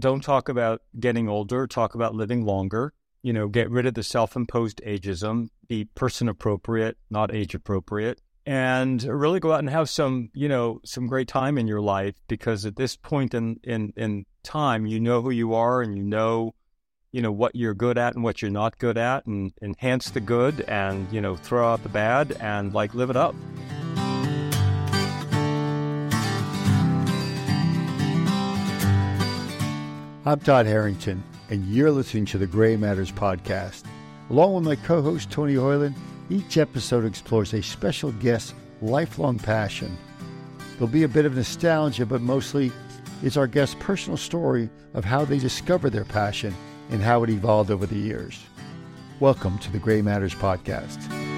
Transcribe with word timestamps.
don't 0.00 0.22
talk 0.22 0.48
about 0.48 0.82
getting 0.98 1.28
older, 1.28 1.66
talk 1.66 1.94
about 1.94 2.14
living 2.14 2.44
longer. 2.44 2.92
You 3.22 3.32
know, 3.32 3.48
get 3.48 3.70
rid 3.70 3.86
of 3.86 3.94
the 3.94 4.02
self 4.02 4.34
imposed 4.34 4.80
ageism, 4.86 5.48
be 5.68 5.84
person 5.84 6.28
appropriate, 6.28 6.96
not 7.10 7.34
age 7.34 7.54
appropriate, 7.54 8.20
and 8.46 9.02
really 9.02 9.40
go 9.40 9.52
out 9.52 9.58
and 9.58 9.68
have 9.68 9.90
some, 9.90 10.30
you 10.32 10.48
know, 10.48 10.80
some 10.84 11.06
great 11.06 11.28
time 11.28 11.58
in 11.58 11.66
your 11.66 11.82
life 11.82 12.14
because 12.28 12.64
at 12.64 12.76
this 12.76 12.96
point 12.96 13.34
in, 13.34 13.60
in, 13.62 13.92
in 13.96 14.24
time, 14.42 14.86
you 14.86 14.98
know 14.98 15.20
who 15.20 15.30
you 15.30 15.54
are 15.54 15.82
and 15.82 15.96
you 15.96 16.02
know, 16.02 16.54
you 17.12 17.20
know, 17.20 17.32
what 17.32 17.54
you're 17.54 17.74
good 17.74 17.98
at 17.98 18.14
and 18.14 18.24
what 18.24 18.40
you're 18.40 18.50
not 18.50 18.78
good 18.78 18.96
at 18.96 19.26
and 19.26 19.52
enhance 19.60 20.10
the 20.10 20.20
good 20.20 20.62
and, 20.62 21.12
you 21.12 21.20
know, 21.20 21.36
throw 21.36 21.70
out 21.70 21.82
the 21.82 21.88
bad 21.88 22.32
and 22.40 22.72
like 22.72 22.94
live 22.94 23.10
it 23.10 23.16
up. 23.16 23.34
I'm 30.26 30.38
Todd 30.38 30.66
Harrington, 30.66 31.22
and 31.48 31.64
you're 31.64 31.90
listening 31.90 32.26
to 32.26 32.36
the 32.36 32.46
Gray 32.46 32.76
Matters 32.76 33.10
podcast. 33.10 33.84
Along 34.28 34.52
with 34.52 34.64
my 34.64 34.76
co 34.76 35.00
host, 35.00 35.30
Tony 35.30 35.54
Hoyland, 35.54 35.94
each 36.28 36.58
episode 36.58 37.06
explores 37.06 37.54
a 37.54 37.62
special 37.62 38.12
guest's 38.12 38.52
lifelong 38.82 39.38
passion. 39.38 39.96
There'll 40.72 40.88
be 40.88 41.04
a 41.04 41.08
bit 41.08 41.24
of 41.24 41.36
nostalgia, 41.36 42.04
but 42.04 42.20
mostly 42.20 42.70
it's 43.22 43.38
our 43.38 43.46
guest's 43.46 43.76
personal 43.80 44.18
story 44.18 44.68
of 44.92 45.06
how 45.06 45.24
they 45.24 45.38
discovered 45.38 45.90
their 45.90 46.04
passion 46.04 46.54
and 46.90 47.00
how 47.00 47.22
it 47.22 47.30
evolved 47.30 47.70
over 47.70 47.86
the 47.86 47.96
years. 47.96 48.44
Welcome 49.20 49.58
to 49.60 49.72
the 49.72 49.78
Gray 49.78 50.02
Matters 50.02 50.34
podcast. 50.34 51.29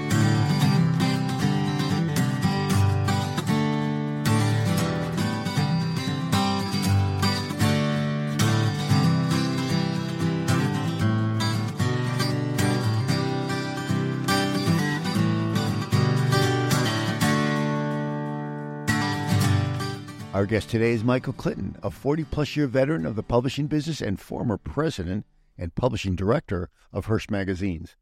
Our 20.43 20.47
guest 20.47 20.69
today 20.69 20.91
is 20.91 21.05
Michael 21.05 21.31
Clinton, 21.31 21.77
a 21.81 21.89
40 21.89 22.25
plus 22.25 22.57
year 22.57 22.67
veteran 22.67 23.05
of 23.05 23.15
the 23.15 23.23
publishing 23.23 23.67
business 23.67 24.01
and 24.01 24.19
former 24.19 24.57
president 24.57 25.25
and 25.57 25.73
publishing 25.73 26.17
director 26.17 26.69
of 26.91 27.05
Hearst 27.05 27.31
Magazines. 27.31 27.95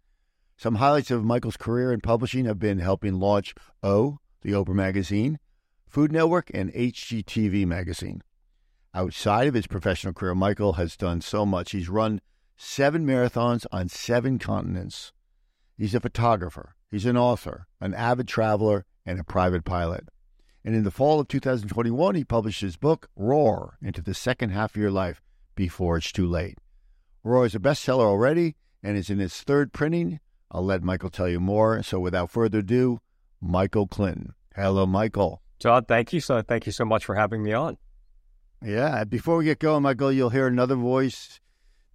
Some 0.58 0.78
highlights 0.78 1.12
of 1.12 1.24
Michael's 1.24 1.56
career 1.56 1.94
in 1.94 2.02
publishing 2.02 2.46
have 2.46 2.58
been 2.58 2.80
helping 2.80 3.20
launch 3.20 3.54
O, 3.84 4.18
the 4.42 4.54
Oprah 4.54 4.74
magazine, 4.74 5.38
Food 5.88 6.12
Network, 6.12 6.50
and 6.52 6.74
HGTV 6.74 7.68
magazine. 7.68 8.24
Outside 8.92 9.48
of 9.48 9.54
his 9.54 9.68
professional 9.68 10.12
career, 10.12 10.34
Michael 10.34 10.74
has 10.74 10.98
done 10.98 11.22
so 11.22 11.46
much. 11.46 11.74
He's 11.74 11.90
run 11.90 12.22
seven 12.58 13.06
marathons 13.06 13.68
on 13.72 13.88
seven 13.88 14.40
continents. 14.40 15.14
He's 15.78 15.94
a 15.94 16.00
photographer, 16.00 16.74
he's 16.90 17.06
an 17.06 17.18
author, 17.18 17.68
an 17.80 17.94
avid 17.94 18.28
traveler, 18.28 18.86
and 19.06 19.20
a 19.20 19.24
private 19.24 19.64
pilot. 19.64 20.08
And 20.64 20.76
in 20.76 20.84
the 20.84 20.92
fall 20.92 21.20
of 21.20 21.28
2021, 21.28 22.16
he 22.16 22.24
published 22.24 22.62
his 22.62 22.78
book, 22.78 23.10
Roar 23.16 23.78
Into 23.82 24.02
the 24.02 24.14
Second 24.14 24.52
Half 24.52 24.76
of 24.76 24.82
Your 24.82 24.92
Life 24.92 25.22
Before 25.56 25.98
It's 25.98 26.12
Too 26.12 26.28
Late. 26.28 26.58
Roar 27.24 27.46
is 27.46 27.56
a 27.56 27.60
bestseller 27.60 28.06
already 28.06 28.56
and 28.84 28.96
is 28.96 29.10
in 29.10 29.20
its 29.20 29.42
third 29.42 29.74
printing. 29.74 30.20
I'll 30.52 30.66
let 30.66 30.84
Michael 30.84 31.10
tell 31.10 31.30
you 31.30 31.40
more. 31.40 31.82
So 31.82 32.00
without 32.00 32.30
further 32.30 32.60
ado, 32.60 33.00
Michael 33.40 33.88
Clinton. 33.88 34.34
Hello, 34.56 34.86
Michael. 34.86 35.42
Todd, 35.60 35.88
thank 35.88 36.14
you 36.14 36.20
so 36.20 36.42
thank 36.42 36.66
you 36.66 36.72
so 36.72 36.86
much 36.86 37.06
for 37.06 37.16
having 37.16 37.44
me 37.44 37.54
on. 37.54 37.78
Yeah, 38.64 39.04
before 39.04 39.38
we 39.38 39.46
get 39.46 39.60
going, 39.60 39.84
Michael, 39.84 40.12
you'll 40.12 40.30
hear 40.30 40.46
another 40.46 40.76
voice 40.76 41.40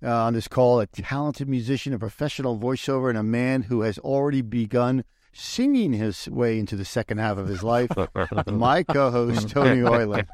uh, 0.02 0.24
on 0.24 0.34
this 0.34 0.48
call, 0.48 0.80
a 0.80 0.86
talented 0.86 1.48
musician, 1.48 1.92
a 1.92 1.98
professional 1.98 2.58
voiceover, 2.58 3.08
and 3.08 3.18
a 3.18 3.22
man 3.22 3.62
who 3.62 3.82
has 3.82 3.98
already 3.98 4.42
begun 4.42 5.04
singing 5.36 5.92
his 5.92 6.28
way 6.28 6.58
into 6.58 6.76
the 6.76 6.84
second 6.84 7.18
half 7.18 7.38
of 7.38 7.48
his 7.48 7.62
life. 7.62 7.90
my 8.46 8.82
co-host 8.82 9.48
Tony 9.50 9.80
Hoyland. 9.80 10.26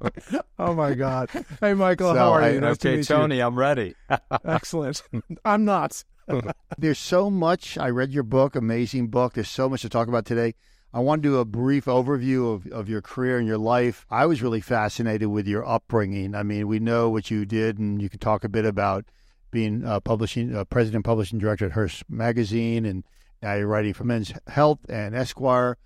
oh 0.59 0.75
my 0.75 0.94
God! 0.94 1.31
Hey, 1.60 1.75
Michael, 1.75 2.12
so 2.12 2.19
how 2.19 2.32
are 2.32 2.43
I, 2.43 2.50
you? 2.50 2.60
Nice 2.60 2.77
okay, 2.77 2.97
to 2.97 3.04
Tony, 3.04 3.37
you. 3.38 3.43
I'm 3.44 3.59
ready. 3.59 3.94
Excellent. 4.44 5.03
I'm 5.44 5.65
not. 5.65 6.04
There's 6.78 6.99
so 6.99 7.31
much. 7.31 7.77
I 7.78 7.88
read 7.88 8.12
your 8.12 8.22
book, 8.22 8.56
amazing 8.56 9.09
book. 9.09 9.34
There's 9.34 9.49
so 9.49 9.69
much 9.69 9.82
to 9.82 9.88
talk 9.88 10.09
about 10.09 10.25
today. 10.25 10.54
I 10.94 11.00
want 11.00 11.22
to 11.22 11.28
do 11.28 11.38
a 11.38 11.44
brief 11.44 11.87
overview 11.87 12.54
of, 12.54 12.66
of 12.66 12.88
your 12.88 13.00
career 13.00 13.38
and 13.38 13.47
your 13.47 13.59
life. 13.59 14.04
I 14.10 14.27
was 14.27 14.43
really 14.43 14.60
fascinated 14.60 15.28
with 15.28 15.47
your 15.47 15.66
upbringing. 15.66 16.34
I 16.34 16.43
mean, 16.43 16.69
we 16.69 16.81
know 16.81 17.09
what 17.09 17.31
you 17.31 17.47
did, 17.47 17.78
and 17.78 18.00
you 18.03 18.10
can 18.10 18.19
talk 18.19 18.44
a 18.44 18.48
bit 18.48 18.66
about 18.66 19.06
being 19.50 19.84
uh, 19.84 20.00
publishing 20.00 20.54
uh, 20.54 20.65
president, 20.65 21.04
publishing 21.04 21.38
director 21.38 21.66
at 21.66 21.72
Hearst 21.72 22.04
Magazine, 22.10 22.84
and 22.84 23.04
now 23.42 23.54
you're 23.54 23.66
writing 23.66 23.92
for 23.92 24.04
Men's 24.04 24.32
Health 24.47 24.78
and 24.88 25.14
Esquire. 25.14 25.76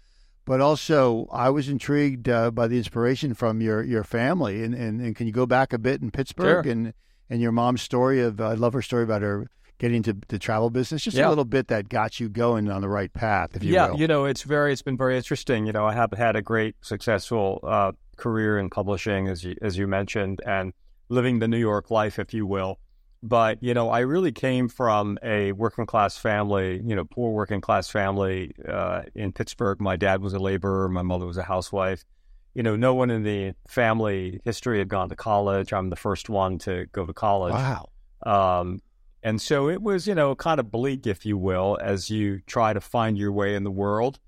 But 0.45 0.61
also, 0.61 1.27
I 1.33 1.51
was 1.51 1.69
intrigued 1.69 2.29
uh, 2.29 2.53
by 2.53 2.69
the 2.69 2.77
inspiration 2.77 3.35
from 3.35 3.61
your, 3.61 3.83
your 3.83 4.05
family. 4.05 4.63
And, 4.63 4.75
and, 4.75 5.01
and 5.01 5.17
can 5.17 5.27
you 5.27 5.33
go 5.33 5.45
back 5.45 5.73
a 5.73 5.79
bit 5.79 6.01
in 6.01 6.13
Pittsburgh 6.13 6.65
sure. 6.65 6.73
and, 6.73 6.95
and 7.29 7.41
your 7.41 7.51
mom's 7.51 7.83
story 7.83 8.21
of, 8.21 8.41
uh, 8.41 8.51
I 8.51 8.55
love 8.55 8.73
her 8.75 8.83
story 8.83 9.03
about 9.03 9.23
her 9.23 9.51
getting 9.79 9.99
into 9.99 10.17
the 10.29 10.39
travel 10.39 10.71
business 10.71 11.03
just 11.03 11.17
yeah. 11.17 11.27
a 11.27 11.29
little 11.29 11.45
bit 11.45 11.69
that 11.69 11.89
got 11.89 12.19
you 12.19 12.29
going 12.29 12.71
on 12.71 12.81
the 12.81 12.89
right 12.89 13.13
path 13.13 13.51
if 13.55 13.63
you 13.63 13.75
yeah 13.75 13.91
will. 13.91 13.99
you 13.99 14.07
know 14.07 14.25
it's 14.25 14.43
very 14.43 14.73
it's 14.73 14.83
been 14.83 14.97
very 14.97 15.17
interesting 15.17 15.67
you 15.67 15.73
know 15.73 15.85
i 15.85 15.93
have 15.93 16.13
had 16.13 16.35
a 16.35 16.43
great 16.43 16.75
successful 16.81 17.61
uh, 17.63 17.93
career 18.17 18.59
in 18.59 18.71
publishing 18.71 19.29
as 19.29 19.45
you 19.45 19.55
as 19.61 19.77
you 19.77 19.87
mentioned 19.87 20.41
and 20.47 20.73
living 21.09 21.41
the 21.41 21.49
new 21.49 21.59
york 21.59 21.91
life 21.91 22.19
if 22.19 22.33
you 22.33 22.47
will 22.47 22.79
but, 23.23 23.63
you 23.63 23.75
know, 23.75 23.89
I 23.89 24.01
really 24.01 24.33
came 24.33 24.69
from 24.69 25.19
a 25.23 25.53
working 25.53 25.87
class 25.87 26.17
family, 26.17 26.81
you 26.85 26.95
know, 26.95 27.05
poor 27.05 27.33
working 27.33 27.61
class 27.61 27.89
family 27.89 28.53
uh, 28.69 29.03
in 29.15 29.33
Pittsburgh. 29.33 29.81
My 29.81 29.97
dad 29.97 30.21
was 30.21 30.33
a 30.35 30.39
laborer, 30.39 30.89
my 30.89 31.03
mother 31.03 31.27
was 31.27 31.37
a 31.37 31.43
housewife. 31.43 32.05
You 32.55 32.63
know, 32.63 32.77
no 32.77 32.95
one 32.95 33.11
in 33.11 33.23
the 33.23 33.55
family 33.69 34.41
history 34.45 34.79
had 34.79 34.89
gone 34.89 35.11
to 35.11 35.17
college. 35.17 35.73
I'm 35.73 35.91
the 35.91 35.97
first 35.97 36.29
one 36.29 36.59
to 36.61 36.87
go 36.93 37.05
to 37.05 37.13
college. 37.13 37.53
Wow. 37.53 37.91
Um, 38.25 38.81
and 39.23 39.43
so 39.43 39.69
it 39.69 39.83
was, 39.83 40.07
you 40.07 40.15
know, 40.15 40.35
kind 40.35 40.61
of 40.61 40.71
bleak, 40.71 41.07
if 41.07 41.27
you 41.27 41.37
will, 41.37 41.79
as 41.83 42.11
you 42.11 42.41
try 42.47 42.73
to 42.73 42.81
find 42.81 43.19
your 43.19 43.33
way 43.33 43.55
in 43.55 43.65
the 43.65 43.71
world. 43.71 44.21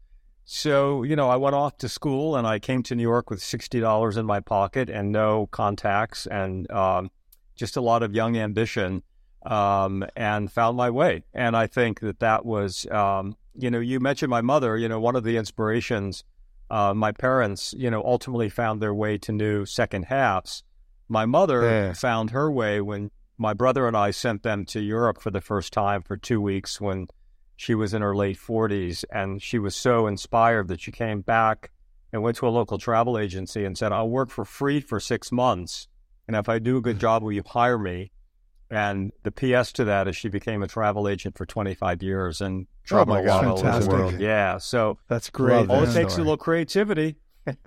So, 0.45 1.03
you 1.03 1.15
know, 1.15 1.29
I 1.31 1.37
went 1.37 1.55
off 1.55 1.77
to 1.79 1.89
school 1.89 2.35
and 2.35 2.47
I 2.47 2.59
came 2.59 2.83
to 2.85 2.95
New 2.95 3.03
York 3.03 3.31
with 3.31 3.41
$60 3.41 4.17
in 4.17 4.27
my 4.27 4.41
pocket 4.41 4.91
and 4.91 5.13
no 5.13 5.47
contacts. 5.47 6.27
And, 6.27 6.71
um, 6.71 7.11
just 7.59 7.77
a 7.77 7.81
lot 7.81 8.03
of 8.03 8.15
young 8.15 8.39
ambition, 8.39 9.03
um, 9.45 10.07
and 10.17 10.51
found 10.51 10.77
my 10.77 10.89
way. 10.89 11.25
And 11.35 11.57
I 11.57 11.67
think 11.67 12.01
that 12.01 12.21
that 12.21 12.47
was, 12.47 12.87
um, 12.91 13.37
you 13.55 13.71
know, 13.71 13.81
you 13.81 14.01
mentioned 14.01 14.31
my 14.31 14.41
mother. 14.41 14.77
You 14.77 14.89
know, 14.89 15.01
one 15.01 15.17
of 15.17 15.25
the 15.25 15.37
inspirations. 15.37 16.25
Uh, 16.71 16.93
my 16.93 17.13
parents, 17.13 17.75
you 17.79 17.91
know, 17.91 18.03
ultimately 18.05 18.51
found 18.51 18.83
their 18.83 18.95
way 18.95 19.17
to 19.17 19.33
new 19.33 19.65
second 19.65 20.05
halves. 20.05 20.63
My 21.09 21.25
mother 21.25 21.63
yeah. 21.63 21.93
found 21.95 22.31
her 22.31 22.51
way 22.53 22.83
when 22.83 23.11
my 23.39 23.55
brother 23.55 23.89
and 23.89 23.97
I 23.97 24.11
sent 24.11 24.43
them 24.43 24.67
to 24.67 24.81
Europe 24.81 25.21
for 25.21 25.31
the 25.31 25.41
first 25.41 25.73
time 25.73 26.03
for 26.03 26.19
two 26.19 26.43
weeks 26.43 26.79
when 26.79 27.09
she 27.57 27.75
was 27.75 27.95
in 27.95 28.03
her 28.03 28.15
late 28.15 28.37
40s. 28.37 29.05
And 29.11 29.43
she 29.43 29.59
was 29.59 29.75
so 29.75 30.07
inspired 30.07 30.69
that 30.69 30.83
she 30.83 30.93
came 30.93 31.23
back 31.23 31.71
and 32.13 32.23
went 32.23 32.37
to 32.37 32.49
a 32.49 32.51
local 32.51 32.77
travel 32.77 33.17
agency 33.17 33.65
and 33.65 33.79
said, 33.79 33.91
I'll 33.91 34.11
work 34.11 34.29
for 34.29 34.45
free 34.45 34.81
for 34.81 35.01
six 35.01 35.33
months 35.33 35.89
and 36.29 36.37
if 36.37 36.49
I 36.49 36.59
do 36.59 36.77
a 36.77 36.81
good 36.81 37.01
job, 37.01 37.23
will 37.23 37.33
you 37.33 37.43
hire 37.45 37.79
me? 37.79 38.13
And 38.71 39.13
the 39.23 39.33
PS 39.33 39.73
to 39.73 39.85
that 39.85 40.07
is 40.09 40.17
she 40.17 40.29
became 40.29 40.63
a 40.63 40.69
travel 40.69 41.09
agent 41.09 41.39
for 41.39 41.47
25 41.47 42.03
years 42.03 42.43
and 42.43 42.67
traveled 42.85 43.27
oh 43.27 43.31
all 43.31 43.67
over 43.67 43.81
the 43.81 43.89
world. 43.89 44.21
Yeah, 44.21 44.59
so 44.59 44.99
that's 45.09 45.31
great. 45.31 45.71
All 45.71 45.85
it 45.85 45.95
takes 45.95 46.13
is 46.13 46.19
a 46.19 46.23
little 46.23 46.37
creativity. 46.37 47.17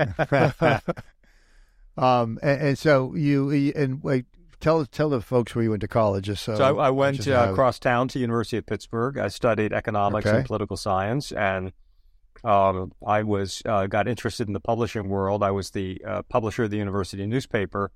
um, 1.97 2.38
and, 2.44 2.61
and, 2.61 2.77
so 2.77 3.16
you 3.16 3.72
and 3.75 4.03
wait, 4.03 4.25
tell 4.59 4.85
tell 4.85 5.09
the 5.09 5.22
folks 5.22 5.55
where 5.55 5.63
you 5.63 5.72
went 5.72 5.81
to 5.81 5.88
college. 5.88 6.25
Just 6.25 6.43
so, 6.43 6.55
so 6.55 6.78
I, 6.78 6.87
I 6.87 6.90
went 6.91 7.28
uh, 7.28 7.47
across 7.49 7.79
town 7.79 8.07
to 8.09 8.19
University 8.19 8.57
of 8.57 8.67
Pittsburgh. 8.67 9.17
I 9.17 9.29
studied 9.29 9.73
economics 9.73 10.28
okay. 10.28 10.37
and 10.37 10.46
political 10.46 10.78
science, 10.78 11.31
and 11.31 11.73
um, 12.43 12.91
I 13.03 13.23
was 13.23 13.64
uh, 13.66 13.87
got 13.87 14.07
interested 14.07 14.46
in 14.46 14.53
the 14.53 14.59
publishing 14.59 15.09
world. 15.09 15.41
I 15.41 15.49
was 15.49 15.72
the 15.72 15.99
uh, 16.07 16.22
publisher 16.23 16.66
of 16.66 16.69
the 16.69 16.78
university 16.78 17.25
newspaper 17.25 17.91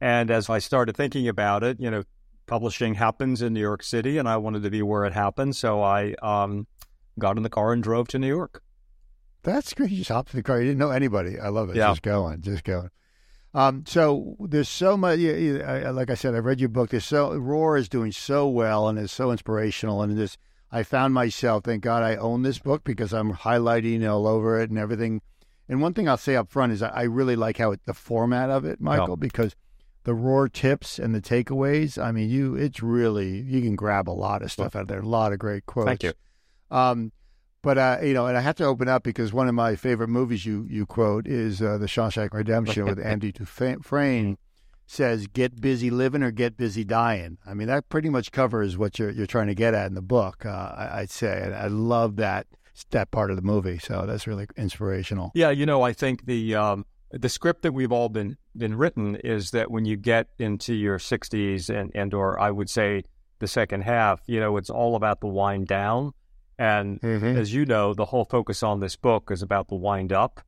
and 0.00 0.30
as 0.30 0.50
I 0.50 0.58
started 0.58 0.96
thinking 0.96 1.28
about 1.28 1.62
it, 1.62 1.80
you 1.80 1.90
know, 1.90 2.04
publishing 2.46 2.94
happens 2.94 3.42
in 3.42 3.52
New 3.52 3.60
York 3.60 3.82
City, 3.82 4.18
and 4.18 4.28
I 4.28 4.36
wanted 4.36 4.62
to 4.62 4.70
be 4.70 4.82
where 4.82 5.04
it 5.04 5.12
happened. 5.12 5.56
So 5.56 5.82
I 5.82 6.14
um, 6.22 6.66
got 7.18 7.36
in 7.36 7.42
the 7.42 7.50
car 7.50 7.72
and 7.72 7.82
drove 7.82 8.08
to 8.08 8.18
New 8.18 8.28
York. 8.28 8.62
That's 9.42 9.72
great. 9.74 9.90
You 9.90 9.98
just 9.98 10.10
hopped 10.10 10.34
in 10.34 10.38
the 10.38 10.42
car. 10.42 10.60
You 10.60 10.66
didn't 10.66 10.78
know 10.78 10.90
anybody. 10.90 11.38
I 11.38 11.48
love 11.48 11.70
it. 11.70 11.76
Yeah. 11.76 11.90
Just 11.90 12.02
going, 12.02 12.40
just 12.40 12.64
going. 12.64 12.90
Um, 13.54 13.84
so 13.86 14.36
there's 14.40 14.68
so 14.68 14.96
much. 14.96 15.18
You, 15.18 15.34
you, 15.34 15.62
I, 15.62 15.90
like 15.90 16.10
I 16.10 16.14
said, 16.14 16.34
I 16.34 16.38
read 16.38 16.60
your 16.60 16.68
book. 16.68 16.90
There's 16.90 17.06
so 17.06 17.34
Roar 17.34 17.76
is 17.76 17.88
doing 17.88 18.12
so 18.12 18.48
well 18.48 18.88
and 18.88 18.98
is 18.98 19.12
so 19.12 19.30
inspirational. 19.30 20.02
And 20.02 20.18
this, 20.18 20.36
I 20.70 20.82
found 20.82 21.14
myself. 21.14 21.64
Thank 21.64 21.82
God 21.82 22.02
I 22.02 22.16
own 22.16 22.42
this 22.42 22.58
book 22.58 22.84
because 22.84 23.14
I'm 23.14 23.32
highlighting 23.32 24.06
all 24.08 24.26
over 24.26 24.60
it 24.60 24.68
and 24.68 24.78
everything. 24.78 25.22
And 25.68 25.80
one 25.80 25.94
thing 25.94 26.08
I'll 26.08 26.16
say 26.16 26.36
up 26.36 26.50
front 26.50 26.72
is 26.72 26.82
I, 26.82 26.88
I 26.88 27.02
really 27.04 27.36
like 27.36 27.56
how 27.56 27.70
it, 27.70 27.80
the 27.86 27.94
format 27.94 28.50
of 28.50 28.64
it, 28.64 28.80
Michael, 28.80 29.10
yeah. 29.10 29.20
because 29.20 29.56
the 30.06 30.14
Roar 30.14 30.48
tips 30.48 31.00
and 31.00 31.12
the 31.12 31.20
takeaways. 31.20 32.00
I 32.00 32.12
mean, 32.12 32.30
you 32.30 32.54
it's 32.54 32.80
really 32.80 33.40
you 33.40 33.60
can 33.60 33.74
grab 33.74 34.08
a 34.08 34.12
lot 34.12 34.40
of 34.40 34.52
stuff 34.52 34.76
out 34.76 34.82
of 34.82 34.88
there. 34.88 35.00
A 35.00 35.06
lot 35.06 35.32
of 35.32 35.40
great 35.40 35.66
quotes. 35.66 35.88
Thank 35.88 36.04
you. 36.04 36.12
Um, 36.70 37.10
but 37.60 37.76
uh, 37.76 37.98
you 38.02 38.14
know, 38.14 38.28
and 38.28 38.38
I 38.38 38.40
have 38.40 38.54
to 38.56 38.64
open 38.64 38.88
up 38.88 39.02
because 39.02 39.32
one 39.32 39.48
of 39.48 39.54
my 39.56 39.74
favorite 39.74 40.06
movies 40.06 40.46
you 40.46 40.64
you 40.70 40.86
quote 40.86 41.26
is 41.26 41.60
uh, 41.60 41.76
the 41.78 41.86
Shawshank 41.86 42.32
Redemption 42.32 42.84
with 42.84 43.00
Andy 43.04 43.32
Dufresne 43.32 44.38
says, 44.86 45.26
"Get 45.26 45.60
busy 45.60 45.90
living 45.90 46.22
or 46.22 46.30
get 46.30 46.56
busy 46.56 46.84
dying." 46.84 47.38
I 47.44 47.54
mean, 47.54 47.66
that 47.66 47.88
pretty 47.88 48.08
much 48.08 48.30
covers 48.30 48.78
what 48.78 49.00
you're 49.00 49.10
you're 49.10 49.26
trying 49.26 49.48
to 49.48 49.56
get 49.56 49.74
at 49.74 49.88
in 49.88 49.94
the 49.94 50.02
book. 50.02 50.46
Uh, 50.46 50.72
I, 50.76 51.00
would 51.00 51.10
say, 51.10 51.42
and 51.42 51.52
I 51.52 51.66
love 51.66 52.14
that 52.16 52.46
that 52.90 53.10
part 53.10 53.30
of 53.30 53.36
the 53.36 53.42
movie. 53.42 53.78
So 53.78 54.06
that's 54.06 54.28
really 54.28 54.46
inspirational. 54.56 55.32
Yeah, 55.34 55.50
you 55.50 55.66
know, 55.66 55.82
I 55.82 55.92
think 55.92 56.26
the 56.26 56.54
um, 56.54 56.86
the 57.10 57.28
script 57.28 57.62
that 57.62 57.72
we've 57.72 57.92
all 57.92 58.08
been 58.08 58.36
been 58.56 58.76
written 58.76 59.16
is 59.16 59.50
that 59.52 59.70
when 59.70 59.84
you 59.84 59.96
get 59.96 60.28
into 60.38 60.74
your 60.74 60.98
60s 60.98 61.68
and 61.68 61.90
and 61.94 62.14
or 62.14 62.38
I 62.38 62.50
would 62.50 62.70
say 62.70 63.04
the 63.38 63.48
second 63.48 63.82
half, 63.82 64.20
you 64.26 64.40
know, 64.40 64.56
it's 64.56 64.70
all 64.70 64.96
about 64.96 65.20
the 65.20 65.26
wind 65.26 65.66
down. 65.66 66.12
And 66.58 67.00
mm-hmm. 67.00 67.36
as 67.36 67.52
you 67.52 67.66
know, 67.66 67.92
the 67.92 68.06
whole 68.06 68.24
focus 68.24 68.62
on 68.62 68.80
this 68.80 68.96
book 68.96 69.30
is 69.30 69.42
about 69.42 69.68
the 69.68 69.74
wind 69.74 70.12
up. 70.12 70.40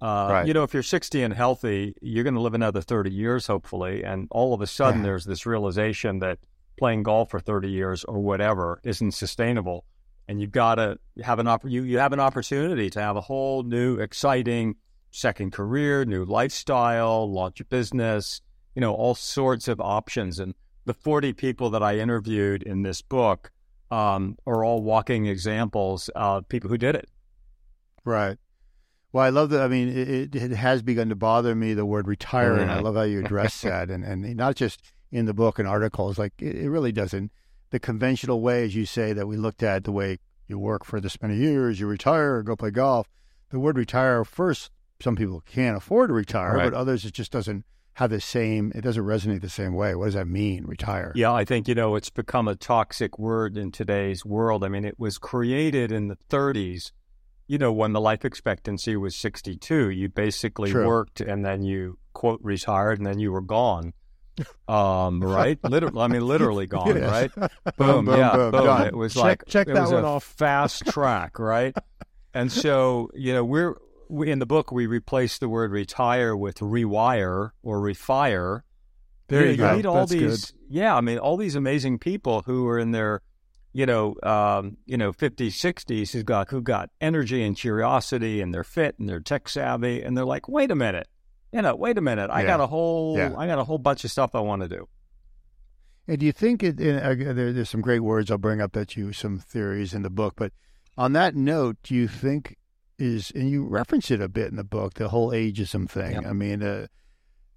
Uh, 0.00 0.28
right. 0.30 0.46
You 0.46 0.54
know, 0.54 0.62
if 0.62 0.74
you're 0.74 0.82
60 0.82 1.22
and 1.22 1.34
healthy, 1.34 1.94
you're 2.00 2.22
going 2.22 2.34
to 2.34 2.40
live 2.40 2.54
another 2.54 2.80
30 2.80 3.10
years, 3.10 3.46
hopefully. 3.46 4.04
And 4.04 4.28
all 4.30 4.54
of 4.54 4.60
a 4.60 4.66
sudden, 4.66 5.00
yeah. 5.00 5.06
there's 5.06 5.24
this 5.24 5.46
realization 5.46 6.20
that 6.20 6.38
playing 6.78 7.02
golf 7.02 7.30
for 7.30 7.40
30 7.40 7.70
years 7.70 8.04
or 8.04 8.18
whatever 8.20 8.80
isn't 8.84 9.12
sustainable. 9.12 9.84
And 10.28 10.40
you've 10.40 10.52
got 10.52 10.76
to 10.76 10.98
have 11.24 11.38
an 11.38 11.48
opp- 11.48 11.64
you, 11.64 11.82
you 11.82 11.98
have 11.98 12.12
an 12.12 12.20
opportunity 12.20 12.90
to 12.90 13.00
have 13.00 13.16
a 13.16 13.20
whole 13.20 13.62
new, 13.62 13.96
exciting 13.96 14.76
second 15.10 15.52
career, 15.52 16.04
new 16.04 16.24
lifestyle, 16.24 17.30
launch 17.30 17.60
a 17.60 17.64
business, 17.64 18.40
you 18.74 18.80
know, 18.80 18.94
all 18.94 19.14
sorts 19.14 19.68
of 19.68 19.80
options. 19.80 20.38
And 20.38 20.54
the 20.84 20.94
40 20.94 21.32
people 21.32 21.70
that 21.70 21.82
I 21.82 21.98
interviewed 21.98 22.62
in 22.62 22.82
this 22.82 23.02
book 23.02 23.50
um, 23.90 24.36
are 24.46 24.64
all 24.64 24.82
walking 24.82 25.26
examples 25.26 26.08
of 26.14 26.48
people 26.48 26.70
who 26.70 26.78
did 26.78 26.94
it. 26.94 27.08
Right. 28.04 28.38
Well, 29.12 29.24
I 29.24 29.30
love 29.30 29.50
that. 29.50 29.62
I 29.62 29.68
mean, 29.68 29.88
it, 29.88 30.34
it 30.34 30.50
has 30.52 30.82
begun 30.82 31.08
to 31.08 31.16
bother 31.16 31.54
me 31.54 31.74
the 31.74 31.86
word 31.86 32.06
retire, 32.06 32.54
and 32.56 32.70
I 32.70 32.80
love 32.80 32.94
how 32.94 33.02
you 33.02 33.20
address 33.20 33.60
that, 33.62 33.90
and 33.90 34.04
and 34.04 34.36
not 34.36 34.54
just 34.54 34.92
in 35.10 35.24
the 35.24 35.32
book 35.32 35.58
and 35.58 35.66
articles. 35.66 36.18
Like 36.18 36.34
it, 36.38 36.56
it 36.56 36.70
really 36.70 36.92
doesn't. 36.92 37.32
The 37.70 37.80
conventional 37.80 38.40
way, 38.40 38.64
as 38.64 38.74
you 38.74 38.84
say, 38.84 39.12
that 39.14 39.26
we 39.26 39.36
looked 39.36 39.62
at 39.62 39.84
the 39.84 39.92
way 39.92 40.18
you 40.46 40.58
work 40.58 40.84
for 40.84 41.00
this 41.00 41.20
many 41.20 41.36
years, 41.36 41.80
you 41.80 41.86
retire, 41.86 42.42
go 42.42 42.56
play 42.56 42.70
golf. 42.70 43.08
The 43.50 43.58
word 43.58 43.76
retire 43.76 44.24
first 44.24 44.70
some 45.00 45.16
people 45.16 45.42
can't 45.46 45.76
afford 45.76 46.10
to 46.10 46.14
retire, 46.14 46.54
right. 46.54 46.70
but 46.70 46.76
others 46.76 47.04
it 47.04 47.14
just 47.14 47.30
doesn't 47.30 47.64
have 47.94 48.10
the 48.10 48.20
same. 48.20 48.72
It 48.74 48.82
doesn't 48.82 49.02
resonate 49.02 49.40
the 49.40 49.48
same 49.48 49.74
way. 49.74 49.94
What 49.94 50.06
does 50.06 50.14
that 50.14 50.28
mean, 50.28 50.64
retire? 50.64 51.12
Yeah, 51.14 51.32
I 51.32 51.44
think 51.44 51.68
you 51.68 51.74
know 51.74 51.96
it's 51.96 52.10
become 52.10 52.48
a 52.48 52.54
toxic 52.54 53.18
word 53.18 53.56
in 53.56 53.72
today's 53.72 54.24
world. 54.24 54.64
I 54.64 54.68
mean, 54.68 54.84
it 54.84 54.98
was 54.98 55.18
created 55.18 55.92
in 55.92 56.08
the 56.08 56.16
30s. 56.30 56.92
You 57.46 57.58
know, 57.58 57.72
when 57.72 57.94
the 57.94 58.00
life 58.00 58.24
expectancy 58.24 58.94
was 58.96 59.16
62, 59.16 59.90
you 59.90 60.08
basically 60.08 60.70
True. 60.70 60.86
worked 60.86 61.20
and 61.20 61.44
then 61.44 61.62
you 61.62 61.98
quote 62.12 62.40
retired 62.42 62.98
and 62.98 63.06
then 63.06 63.18
you 63.18 63.32
were 63.32 63.40
gone. 63.40 63.94
Um, 64.68 65.20
right? 65.24 65.58
literally, 65.64 66.00
I 66.00 66.08
mean, 66.08 66.26
literally 66.26 66.66
gone, 66.68 66.94
yes. 66.94 67.10
right? 67.10 67.50
Boom, 67.76 68.04
boom, 68.04 68.18
yeah, 68.18 68.36
boom. 68.36 68.50
boom. 68.50 68.82
It 68.82 68.94
was 68.94 69.14
check, 69.14 69.22
like 69.22 69.44
check 69.46 69.68
it 69.68 69.74
that 69.74 69.82
was 69.82 69.92
one 69.92 70.04
a 70.04 70.08
off. 70.08 70.24
fast 70.24 70.86
track, 70.86 71.38
right? 71.38 71.74
and 72.34 72.52
so, 72.52 73.10
you 73.14 73.32
know, 73.32 73.44
we're 73.44 73.76
we, 74.08 74.30
in 74.30 74.38
the 74.38 74.46
book, 74.46 74.72
we 74.72 74.86
replace 74.86 75.38
the 75.38 75.48
word 75.48 75.70
retire 75.70 76.36
with 76.36 76.58
rewire 76.58 77.50
or 77.62 77.80
refire. 77.80 78.62
There 79.28 79.44
you, 79.44 79.50
you 79.50 79.82
go. 79.82 79.90
All 79.90 79.94
That's 79.96 80.12
these, 80.12 80.50
good. 80.52 80.60
yeah. 80.70 80.96
I 80.96 81.00
mean, 81.00 81.18
all 81.18 81.36
these 81.36 81.54
amazing 81.54 81.98
people 81.98 82.42
who 82.42 82.66
are 82.66 82.78
in 82.78 82.92
their, 82.92 83.20
you 83.72 83.84
know, 83.84 84.16
um, 84.22 84.78
you 84.86 84.96
know, 84.96 85.12
fifties, 85.12 85.56
sixties, 85.56 86.12
who 86.12 86.22
got 86.22 86.48
who 86.48 86.62
got 86.62 86.88
energy 87.00 87.42
and 87.42 87.54
curiosity, 87.54 88.40
and 88.40 88.54
they're 88.54 88.64
fit 88.64 88.98
and 88.98 89.08
they're 89.08 89.20
tech 89.20 89.48
savvy, 89.48 90.02
and 90.02 90.16
they're 90.16 90.24
like, 90.24 90.48
wait 90.48 90.70
a 90.70 90.74
minute, 90.74 91.06
you 91.52 91.60
know, 91.60 91.76
wait 91.76 91.98
a 91.98 92.00
minute, 92.00 92.30
I 92.30 92.40
yeah. 92.40 92.46
got 92.46 92.60
a 92.60 92.66
whole, 92.66 93.18
yeah. 93.18 93.34
I 93.36 93.46
got 93.46 93.58
a 93.58 93.64
whole 93.64 93.78
bunch 93.78 94.04
of 94.04 94.10
stuff 94.10 94.34
I 94.34 94.40
want 94.40 94.62
to 94.62 94.68
do. 94.68 94.88
And 96.08 96.18
do 96.18 96.24
you 96.24 96.32
think 96.32 96.62
it, 96.62 96.80
uh, 96.80 97.14
there, 97.14 97.52
there's 97.52 97.68
some 97.68 97.82
great 97.82 98.00
words 98.00 98.30
I'll 98.30 98.38
bring 98.38 98.62
up 98.62 98.74
at 98.78 98.96
you 98.96 99.12
some 99.12 99.38
theories 99.38 99.92
in 99.92 100.00
the 100.00 100.10
book, 100.10 100.34
but 100.36 100.52
on 100.96 101.12
that 101.12 101.36
note, 101.36 101.76
do 101.82 101.94
you 101.94 102.08
think 102.08 102.56
is, 102.98 103.30
and 103.34 103.50
you 103.50 103.64
reference 103.64 104.10
it 104.10 104.20
a 104.20 104.28
bit 104.28 104.48
in 104.48 104.56
the 104.56 104.64
book, 104.64 104.94
the 104.94 105.08
whole 105.08 105.30
ageism 105.30 105.88
thing. 105.88 106.12
Yep. 106.14 106.26
I 106.26 106.32
mean, 106.32 106.62
uh, 106.62 106.86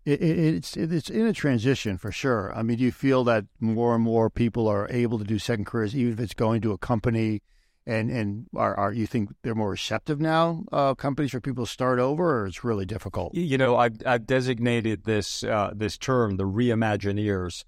it, 0.05 0.21
it, 0.21 0.39
it's 0.39 0.77
it's 0.77 1.09
in 1.09 1.27
a 1.27 1.33
transition 1.33 1.97
for 1.97 2.11
sure. 2.11 2.51
I 2.55 2.63
mean, 2.63 2.77
do 2.77 2.83
you 2.83 2.91
feel 2.91 3.23
that 3.25 3.45
more 3.59 3.95
and 3.95 4.03
more 4.03 4.29
people 4.29 4.67
are 4.67 4.88
able 4.89 5.19
to 5.19 5.25
do 5.25 5.38
second 5.38 5.65
careers, 5.65 5.95
even 5.95 6.13
if 6.13 6.19
it's 6.19 6.33
going 6.33 6.61
to 6.61 6.71
a 6.71 6.77
company, 6.77 7.41
and 7.85 8.09
and 8.09 8.47
are, 8.55 8.75
are 8.75 8.93
you 8.93 9.05
think 9.05 9.29
they're 9.43 9.55
more 9.55 9.71
receptive 9.71 10.19
now? 10.19 10.63
Uh, 10.71 10.95
companies 10.95 11.31
for 11.31 11.41
people 11.41 11.65
to 11.65 11.71
start 11.71 11.99
over, 11.99 12.41
or 12.41 12.47
it's 12.47 12.63
really 12.63 12.85
difficult. 12.85 13.35
You 13.35 13.57
know, 13.57 13.75
I've 13.75 13.97
I've 14.05 14.25
designated 14.25 15.03
this 15.03 15.44
uh, 15.44 15.71
this 15.75 15.97
term 15.97 16.37
the 16.37 16.45
reimagineers. 16.45 17.63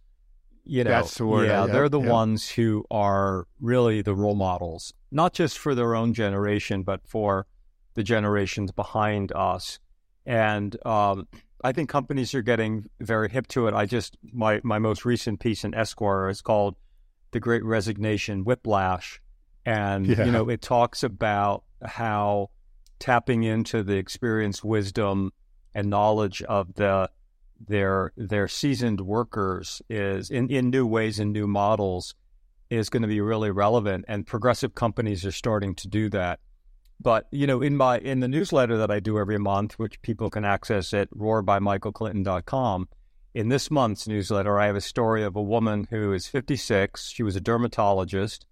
You 0.66 0.86
know, 0.86 0.92
that's 0.92 1.16
the 1.16 1.26
word. 1.26 1.48
Yeah, 1.48 1.66
they're 1.66 1.90
the 1.90 2.00
ones 2.00 2.50
who 2.50 2.86
are 2.90 3.48
really 3.60 4.02
the 4.02 4.16
role 4.16 4.36
models, 4.36 4.94
not 5.12 5.34
just 5.34 5.58
for 5.58 5.76
their 5.76 5.94
own 5.94 6.14
generation, 6.14 6.84
but 6.84 7.02
for 7.06 7.46
the 7.94 8.04
generations 8.04 8.72
behind 8.72 9.32
us. 9.34 9.80
And 10.26 10.76
um, 10.86 11.28
I 11.64 11.72
think 11.72 11.90
companies 11.90 12.34
are 12.34 12.42
getting 12.42 12.90
very 13.00 13.30
hip 13.30 13.48
to 13.50 13.68
it. 13.68 13.74
I 13.74 13.86
just 13.86 14.18
my 14.32 14.62
my 14.64 14.80
most 14.80 15.06
recent 15.06 15.40
piece 15.40 15.64
in 15.64 15.74
Esquire 15.74 16.30
is 16.30 16.42
called 16.42 16.76
"The 17.32 17.40
Great 17.40 17.64
Resignation 17.64 18.44
Whiplash," 18.44 19.22
and 19.66 20.06
yeah. 20.06 20.26
you 20.26 20.32
know 20.32 20.50
it 20.50 20.62
talks 20.62 21.04
about 21.04 21.64
how 21.84 22.50
tapping 23.00 23.44
into 23.44 23.84
the 23.84 23.96
experience, 23.96 24.64
wisdom, 24.64 25.32
and 25.76 25.90
knowledge 25.90 26.42
of 26.44 26.74
the 26.76 27.10
their 27.68 28.12
their 28.18 28.48
seasoned 28.48 29.02
workers 29.02 29.82
is 29.90 30.30
in, 30.30 30.50
in 30.50 30.70
new 30.70 30.86
ways 30.86 31.20
and 31.20 31.32
new 31.32 31.48
models 31.48 32.16
is 32.70 32.90
going 32.90 33.02
to 33.02 33.08
be 33.08 33.22
really 33.22 33.52
relevant. 33.52 34.06
And 34.08 34.26
progressive 34.26 34.76
companies 34.76 35.26
are 35.26 35.32
starting 35.32 35.76
to 35.76 35.88
do 35.88 36.10
that. 36.10 36.40
But 37.00 37.28
you 37.32 37.48
know, 37.48 37.62
in 37.62 37.76
my 37.76 38.00
in 38.00 38.20
the 38.22 38.28
newsletter 38.28 38.78
that 38.78 38.92
I 38.92 39.00
do 39.00 39.20
every 39.20 39.38
month, 39.38 39.74
which 39.74 40.02
people 40.02 40.30
can 40.30 40.46
access 40.46 40.94
at 40.94 41.10
roarbymichaelclinton.com, 41.12 42.88
in 43.34 43.50
this 43.50 43.72
month's 43.72 44.08
newsletter, 44.08 44.60
I 44.60 44.68
have 44.68 44.76
a 44.76 44.82
story 44.82 45.24
of 45.24 45.36
a 45.36 45.42
woman 45.42 45.88
who 45.90 46.14
is 46.14 46.28
56. 46.28 47.10
She 47.10 47.24
was 47.24 47.36
a 47.36 47.42
dermatologist, 47.42 48.46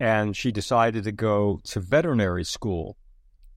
and 0.00 0.36
she 0.36 0.50
decided 0.50 1.04
to 1.04 1.12
go 1.12 1.60
to 1.64 1.80
veterinary 1.80 2.44
school, 2.44 2.96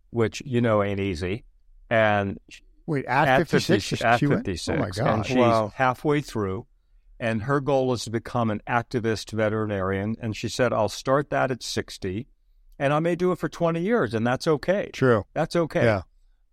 which 0.09 0.43
you 0.45 0.61
know 0.61 0.83
ain't 0.83 0.99
easy. 0.99 1.45
And 1.89 2.37
wait, 2.85 3.05
at, 3.05 3.27
at 3.27 3.47
56, 3.47 4.01
50, 4.01 4.05
at 4.05 4.19
56, 4.19 4.69
oh 4.69 4.81
my 4.81 4.89
God. 4.89 5.15
and 5.15 5.25
she's 5.25 5.37
wow. 5.37 5.71
halfway 5.75 6.21
through. 6.21 6.67
And 7.19 7.41
her 7.43 7.59
goal 7.59 7.93
is 7.93 8.03
to 8.03 8.11
become 8.11 8.51
an 8.51 8.61
activist 8.69 9.31
veterinarian. 9.31 10.17
And 10.21 10.35
she 10.35 10.49
said, 10.49 10.71
"I'll 10.71 10.89
start 10.89 11.31
that 11.31 11.49
at 11.49 11.63
60." 11.63 12.27
And 12.79 12.93
I 12.93 12.99
may 12.99 13.15
do 13.15 13.31
it 13.31 13.39
for 13.39 13.49
20 13.49 13.81
years, 13.81 14.13
and 14.13 14.25
that's 14.25 14.47
okay. 14.47 14.89
True. 14.93 15.25
That's 15.33 15.55
okay. 15.55 15.83
Yeah. 15.83 16.01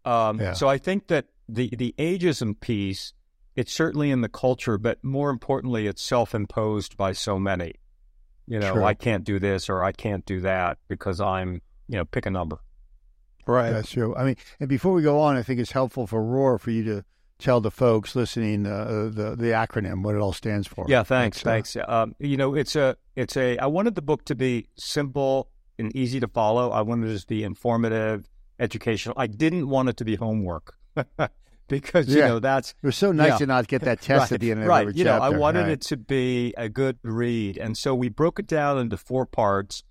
Um, 0.05 0.41
yeah. 0.41 0.53
So 0.53 0.69
I 0.69 0.79
think 0.79 1.09
that 1.09 1.27
the, 1.49 1.71
the 1.77 1.95
ageism 1.99 2.59
piece, 2.59 3.13
it's 3.57 3.73
certainly 3.73 4.11
in 4.11 4.21
the 4.21 4.29
culture, 4.29 4.79
but 4.79 5.03
more 5.03 5.31
importantly, 5.31 5.87
it's 5.87 6.03
self 6.03 6.35
imposed 6.35 6.97
by 6.97 7.13
so 7.13 7.39
many. 7.39 7.75
You 8.47 8.59
know, 8.59 8.75
True. 8.75 8.85
I 8.85 8.93
can't 8.93 9.25
do 9.25 9.39
this 9.39 9.71
or 9.71 9.83
I 9.83 9.93
can't 9.93 10.27
do 10.27 10.41
that 10.41 10.79
because 10.89 11.21
I'm, 11.21 11.63
you 11.89 11.97
know, 11.97 12.05
pick 12.05 12.27
a 12.27 12.31
number. 12.31 12.59
Right. 13.47 13.71
That's 13.71 13.91
true. 13.91 14.15
I 14.17 14.25
mean, 14.25 14.37
and 14.61 14.69
before 14.69 14.93
we 14.93 15.03
go 15.03 15.21
on, 15.21 15.37
I 15.37 15.43
think 15.43 15.61
it's 15.61 15.73
helpful 15.73 16.07
for 16.07 16.23
Roar 16.23 16.59
for 16.59 16.71
you 16.71 16.85
to 16.85 17.05
tell 17.39 17.61
the 17.61 17.71
folks 17.71 18.15
listening 18.17 18.67
uh, 18.67 19.11
the 19.13 19.35
the 19.37 19.49
acronym 19.49 20.03
what 20.03 20.15
it 20.15 20.19
all 20.19 20.33
stands 20.33 20.67
for. 20.67 20.87
Yeah, 20.89 21.03
thanks, 21.03 21.43
thanks. 21.43 21.77
Um, 21.87 22.15
you 22.19 22.37
know, 22.37 22.55
it's 22.55 22.77
a 22.77 22.97
it's 23.17 23.37
a. 23.37 23.59
I 23.59 23.67
wanted 23.67 23.95
the 23.95 24.03
book 24.03 24.25
to 24.27 24.35
be 24.35 24.69
simple 24.77 25.51
and 25.79 25.95
easy 25.95 26.21
to 26.21 26.29
follow. 26.29 26.71
I 26.71 26.83
wanted 26.83 27.11
it 27.11 27.19
to 27.21 27.27
be 27.27 27.43
informative, 27.43 28.29
educational. 28.59 29.15
I 29.19 29.27
didn't 29.27 29.69
want 29.69 29.89
it 29.89 29.97
to 29.99 30.05
be 30.05 30.17
homework 30.17 30.77
because 31.69 32.09
yeah. 32.09 32.15
you 32.15 32.29
know 32.29 32.39
that's 32.39 32.75
it 32.83 32.87
was 32.87 32.97
so 32.97 33.13
nice 33.13 33.31
yeah. 33.31 33.39
to 33.39 33.47
not 33.47 33.69
get 33.69 33.83
that 33.83 34.01
test 34.03 34.31
right. 34.31 34.33
at 34.33 34.41
the 34.41 34.51
end 34.51 34.63
of 34.63 34.69
right. 34.69 34.83
every 34.83 34.95
you 34.95 35.05
chapter. 35.05 35.19
know, 35.19 35.37
I 35.37 35.39
wanted 35.39 35.63
right. 35.63 35.71
it 35.73 35.81
to 35.83 35.97
be 35.97 36.55
a 36.57 36.69
good 36.69 36.99
read, 37.03 37.59
and 37.59 37.77
so 37.77 37.95
we 37.95 38.09
broke 38.09 38.39
it 38.39 38.47
down 38.47 38.79
into 38.79 38.97
four 38.97 39.27
parts. 39.27 39.83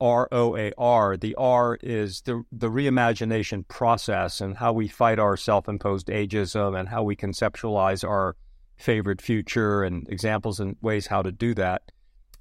R 0.00 0.28
O 0.30 0.56
A 0.56 0.72
R. 0.78 1.16
The 1.16 1.34
R 1.34 1.76
is 1.82 2.20
the 2.20 2.44
the 2.52 2.70
reimagination 2.70 3.66
process 3.66 4.40
and 4.40 4.56
how 4.56 4.72
we 4.72 4.86
fight 4.86 5.18
our 5.18 5.36
self-imposed 5.36 6.06
ageism 6.06 6.78
and 6.78 6.88
how 6.88 7.02
we 7.02 7.16
conceptualize 7.16 8.08
our 8.08 8.36
favorite 8.76 9.20
future 9.20 9.82
and 9.82 10.08
examples 10.08 10.60
and 10.60 10.76
ways 10.80 11.08
how 11.08 11.22
to 11.22 11.32
do 11.32 11.52
that. 11.54 11.82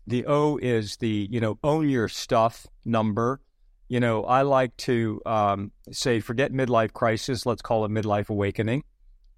The 0.07 0.25
O 0.25 0.57
is 0.57 0.97
the, 0.97 1.27
you 1.29 1.39
know, 1.39 1.59
own 1.63 1.89
your 1.89 2.07
stuff 2.07 2.65
number. 2.85 3.41
You 3.89 3.99
know, 3.99 4.23
I 4.23 4.41
like 4.41 4.75
to 4.77 5.21
um, 5.25 5.71
say, 5.91 6.19
forget 6.19 6.51
midlife 6.51 6.93
crisis. 6.93 7.45
Let's 7.45 7.61
call 7.61 7.85
it 7.85 7.91
midlife 7.91 8.29
awakening. 8.29 8.83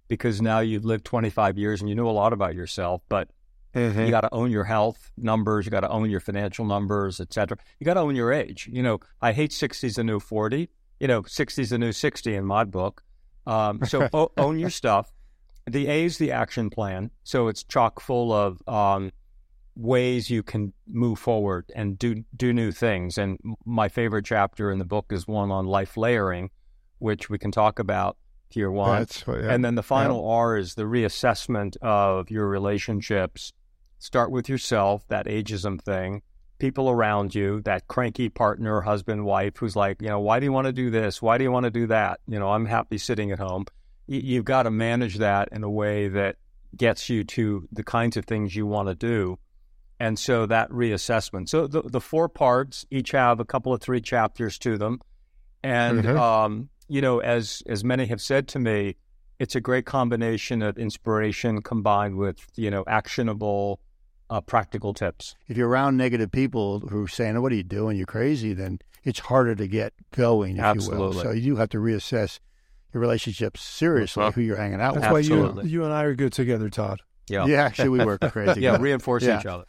because 0.10 0.42
now 0.42 0.60
you've 0.60 0.84
lived 0.84 1.06
25 1.06 1.58
years 1.58 1.80
and 1.80 1.90
you 1.90 1.96
know 1.96 2.10
a 2.10 2.12
lot 2.12 2.34
about 2.34 2.56
yourself, 2.56 3.02
but 3.08 3.30
mm-hmm. 3.74 4.02
you 4.02 4.10
got 4.10 4.22
to 4.22 4.34
own 4.34 4.52
your 4.52 4.66
health 4.66 5.12
numbers, 5.18 5.66
you 5.66 5.72
got 5.72 5.82
to 5.82 5.90
own 5.90 6.10
your 6.10 6.20
financial 6.20 6.66
numbers, 6.66 7.22
etc. 7.22 7.58
You 7.80 7.86
got 7.86 7.94
to 7.94 8.02
own 8.02 8.16
your 8.16 8.34
age. 8.34 8.68
You 8.72 8.84
know, 8.84 9.00
I 9.22 9.32
hate 9.32 9.52
60's 9.52 9.98
a 9.98 10.04
new 10.04 10.20
40. 10.20 10.68
You 11.00 11.08
know, 11.08 11.22
60's 11.22 11.72
a 11.72 11.78
new 11.78 11.94
60 11.94 12.36
in 12.36 12.44
my 12.44 12.66
book. 12.66 13.04
Um, 13.48 13.80
so 13.86 14.10
o- 14.14 14.32
own 14.36 14.60
your 14.60 14.72
stuff. 14.72 15.14
The 15.70 15.88
A 15.88 16.06
is 16.06 16.18
the 16.18 16.32
action 16.32 16.70
plan. 16.70 17.12
So 17.24 17.48
it's 17.48 17.64
chock 17.64 18.02
full 18.02 18.34
of 18.34 18.68
um, 18.68 19.12
ways 19.76 20.30
you 20.30 20.44
can 20.44 20.74
move 20.88 21.20
forward 21.20 21.72
and 21.76 21.98
do 21.98 22.24
do 22.36 22.54
new 22.54 22.72
things. 22.72 23.18
And 23.18 23.38
my 23.66 23.90
favorite 23.90 24.26
chapter 24.26 24.72
in 24.72 24.80
the 24.80 24.86
book 24.86 25.08
is 25.12 25.28
one 25.28 25.52
on 25.52 25.66
life 25.66 25.98
layering, 25.98 26.50
which 27.00 27.30
we 27.30 27.38
can 27.38 27.52
talk 27.52 27.80
about 27.80 28.18
here 28.50 28.72
one. 28.72 29.06
Yeah. 29.28 29.54
And 29.54 29.64
then 29.64 29.76
the 29.76 29.84
final 29.84 30.22
yeah. 30.22 30.36
R 30.36 30.58
is 30.58 30.76
the 30.76 30.84
reassessment 30.84 31.78
of 31.78 32.32
your 32.32 32.48
relationships. 32.48 33.54
Start 34.00 34.32
with 34.32 34.50
yourself, 34.50 35.08
that 35.10 35.28
ageism 35.28 35.82
thing, 35.82 36.22
people 36.58 36.90
around 36.90 37.36
you, 37.36 37.62
that 37.62 37.88
cranky 37.88 38.30
partner, 38.30 38.82
husband, 38.82 39.26
wife 39.26 39.58
who's 39.58 39.76
like, 39.76 40.02
you 40.02 40.08
know, 40.08 40.20
why 40.20 40.40
do 40.40 40.46
you 40.46 40.54
want 40.54 40.68
to 40.68 40.74
do 40.74 40.90
this? 40.90 41.22
Why 41.22 41.38
do 41.38 41.44
you 41.44 41.52
want 41.52 41.66
to 41.66 41.70
do 41.70 41.88
that? 41.88 42.20
You 42.28 42.40
know, 42.40 42.50
I'm 42.50 42.66
happy 42.66 42.98
sitting 42.98 43.32
at 43.32 43.40
home. 43.40 43.66
You've 44.08 44.46
got 44.46 44.64
to 44.64 44.72
manage 44.72 45.18
that 45.18 45.50
in 45.52 45.64
a 45.64 45.70
way 45.70 46.08
that 46.08 46.38
gets 46.76 47.10
you 47.10 47.24
to 47.24 47.68
the 47.72 47.84
kinds 47.84 48.18
of 48.18 48.26
things 48.26 48.56
you 48.56 48.66
want 48.66 48.88
to 48.88 48.96
do. 48.96 49.38
And 50.00 50.18
so 50.18 50.46
that 50.46 50.70
reassessment. 50.70 51.50
So 51.50 51.68
the, 51.68 51.82
the 51.82 52.00
four 52.00 52.29
parts 52.29 52.86
each 52.89 53.12
have 53.12 53.39
a 53.39 53.46
couple 53.46 53.74
of 53.74 53.82
three 53.82 54.00
chapters 54.00 54.58
to 54.60 54.77
them. 54.77 55.01
And 55.62 56.03
mm-hmm. 56.03 56.18
um, 56.18 56.70
you 56.88 57.01
know, 57.01 57.20
as 57.20 57.62
as 57.68 57.84
many 57.84 58.06
have 58.06 58.22
said 58.22 58.48
to 58.50 58.60
me, 58.60 58.96
it's 59.39 59.56
a 59.56 59.62
great 59.62 59.86
combination 59.86 60.62
of 60.62 60.77
inspiration 60.77 61.62
combined 61.62 62.18
with 62.18 62.46
you 62.56 62.72
know 62.72 62.84
actionable, 62.88 63.79
uh, 64.29 64.41
practical 64.41 64.94
tips. 64.94 65.36
If 65.48 65.58
you're 65.58 65.68
around 65.68 65.98
negative 65.98 66.32
people 66.32 66.79
who 66.79 67.03
are 67.03 67.08
saying, 67.08 67.41
"What 67.41 67.51
are 67.51 67.56
you 67.56 67.63
doing? 67.63 67.98
You're 67.98 68.06
crazy," 68.06 68.53
then 68.53 68.79
it's 69.03 69.20
harder 69.20 69.56
to 69.56 69.68
get 69.68 69.94
going. 70.12 70.58
If 70.58 70.63
Absolutely. 70.63 70.98
You 70.98 71.13
will. 71.13 71.24
So 71.24 71.32
you 71.32 71.41
do 71.41 71.56
have 71.58 71.70
to 71.70 71.77
reassess 71.77 72.39
your 72.94 73.01
relationships 73.01 73.62
seriously. 73.62 74.32
Who 74.32 74.41
you're 74.41 74.58
hanging 74.58 74.82
out 74.82 74.96
That's 74.96 75.12
with. 75.12 75.27
That's 75.27 75.56
why 75.56 75.63
you 75.63 75.70
you 75.70 75.84
and 75.84 75.94
I 75.94 76.03
are 76.03 76.15
good 76.15 76.34
together, 76.34 76.70
Todd. 76.70 77.01
Yeah, 77.29 77.46
yeah. 77.46 77.63
Actually, 77.63 77.89
we 77.89 78.06
work 78.06 78.22
crazy. 78.32 78.62
yeah, 78.62 78.77
reinforce 78.79 79.24
yeah. 79.24 79.39
each 79.39 79.46
other. 79.46 79.65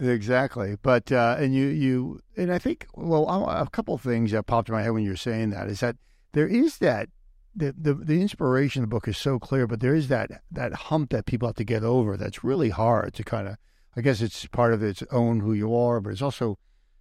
Exactly, 0.00 0.76
but 0.80 1.12
uh, 1.12 1.36
and 1.38 1.54
you 1.54 1.66
you 1.66 2.20
and 2.34 2.50
I 2.50 2.58
think 2.58 2.86
well 2.94 3.28
a 3.28 3.68
couple 3.70 3.94
of 3.94 4.00
things 4.00 4.30
that 4.30 4.46
popped 4.46 4.70
in 4.70 4.74
my 4.74 4.82
head 4.82 4.92
when 4.92 5.04
you 5.04 5.10
were 5.10 5.16
saying 5.16 5.50
that 5.50 5.68
is 5.68 5.80
that 5.80 5.96
there 6.32 6.48
is 6.48 6.78
that 6.78 7.10
the, 7.54 7.74
the 7.78 7.92
the 7.92 8.22
inspiration 8.22 8.82
of 8.82 8.88
the 8.88 8.94
book 8.94 9.08
is 9.08 9.18
so 9.18 9.38
clear, 9.38 9.66
but 9.66 9.80
there 9.80 9.94
is 9.94 10.08
that 10.08 10.30
that 10.50 10.72
hump 10.72 11.10
that 11.10 11.26
people 11.26 11.48
have 11.48 11.56
to 11.56 11.64
get 11.64 11.82
over 11.82 12.16
that's 12.16 12.42
really 12.42 12.70
hard 12.70 13.12
to 13.14 13.24
kind 13.24 13.48
of. 13.48 13.56
I 13.96 14.02
guess 14.02 14.22
it's 14.22 14.46
part 14.46 14.72
of 14.72 14.82
its 14.82 15.02
own 15.10 15.40
who 15.40 15.52
you 15.52 15.76
are, 15.76 16.00
but 16.00 16.10
it's 16.10 16.22
also 16.22 16.58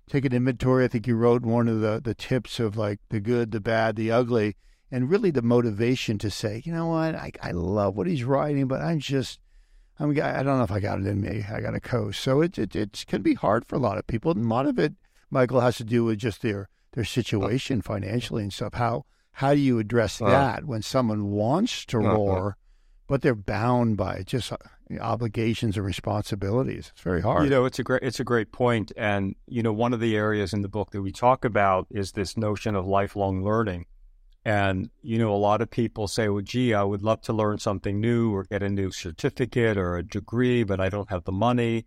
take 0.09 0.25
an 0.25 0.33
inventory. 0.33 0.83
I 0.83 0.87
think 0.87 1.05
you 1.07 1.15
wrote 1.15 1.43
one 1.43 1.67
of 1.69 1.79
the 1.79 2.01
the 2.03 2.15
tips 2.15 2.59
of 2.59 2.75
like 2.75 2.99
the 3.09 3.21
good, 3.21 3.51
the 3.51 3.61
bad, 3.61 3.95
the 3.95 4.11
ugly, 4.11 4.57
and 4.91 5.09
really 5.09 5.31
the 5.31 5.43
motivation 5.43 6.17
to 6.17 6.29
say, 6.29 6.63
you 6.65 6.73
know 6.73 6.87
what, 6.87 7.15
I 7.15 7.31
I 7.41 7.51
love 7.51 7.95
what 7.95 8.07
he's 8.07 8.25
writing, 8.25 8.67
but 8.67 8.81
I'm 8.81 8.99
just. 8.99 9.39
I'm, 9.99 10.11
I 10.11 10.43
don't 10.43 10.57
know 10.57 10.63
if 10.63 10.71
I 10.71 10.79
got 10.79 10.99
it 10.99 11.07
in 11.07 11.21
me. 11.21 11.43
I 11.51 11.59
got 11.59 11.75
a 11.75 11.79
coast. 11.79 12.21
So 12.21 12.41
it, 12.41 12.57
it, 12.57 12.75
it 12.75 13.05
can 13.07 13.21
be 13.21 13.33
hard 13.33 13.65
for 13.65 13.75
a 13.75 13.79
lot 13.79 13.97
of 13.97 14.07
people. 14.07 14.31
And 14.31 14.45
a 14.45 14.47
lot 14.47 14.65
of 14.65 14.79
it, 14.79 14.93
Michael, 15.29 15.59
has 15.59 15.77
to 15.77 15.83
do 15.83 16.05
with 16.05 16.19
just 16.19 16.41
their, 16.41 16.69
their 16.93 17.03
situation 17.03 17.81
financially 17.81 18.43
and 18.43 18.53
stuff. 18.53 18.75
How, 18.75 19.05
how 19.33 19.53
do 19.53 19.59
you 19.59 19.79
address 19.79 20.21
uh, 20.21 20.29
that 20.29 20.65
when 20.65 20.81
someone 20.81 21.31
wants 21.31 21.85
to 21.87 21.97
uh, 21.97 22.13
roar, 22.13 22.57
but 23.07 23.21
they're 23.21 23.35
bound 23.35 23.97
by 23.97 24.23
just 24.23 24.51
uh, 24.51 24.57
obligations 24.99 25.77
and 25.77 25.85
responsibilities? 25.85 26.91
It's 26.93 27.01
very 27.01 27.21
hard. 27.21 27.43
You 27.43 27.49
know, 27.49 27.65
it's 27.65 27.79
a 27.79 27.83
great 27.83 28.03
it's 28.03 28.19
a 28.19 28.23
great 28.25 28.51
point, 28.51 28.91
and 28.97 29.35
you 29.47 29.63
know, 29.63 29.71
one 29.71 29.93
of 29.93 29.99
the 29.99 30.15
areas 30.15 30.53
in 30.53 30.61
the 30.61 30.67
book 30.67 30.91
that 30.91 31.01
we 31.01 31.11
talk 31.11 31.45
about 31.45 31.87
is 31.89 32.13
this 32.13 32.35
notion 32.35 32.75
of 32.75 32.85
lifelong 32.85 33.43
learning. 33.43 33.85
And 34.45 34.89
you 35.01 35.17
know, 35.17 35.33
a 35.33 35.37
lot 35.37 35.61
of 35.61 35.69
people 35.69 36.07
say, 36.07 36.29
"Well, 36.29 36.41
gee, 36.41 36.73
I 36.73 36.83
would 36.83 37.01
love 37.01 37.21
to 37.23 37.33
learn 37.33 37.59
something 37.59 37.99
new 37.99 38.33
or 38.33 38.45
get 38.45 38.63
a 38.63 38.69
new 38.69 38.91
certificate 38.91 39.77
or 39.77 39.97
a 39.97 40.03
degree, 40.03 40.63
but 40.63 40.79
I 40.79 40.89
don't 40.89 41.09
have 41.09 41.25
the 41.25 41.31
money." 41.31 41.85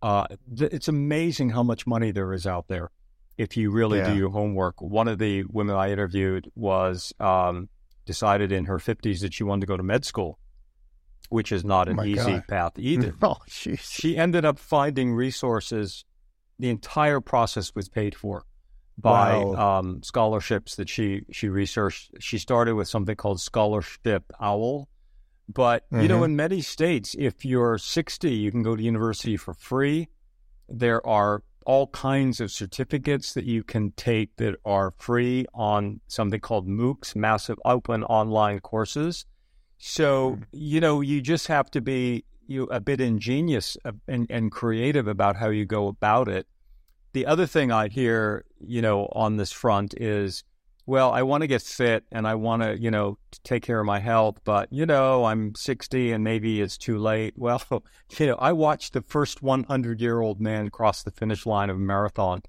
Uh, 0.00 0.26
th- 0.56 0.72
it's 0.72 0.86
amazing 0.88 1.50
how 1.50 1.62
much 1.62 1.86
money 1.86 2.12
there 2.12 2.32
is 2.32 2.46
out 2.46 2.68
there 2.68 2.90
if 3.36 3.56
you 3.56 3.70
really 3.70 3.98
yeah. 3.98 4.12
do 4.12 4.16
your 4.16 4.30
homework. 4.30 4.80
One 4.80 5.08
of 5.08 5.18
the 5.18 5.44
women 5.44 5.76
I 5.76 5.90
interviewed 5.90 6.50
was 6.54 7.12
um, 7.20 7.68
decided 8.04 8.52
in 8.52 8.66
her 8.66 8.78
50s 8.78 9.20
that 9.20 9.34
she 9.34 9.44
wanted 9.44 9.62
to 9.62 9.66
go 9.66 9.76
to 9.76 9.82
med 9.82 10.04
school, 10.04 10.38
which 11.30 11.52
is 11.52 11.64
not 11.64 11.88
an 11.88 12.00
oh 12.00 12.04
easy 12.04 12.32
God. 12.32 12.46
path 12.48 12.72
either. 12.78 13.14
Oh, 13.22 13.38
she 13.46 14.16
ended 14.16 14.44
up 14.44 14.58
finding 14.58 15.12
resources. 15.12 16.04
The 16.58 16.68
entire 16.68 17.20
process 17.20 17.74
was 17.74 17.88
paid 17.88 18.14
for 18.14 18.44
by 18.98 19.38
wow. 19.38 19.78
um, 19.78 20.02
scholarships 20.02 20.76
that 20.76 20.88
she 20.88 21.22
she 21.30 21.48
researched. 21.48 22.10
She 22.20 22.38
started 22.38 22.74
with 22.74 22.88
something 22.88 23.16
called 23.16 23.40
Scholarship 23.40 24.24
Owl. 24.40 24.88
But 25.48 25.84
mm-hmm. 25.86 26.02
you 26.02 26.08
know, 26.08 26.16
mm-hmm. 26.16 26.24
in 26.24 26.36
many 26.36 26.60
states, 26.60 27.14
if 27.18 27.44
you're 27.44 27.78
60, 27.78 28.30
you 28.30 28.50
can 28.50 28.62
go 28.62 28.76
to 28.76 28.82
university 28.82 29.36
for 29.36 29.54
free. 29.54 30.08
There 30.68 31.04
are 31.06 31.42
all 31.64 31.86
kinds 31.88 32.40
of 32.40 32.50
certificates 32.50 33.34
that 33.34 33.44
you 33.44 33.62
can 33.62 33.92
take 33.92 34.36
that 34.36 34.56
are 34.64 34.92
free 34.98 35.46
on 35.54 36.00
something 36.08 36.40
called 36.40 36.66
MOOCs, 36.66 37.14
massive 37.14 37.58
open 37.64 38.04
online 38.04 38.58
courses. 38.60 39.26
So, 39.78 40.32
mm-hmm. 40.32 40.42
you 40.52 40.80
know, 40.80 41.00
you 41.00 41.20
just 41.20 41.46
have 41.46 41.70
to 41.70 41.80
be 41.80 42.24
you 42.46 42.64
a 42.64 42.80
bit 42.80 43.00
ingenious 43.00 43.76
uh, 43.84 43.92
and, 44.08 44.26
and 44.30 44.50
creative 44.50 45.06
about 45.06 45.36
how 45.36 45.50
you 45.50 45.64
go 45.66 45.88
about 45.88 46.28
it. 46.28 46.46
The 47.12 47.26
other 47.26 47.46
thing 47.46 47.72
I 47.72 47.88
hear, 47.88 48.44
you 48.60 48.82
know, 48.82 49.08
on 49.12 49.36
this 49.36 49.52
front 49.52 49.94
is 49.96 50.44
well, 50.88 51.12
I 51.12 51.20
want 51.20 51.42
to 51.42 51.46
get 51.46 51.60
fit 51.60 52.04
and 52.10 52.26
I 52.26 52.34
want 52.34 52.62
to, 52.62 52.80
you 52.80 52.90
know, 52.90 53.18
take 53.44 53.62
care 53.62 53.78
of 53.78 53.84
my 53.84 53.98
health, 53.98 54.40
but 54.42 54.72
you 54.72 54.86
know, 54.86 55.26
I'm 55.26 55.54
60 55.54 56.12
and 56.12 56.24
maybe 56.24 56.62
it's 56.62 56.78
too 56.78 56.98
late. 56.98 57.34
Well, 57.48 57.62
you 58.18 58.26
know, 58.26 58.36
I 58.36 58.52
watched 58.52 58.94
the 58.94 59.02
first 59.02 59.42
100 59.42 60.00
year 60.00 60.20
old 60.20 60.40
man 60.40 60.70
cross 60.70 61.02
the 61.02 61.10
finish 61.10 61.44
line 61.44 61.68
of 61.68 61.76
a 61.76 61.78
marathon, 61.78 62.40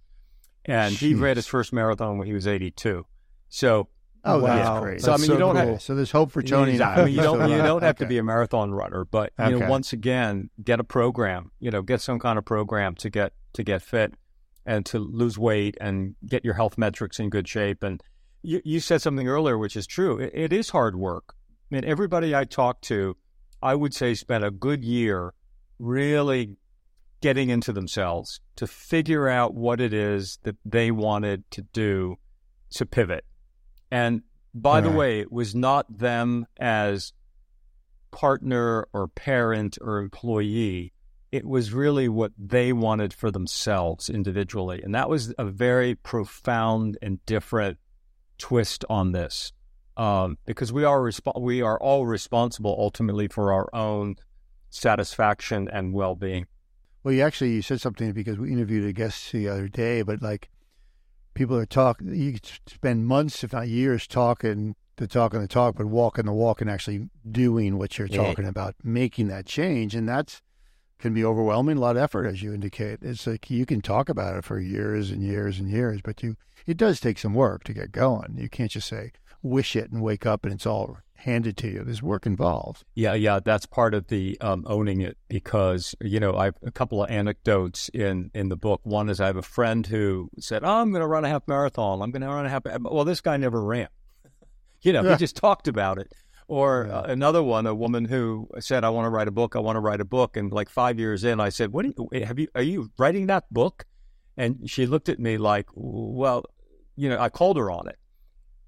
and 0.63 0.95
Jeez. 0.95 0.99
he 0.99 1.13
ran 1.15 1.35
his 1.35 1.47
first 1.47 1.73
marathon 1.73 2.17
when 2.17 2.27
he 2.27 2.33
was 2.33 2.47
82. 2.47 3.05
So. 3.49 3.89
Oh, 4.25 4.39
wow. 4.39 4.55
that's 4.55 4.79
great. 4.81 5.01
So, 5.01 5.11
that's 5.11 5.19
I 5.19 5.21
mean, 5.21 5.27
so 5.27 5.33
you 5.33 5.39
don't 5.39 5.55
cool. 5.55 5.71
have, 5.73 5.81
so 5.81 5.95
there's 5.95 6.11
hope 6.11 6.31
for 6.31 6.41
Tony. 6.41 6.81
I 6.81 7.05
mean, 7.05 7.15
you 7.15 7.21
don't, 7.21 7.49
you 7.49 7.57
don't 7.57 7.81
have 7.81 7.95
okay. 7.95 8.03
to 8.03 8.09
be 8.09 8.17
a 8.17 8.23
marathon 8.23 8.71
runner, 8.71 9.05
but, 9.05 9.31
you 9.39 9.45
okay. 9.45 9.59
know, 9.59 9.69
once 9.69 9.93
again, 9.93 10.49
get 10.61 10.79
a 10.79 10.83
program, 10.83 11.51
you 11.59 11.71
know, 11.71 11.81
get 11.81 12.01
some 12.01 12.19
kind 12.19 12.37
of 12.37 12.43
program 12.43 12.95
to 12.95 13.09
get, 13.09 13.31
to 13.53 13.63
get 13.63 13.81
fit 13.81 14.13
and 14.69 14.85
to 14.85 14.99
lose 14.99 15.35
weight 15.35 15.75
and 15.81 16.15
get 16.27 16.45
your 16.45 16.53
health 16.53 16.77
metrics 16.77 17.19
in 17.19 17.31
good 17.31 17.47
shape. 17.47 17.81
And, 17.81 18.03
you, 18.43 18.61
you 18.63 18.79
said 18.79 19.01
something 19.01 19.27
earlier, 19.27 19.57
which 19.57 19.75
is 19.75 19.87
true. 19.87 20.19
It, 20.19 20.31
it 20.33 20.53
is 20.53 20.69
hard 20.69 20.95
work. 20.95 21.33
I 21.71 21.75
mean, 21.75 21.85
everybody 21.85 22.35
I 22.35 22.45
talked 22.45 22.83
to, 22.85 23.17
I 23.63 23.73
would 23.73 23.95
say, 23.95 24.13
spent 24.13 24.43
a 24.43 24.51
good 24.51 24.83
year 24.83 25.33
really 25.79 26.57
getting 27.19 27.49
into 27.49 27.73
themselves 27.73 28.41
to 28.57 28.67
figure 28.67 29.27
out 29.27 29.55
what 29.55 29.81
it 29.81 29.91
is 29.91 30.37
that 30.43 30.55
they 30.63 30.91
wanted 30.91 31.49
to 31.51 31.63
do 31.73 32.17
to 32.75 32.85
pivot. 32.85 33.25
And 33.89 34.21
by 34.53 34.81
the 34.81 34.91
way, 34.91 35.19
it 35.19 35.31
was 35.31 35.55
not 35.55 35.97
them 35.97 36.45
as 36.59 37.11
partner 38.11 38.87
or 38.93 39.07
parent 39.07 39.77
or 39.81 39.97
employee. 39.97 40.93
It 41.31 41.45
was 41.45 41.73
really 41.73 42.09
what 42.09 42.31
they 42.37 42.73
wanted 42.73 43.13
for 43.13 43.29
themselves 43.29 44.09
individually. 44.09 44.81
And 44.83 44.95
that 44.95 45.09
was 45.09 45.33
a 45.37 45.45
very 45.45 45.95
profound 45.95 46.97
and 47.01 47.23
different 47.25 47.77
twist 48.37 48.83
on 48.89 49.11
this 49.11 49.53
um, 49.99 50.37
because 50.45 50.71
we 50.71 50.85
are 50.85 50.99
resp- 50.99 51.39
we 51.39 51.61
are 51.61 51.77
all 51.77 52.05
responsible 52.05 52.75
ultimately 52.79 53.27
for 53.27 53.51
our 53.51 53.69
own 53.73 54.15
satisfaction 54.69 55.67
and 55.71 55.93
well 55.93 56.15
being. 56.15 56.47
Well, 57.03 57.13
you 57.13 57.21
actually 57.21 57.51
you 57.51 57.61
said 57.61 57.81
something 57.81 58.13
because 58.13 58.37
we 58.37 58.51
interviewed 58.51 58.85
a 58.85 58.93
guest 58.93 59.31
the 59.31 59.49
other 59.49 59.67
day, 59.67 60.01
but 60.01 60.21
like 60.21 60.49
people 61.33 61.57
are 61.57 61.65
talking, 61.65 62.15
you 62.15 62.37
spend 62.65 63.07
months, 63.07 63.43
if 63.43 63.51
not 63.51 63.67
years, 63.67 64.07
talking 64.07 64.75
the 64.95 65.07
talk 65.07 65.33
and 65.33 65.43
the 65.43 65.47
talk, 65.47 65.75
but 65.75 65.85
walking 65.85 66.25
the 66.25 66.33
walk 66.33 66.61
and 66.61 66.69
actually 66.69 67.09
doing 67.29 67.77
what 67.77 67.97
you're 67.97 68.07
yeah. 68.07 68.23
talking 68.23 68.45
about, 68.45 68.75
making 68.83 69.27
that 69.27 69.45
change, 69.45 69.95
and 69.95 70.07
that's 70.07 70.41
can 70.99 71.13
be 71.13 71.25
overwhelming, 71.25 71.77
a 71.77 71.79
lot 71.79 71.95
of 71.95 72.03
effort, 72.03 72.25
as 72.25 72.43
you 72.43 72.53
indicate. 72.53 72.99
It's 73.01 73.25
like 73.25 73.49
you 73.49 73.65
can 73.65 73.81
talk 73.81 74.09
about 74.09 74.37
it 74.37 74.43
for 74.43 74.59
years 74.59 75.09
and 75.09 75.23
years 75.23 75.59
and 75.59 75.69
years, 75.69 76.01
but 76.03 76.21
you 76.21 76.35
it 76.67 76.77
does 76.77 76.99
take 76.99 77.17
some 77.17 77.33
work 77.33 77.63
to 77.63 77.73
get 77.73 77.91
going. 77.91 78.35
You 78.37 78.49
can't 78.49 78.71
just 78.71 78.87
say 78.87 79.11
wish 79.41 79.75
it 79.75 79.89
and 79.91 80.01
wake 80.01 80.25
up 80.25 80.43
and 80.43 80.53
it's 80.53 80.65
all 80.65 80.97
handed 81.15 81.57
to 81.57 81.67
you. 81.67 81.83
There's 81.83 82.01
work 82.01 82.25
involved. 82.25 82.83
Yeah, 82.95 83.13
yeah, 83.13 83.39
that's 83.43 83.65
part 83.65 83.93
of 83.93 84.07
the 84.07 84.37
um, 84.41 84.63
owning 84.67 85.01
it 85.01 85.17
because 85.27 85.95
you 86.01 86.19
know 86.19 86.35
I've 86.35 86.55
a 86.63 86.71
couple 86.71 87.03
of 87.03 87.09
anecdotes 87.09 87.89
in 87.93 88.31
in 88.33 88.49
the 88.49 88.57
book. 88.57 88.81
One 88.83 89.09
is 89.09 89.21
I 89.21 89.27
have 89.27 89.37
a 89.37 89.41
friend 89.41 89.85
who 89.85 90.29
said, 90.39 90.63
"Oh, 90.63 90.81
I'm 90.81 90.91
going 90.91 91.01
to 91.01 91.07
run 91.07 91.25
a 91.25 91.29
half 91.29 91.47
marathon. 91.47 92.01
I'm 92.01 92.11
going 92.11 92.21
to 92.21 92.27
run 92.27 92.45
a 92.45 92.49
half." 92.49 92.63
Well, 92.81 93.05
this 93.05 93.21
guy 93.21 93.37
never 93.37 93.61
ran. 93.61 93.87
you 94.81 94.93
know, 94.93 95.03
he 95.03 95.15
just 95.17 95.35
talked 95.35 95.67
about 95.67 95.97
it. 95.97 96.13
Or 96.49 96.87
Yeah. 96.87 96.97
uh, 96.99 97.03
another 97.03 97.41
one, 97.43 97.65
a 97.67 97.73
woman 97.75 98.05
who 98.05 98.49
said, 98.59 98.83
"I 98.83 98.89
want 98.89 99.05
to 99.05 99.09
write 99.09 99.27
a 99.27 99.31
book. 99.31 99.55
I 99.55 99.59
want 99.59 99.75
to 99.77 99.79
write 99.79 100.01
a 100.01 100.05
book." 100.05 100.35
And 100.35 100.51
like 100.51 100.69
five 100.69 100.99
years 100.99 101.23
in, 101.23 101.39
I 101.39 101.49
said, 101.49 101.71
"What 101.71 101.85
do 101.85 101.93
you 102.11 102.25
have 102.25 102.37
you? 102.39 102.47
Are 102.55 102.61
you 102.61 102.91
writing 102.97 103.27
that 103.27 103.45
book?" 103.53 103.85
And 104.35 104.69
she 104.69 104.85
looked 104.85 105.09
at 105.09 105.19
me 105.19 105.37
like, 105.37 105.67
"Well, 105.75 106.43
you 106.95 107.07
know." 107.09 107.19
I 107.19 107.29
called 107.29 107.57
her 107.57 107.69
on 107.71 107.87
it, 107.87 107.97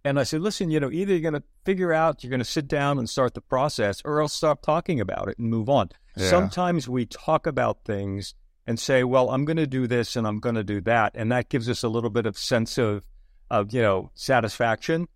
and 0.06 0.20
I 0.20 0.24
said, 0.24 0.42
"Listen, 0.42 0.70
you 0.72 0.80
know, 0.80 0.92
either 0.92 1.12
you're 1.14 1.22
going 1.32 1.42
to 1.42 1.44
figure 1.66 1.92
out, 1.94 2.24
you're 2.24 2.30
going 2.30 2.40
to 2.40 2.46
sit 2.58 2.68
down 2.68 2.98
and 3.00 3.10
start 3.10 3.34
the 3.34 3.42
process, 3.42 4.02
or 4.06 4.22
else 4.22 4.34
stop 4.34 4.62
talking 4.62 5.00
about 5.02 5.28
it 5.28 5.38
and 5.40 5.50
move 5.50 5.68
on." 5.70 5.90
Yeah. 6.16 6.30
Sometimes 6.30 6.88
we 6.90 7.06
talk 7.06 7.48
about 7.48 7.84
things 7.86 8.36
and 8.68 8.80
say, 8.80 9.04
"Well, 9.04 9.30
I'm 9.32 9.44
going 9.46 9.58
to 9.58 9.68
do 9.68 9.88
this 9.88 10.16
and 10.16 10.28
I'm 10.28 10.40
going 10.40 10.56
to 10.56 10.64
do 10.64 10.82
that," 10.82 11.14
and 11.16 11.32
that 11.32 11.50
gives 11.50 11.68
us 11.68 11.84
a 11.84 11.90
little 11.90 12.10
bit 12.12 12.26
of 12.26 12.38
sense 12.38 12.78
of, 12.78 13.06
of 13.50 13.74
you 13.74 13.82
know, 13.82 14.12
satisfaction. 14.14 15.08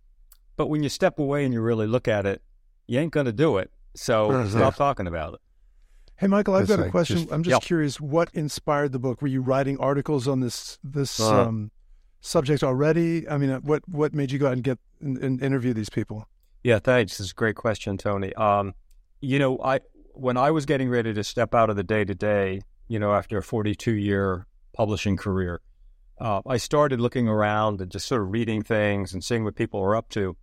But 0.56 0.68
when 0.68 0.82
you 0.82 0.88
step 0.88 1.18
away 1.18 1.44
and 1.44 1.52
you 1.52 1.60
really 1.60 1.86
look 1.86 2.08
at 2.08 2.24
it, 2.24 2.42
you 2.86 2.98
ain't 3.00 3.12
going 3.12 3.26
to 3.26 3.32
do 3.32 3.58
it. 3.58 3.70
So 3.94 4.46
stop 4.48 4.76
talking 4.76 5.06
about 5.06 5.34
it. 5.34 5.40
Hey, 6.16 6.26
Michael, 6.28 6.54
I've 6.54 6.66
That's 6.66 6.76
got 6.76 6.80
a 6.80 6.82
like 6.84 6.90
question. 6.92 7.16
just- 7.18 7.32
I'm 7.32 7.42
just 7.42 7.52
Yep. 7.54 7.62
curious, 7.62 8.00
what 8.00 8.30
inspired 8.32 8.92
the 8.92 8.98
book? 8.98 9.20
Were 9.20 9.28
you 9.28 9.42
writing 9.42 9.78
articles 9.78 10.26
on 10.26 10.40
this 10.40 10.78
this 10.82 11.20
Uh-huh. 11.20 11.42
um, 11.48 11.70
subject 12.20 12.62
already? 12.62 13.28
I 13.28 13.36
mean, 13.38 13.50
uh, 13.50 13.60
what 13.60 13.86
what 13.88 14.14
made 14.14 14.30
you 14.30 14.38
go 14.38 14.46
out 14.46 14.54
and 14.54 14.62
get 14.62 14.78
and, 15.00 15.18
and 15.18 15.42
interview 15.42 15.74
these 15.74 15.90
people? 15.90 16.26
Yeah, 16.64 16.78
thanks. 16.78 17.18
This 17.18 17.26
is 17.26 17.30
a 17.32 17.34
great 17.34 17.54
question, 17.56 17.96
Tony. 17.98 18.32
Um, 18.34 18.74
you 19.20 19.38
know, 19.38 19.58
I 19.62 19.80
when 20.14 20.36
I 20.38 20.50
was 20.50 20.64
getting 20.64 20.88
ready 20.88 21.12
to 21.12 21.22
step 21.22 21.54
out 21.54 21.68
of 21.68 21.76
the 21.76 21.84
day 21.84 22.04
to 22.04 22.14
day, 22.14 22.62
you 22.88 22.98
know, 22.98 23.12
after 23.12 23.36
a 23.38 23.42
42 23.42 23.92
year 23.92 24.46
publishing 24.72 25.16
career, 25.18 25.60
uh, 26.18 26.40
I 26.46 26.56
started 26.56 26.98
looking 27.00 27.28
around 27.28 27.82
and 27.82 27.90
just 27.90 28.06
sort 28.06 28.22
of 28.22 28.30
reading 28.32 28.62
things 28.62 29.12
and 29.12 29.22
seeing 29.22 29.44
what 29.44 29.54
people 29.54 29.80
were 29.82 29.94
up 29.94 30.08
to. 30.10 30.36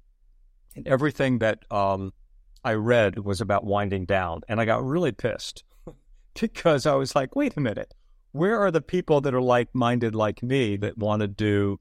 And 0.76 0.88
everything 0.88 1.40
that 1.40 1.60
um, 1.72 2.14
I 2.64 2.74
read 2.74 3.20
was 3.20 3.42
about 3.42 3.66
winding 3.66 4.06
down, 4.06 4.42
and 4.48 4.60
I 4.60 4.66
got 4.66 4.84
really 4.84 5.12
pissed 5.12 5.64
because 6.40 6.86
I 6.86 6.96
was 6.96 7.16
like, 7.16 7.36
wait 7.36 7.58
a 7.58 7.60
minute, 7.60 7.94
where 8.32 8.60
are 8.60 8.72
the 8.72 8.82
people 8.82 9.22
that 9.22 9.34
are 9.34 9.42
like 9.42 9.70
minded 9.74 10.16
like 10.16 10.42
me 10.42 10.78
that 10.78 10.98
want 10.98 11.22
to 11.22 11.28
do 11.28 11.80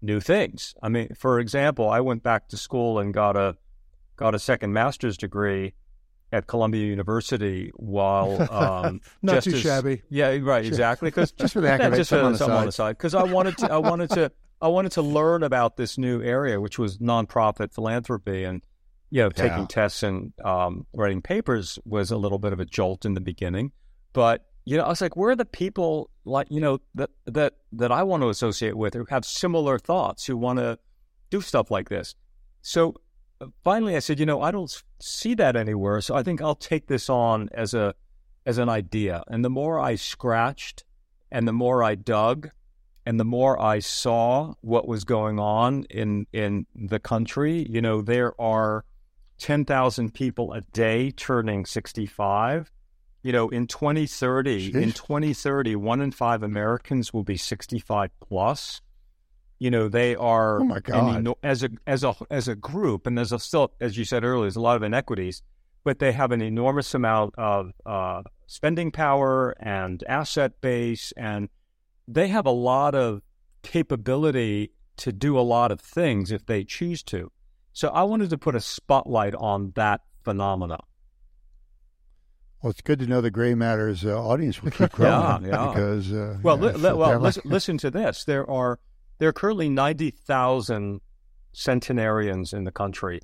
new 0.00 0.20
things? 0.20 0.74
I 0.82 0.88
mean, 0.88 1.14
for 1.14 1.38
example, 1.40 1.88
I 1.88 2.00
went 2.00 2.22
back 2.22 2.48
to 2.48 2.56
school 2.56 2.98
and 2.98 3.12
got 3.12 3.36
a 3.36 3.56
got 4.16 4.34
a 4.34 4.38
second 4.38 4.72
master's 4.72 5.16
degree 5.16 5.74
at 6.32 6.46
Columbia 6.46 6.84
University 6.86 7.70
while 7.74 8.46
um, 8.52 9.00
Not 9.22 9.42
too 9.42 9.52
as- 9.52 9.60
shabby. 9.60 10.02
Yeah, 10.10 10.36
right, 10.42 10.64
exactly. 10.64 11.08
Because 11.08 11.32
Just 11.32 11.54
for 11.54 11.60
the 11.60 11.74
it, 11.74 11.96
just 11.96 12.10
for 12.10 12.20
on 12.20 12.32
the 12.32 12.50
on 12.50 12.66
the 12.66 12.72
side. 12.72 12.96
Because 12.96 13.14
I 13.14 13.24
wanted 13.24 13.58
to, 13.58 13.72
I 13.72 13.78
wanted 13.78 14.10
to, 14.10 14.32
I 14.60 14.68
wanted 14.68 14.92
to 14.92 15.02
learn 15.02 15.42
about 15.42 15.76
this 15.76 15.98
new 15.98 16.22
area, 16.22 16.60
which 16.60 16.78
was 16.78 16.98
nonprofit 16.98 17.74
philanthropy, 17.74 18.44
and 18.44 18.62
you 19.10 19.22
know, 19.22 19.30
taking 19.30 19.60
Yeah. 19.60 19.66
tests 19.68 20.02
and 20.02 20.32
um, 20.44 20.86
writing 20.94 21.20
papers 21.22 21.78
was 21.84 22.10
a 22.10 22.16
little 22.16 22.38
bit 22.38 22.52
of 22.52 22.60
a 22.60 22.64
jolt 22.64 23.04
in 23.04 23.14
the 23.14 23.20
beginning. 23.20 23.72
But 24.12 24.46
you 24.64 24.76
know, 24.76 24.84
I 24.84 24.88
was 24.88 25.00
like, 25.00 25.16
where 25.16 25.30
are 25.30 25.36
the 25.36 25.44
people 25.44 26.10
like 26.24 26.46
you 26.50 26.60
know 26.60 26.80
that 26.94 27.10
that 27.26 27.54
that 27.72 27.90
I 27.90 28.02
want 28.02 28.22
to 28.22 28.28
associate 28.28 28.76
with 28.76 28.94
who 28.94 29.04
have 29.10 29.24
similar 29.24 29.78
thoughts, 29.78 30.26
who 30.26 30.36
want 30.36 30.58
to 30.58 30.78
do 31.30 31.40
stuff 31.40 31.70
like 31.70 31.88
this? 31.88 32.14
So 32.62 32.94
uh, 33.40 33.46
finally, 33.64 33.96
I 33.96 34.00
said, 34.00 34.20
you 34.20 34.26
know, 34.26 34.42
I 34.42 34.50
don't 34.50 34.82
see 35.00 35.34
that 35.34 35.56
anywhere. 35.56 36.00
So 36.02 36.14
I 36.14 36.22
think 36.22 36.40
I'll 36.42 36.54
take 36.54 36.86
this 36.86 37.08
on 37.08 37.48
as 37.52 37.74
a 37.74 37.94
as 38.46 38.58
an 38.58 38.68
idea. 38.68 39.22
And 39.28 39.44
the 39.44 39.50
more 39.50 39.80
I 39.80 39.96
scratched, 39.96 40.84
and 41.32 41.48
the 41.48 41.52
more 41.52 41.82
I 41.82 41.94
dug, 41.94 42.50
and 43.06 43.18
the 43.18 43.24
more 43.24 43.60
I 43.60 43.78
saw 43.80 44.54
what 44.60 44.86
was 44.86 45.04
going 45.04 45.38
on 45.40 45.84
in 45.84 46.26
in 46.32 46.66
the 46.74 47.00
country, 47.00 47.66
you 47.68 47.80
know, 47.80 48.02
there 48.02 48.38
are 48.40 48.84
ten 49.40 49.64
thousand 49.64 50.14
people 50.14 50.52
a 50.52 50.60
day 50.60 51.10
turning 51.10 51.64
sixty 51.66 52.06
five. 52.06 52.70
You 53.22 53.32
know, 53.32 53.50
in 53.50 53.66
2030, 53.66 54.72
in 54.74 54.88
Sheesh. 54.90 54.94
2030, 54.94 55.76
one 55.76 56.00
in 56.00 56.10
five 56.10 56.42
Americans 56.42 57.12
will 57.12 57.22
be 57.22 57.36
65 57.36 58.08
plus. 58.18 58.80
You 59.58 59.70
know, 59.70 59.88
they 59.90 60.16
are 60.16 60.62
Oh, 60.62 60.64
my 60.64 60.80
God. 60.80 61.28
as 61.42 61.62
a 61.62 61.68
as 61.86 62.02
a 62.02 62.14
as 62.30 62.48
a 62.48 62.54
group, 62.54 63.06
and 63.06 63.18
there's 63.18 63.32
a 63.32 63.38
still, 63.38 63.72
as 63.78 63.98
you 63.98 64.06
said 64.06 64.24
earlier, 64.24 64.44
there's 64.44 64.56
a 64.56 64.60
lot 64.62 64.76
of 64.76 64.82
inequities, 64.82 65.42
but 65.84 65.98
they 65.98 66.12
have 66.12 66.32
an 66.32 66.40
enormous 66.40 66.94
amount 66.94 67.34
of 67.36 67.72
uh, 67.84 68.22
spending 68.46 68.90
power 68.90 69.54
and 69.60 70.02
asset 70.08 70.58
base, 70.62 71.12
and 71.14 71.50
they 72.08 72.28
have 72.28 72.46
a 72.46 72.50
lot 72.50 72.94
of 72.94 73.20
capability 73.62 74.72
to 74.96 75.12
do 75.12 75.38
a 75.38 75.42
lot 75.42 75.70
of 75.70 75.78
things 75.80 76.32
if 76.32 76.46
they 76.46 76.64
choose 76.64 77.02
to. 77.02 77.30
So 77.80 77.88
I 77.88 78.02
wanted 78.02 78.28
to 78.28 78.36
put 78.36 78.54
a 78.54 78.60
spotlight 78.60 79.34
on 79.34 79.72
that 79.74 80.02
phenomena. 80.22 80.80
Well, 82.60 82.72
it's 82.72 82.82
good 82.82 82.98
to 82.98 83.06
know 83.06 83.22
the 83.22 83.30
Gray 83.30 83.54
Matters 83.54 84.04
uh, 84.04 84.22
audience 84.22 84.62
will 84.62 84.70
keep 84.80 84.92
growing. 84.92 85.46
Yeah, 85.46 85.48
yeah. 85.48 85.68
Because 85.68 86.12
uh, 86.12 86.36
Well, 86.42 86.58
yeah, 86.58 86.72
li- 86.72 86.74
li- 86.74 86.92
well, 86.92 87.18
listen, 87.18 87.42
listen 87.46 87.78
to 87.78 87.90
this. 87.90 88.24
There 88.24 88.48
are 88.50 88.78
there 89.16 89.30
are 89.30 89.32
currently 89.32 89.70
ninety 89.70 90.10
thousand 90.10 91.00
centenarians 91.54 92.52
in 92.52 92.64
the 92.64 92.70
country, 92.70 93.22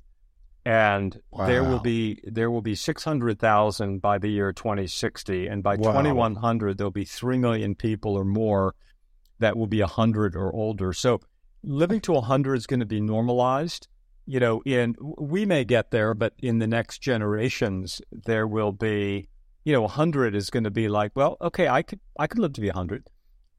and 0.65 1.21
there 1.45 1.63
will 1.63 1.77
be 1.77 2.19
there 2.23 2.49
will 2.49 2.63
be 2.63 2.73
six 2.73 3.03
hundred 3.03 3.37
thousand 3.37 4.01
by 4.01 4.17
the 4.17 4.29
year 4.29 4.53
twenty 4.53 4.87
sixty, 4.87 5.45
and 5.45 5.61
by 5.61 5.75
Wow. 5.75 5.91
twenty 5.91 6.11
one 6.11 6.33
hundred 6.33 6.79
there'll 6.79 6.89
be 6.89 7.05
three 7.05 7.37
million 7.37 7.75
people 7.75 8.15
or 8.15 8.25
more 8.25 8.73
that 9.37 9.55
will 9.55 9.67
be 9.67 9.81
hundred 9.81 10.35
or 10.35 10.51
older. 10.51 10.93
So 10.93 11.21
living 11.61 12.01
to 12.01 12.19
hundred 12.21 12.55
is 12.55 12.65
going 12.65 12.79
to 12.79 12.87
be 12.87 13.01
normalized. 13.01 13.87
You 14.29 14.39
know, 14.41 14.61
in 14.65 14.95
we 15.17 15.45
may 15.45 15.63
get 15.63 15.91
there, 15.91 16.13
but 16.13 16.33
in 16.39 16.59
the 16.59 16.67
next 16.67 16.99
generations, 17.01 18.01
there 18.11 18.45
will 18.45 18.73
be, 18.73 19.29
you 19.63 19.71
know, 19.73 19.87
hundred 19.87 20.35
is 20.35 20.49
going 20.49 20.65
to 20.65 20.71
be 20.71 20.89
like, 20.89 21.13
well, 21.15 21.37
okay, 21.41 21.67
I 21.69 21.81
could 21.81 21.99
I 22.19 22.27
could 22.27 22.39
live 22.39 22.53
to 22.53 22.61
be 22.61 22.67
hundred. 22.69 23.07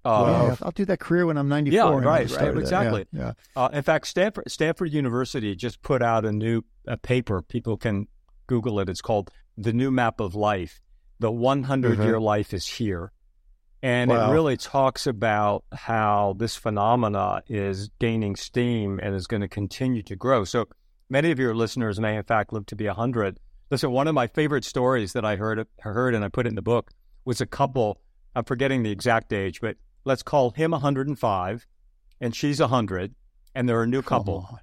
Uh, 0.04 0.22
Well, 0.24 0.34
I'll- 0.50 0.58
I'll 0.62 0.70
do 0.72 0.84
that 0.84 1.00
career 1.00 1.26
when 1.26 1.36
I'm 1.38 1.48
94. 1.48 1.74
Yeah, 1.74 2.08
right, 2.08 2.30
right, 2.30 2.54
that. 2.54 2.58
exactly. 2.58 3.06
Yeah, 3.12 3.32
Uh, 3.56 3.68
in 3.72 3.82
fact, 3.82 4.06
Stanford 4.06 4.44
Stanford 4.50 4.92
University 4.92 5.56
just 5.56 5.80
put 5.82 6.02
out 6.02 6.24
a 6.24 6.32
new 6.32 6.62
a 6.86 6.96
paper. 6.96 7.40
People 7.42 7.76
can 7.78 8.06
Google 8.46 8.78
it. 8.80 8.88
It's 8.88 9.00
called 9.02 9.30
"The 9.56 9.72
New 9.72 9.90
Map 9.90 10.20
of 10.20 10.34
Life." 10.34 10.80
The 11.18 11.32
100 11.32 11.98
year 11.98 12.20
life 12.20 12.54
is 12.54 12.66
here, 12.78 13.10
and 13.82 14.10
Wow. 14.10 14.30
it 14.30 14.32
really 14.34 14.56
talks 14.56 15.06
about 15.06 15.64
how 15.72 16.34
this 16.38 16.56
phenomena 16.56 17.42
is 17.48 17.90
gaining 17.98 18.36
steam 18.36 18.98
and 19.02 19.14
is 19.14 19.26
going 19.26 19.40
to 19.40 19.48
continue 19.48 20.02
to 20.02 20.16
grow. 20.16 20.44
So 20.44 20.66
many 21.08 21.30
of 21.30 21.38
your 21.38 21.54
listeners 21.54 22.00
may, 22.00 22.16
in 22.16 22.24
fact, 22.24 22.52
live 22.52 22.66
to 22.66 22.76
be 22.76 22.86
100. 22.86 23.38
Listen, 23.70 23.90
one 23.90 24.08
of 24.08 24.14
my 24.14 24.26
favorite 24.26 24.64
stories 24.64 25.12
that 25.12 25.24
I 25.24 25.36
heard 25.36 25.66
heard 25.80 26.14
and 26.14 26.24
I 26.24 26.28
put 26.28 26.46
it 26.46 26.50
in 26.50 26.54
the 26.54 26.62
book 26.62 26.90
was 27.24 27.40
a 27.40 27.46
couple. 27.46 28.00
I'm 28.34 28.44
forgetting 28.44 28.82
the 28.82 28.90
exact 28.90 29.32
age, 29.32 29.60
but 29.60 29.76
let's 30.04 30.22
call 30.22 30.50
him 30.50 30.70
105 30.72 31.66
and 32.20 32.34
she's 32.34 32.60
100 32.60 33.14
and 33.54 33.68
they're 33.68 33.82
a 33.82 33.86
new 33.86 34.02
couple 34.02 34.46
Come 34.48 34.58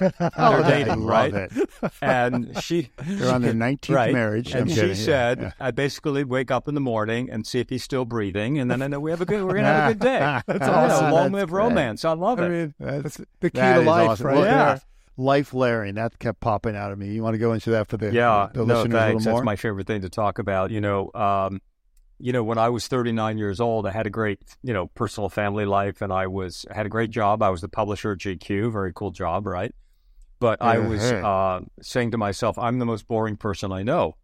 on. 0.00 0.12
they're 0.18 0.30
Oh, 0.36 0.62
I 0.62 0.70
dating 0.70 1.00
love 1.00 1.08
right 1.08 1.34
it. 1.34 1.52
and 2.02 2.62
she 2.62 2.90
They're 3.06 3.32
on 3.34 3.42
their 3.42 3.52
19th 3.52 3.94
right. 3.94 4.12
marriage. 4.12 4.54
I'm 4.54 4.62
and 4.62 4.70
she 4.70 4.76
kidding, 4.76 4.94
said 4.96 5.40
yeah. 5.40 5.52
i 5.60 5.70
basically 5.70 6.24
wake 6.24 6.50
up 6.50 6.68
in 6.68 6.74
the 6.74 6.80
morning 6.80 7.30
and 7.30 7.46
see 7.46 7.60
if 7.60 7.68
he's 7.70 7.82
still 7.84 8.04
breathing 8.04 8.58
and 8.58 8.70
then 8.70 8.82
i 8.82 8.86
know 8.86 9.00
we 9.00 9.10
have 9.10 9.20
a 9.20 9.24
good 9.26 9.42
we're 9.44 9.54
gonna 9.54 9.66
have 9.66 9.90
a 9.90 9.94
good 9.94 10.00
day 10.02 10.40
that's 10.46 10.68
all 10.68 10.74
Awesome. 10.74 11.10
long 11.12 11.32
That's 11.32 11.42
live 11.42 11.50
great. 11.50 11.58
romance 11.62 12.04
i 12.04 12.12
love 12.12 12.40
I 12.40 12.46
it 12.46 12.48
mean, 12.50 12.74
That's- 12.78 13.02
that's 13.02 13.16
the 13.40 13.50
key 13.50 13.58
That 13.60 13.74
to 13.78 13.80
life, 13.82 14.08
awesome. 14.10 14.26
right 14.26 14.36
Well, 14.36 14.44
Yeah. 14.44 14.78
Life 15.18 15.54
layering, 15.54 15.94
that 15.94 16.18
kept 16.18 16.40
popping 16.40 16.76
out 16.76 16.92
of 16.92 16.98
me. 16.98 17.08
You 17.08 17.22
want 17.22 17.32
to 17.32 17.38
go 17.38 17.54
into 17.54 17.70
that 17.70 17.88
for 17.88 17.96
the, 17.96 18.12
yeah 18.12 18.48
the 18.52 18.66
no 18.66 18.74
listeners 18.82 18.92
thanks 18.92 18.92
a 18.92 19.16
little 19.16 19.32
more? 19.32 19.40
that's 19.40 19.44
my 19.46 19.56
favorite 19.56 19.86
thing 19.86 20.02
to 20.02 20.10
talk 20.10 20.38
about 20.38 20.70
you 20.70 20.82
know 20.82 21.10
um 21.14 21.62
you 22.18 22.32
know 22.34 22.44
when 22.44 22.58
i 22.58 22.68
was 22.68 22.86
39 22.86 23.38
years 23.38 23.58
old 23.58 23.86
i 23.86 23.90
had 23.92 24.06
a 24.06 24.10
great 24.10 24.40
you 24.62 24.74
know 24.74 24.88
personal 24.88 25.30
family 25.30 25.64
life 25.64 26.02
and 26.02 26.12
i 26.12 26.26
was 26.26 26.66
I 26.70 26.74
had 26.74 26.84
a 26.86 26.90
great 26.90 27.10
job 27.10 27.42
i 27.42 27.48
was 27.48 27.62
the 27.62 27.68
publisher 27.68 28.12
at 28.12 28.18
gq 28.18 28.70
very 28.70 28.92
cool 28.94 29.10
job 29.10 29.46
right 29.46 29.74
but 30.40 30.60
i 30.62 30.78
was 30.78 31.00
Mhm. 31.00 31.24
uh, 31.24 31.64
saying 31.82 32.10
to 32.10 32.18
myself 32.18 32.58
i'm 32.58 32.78
the 32.78 32.86
most 32.86 33.06
boring 33.08 33.36
person 33.36 33.72
i 33.72 33.82
know 33.82 34.16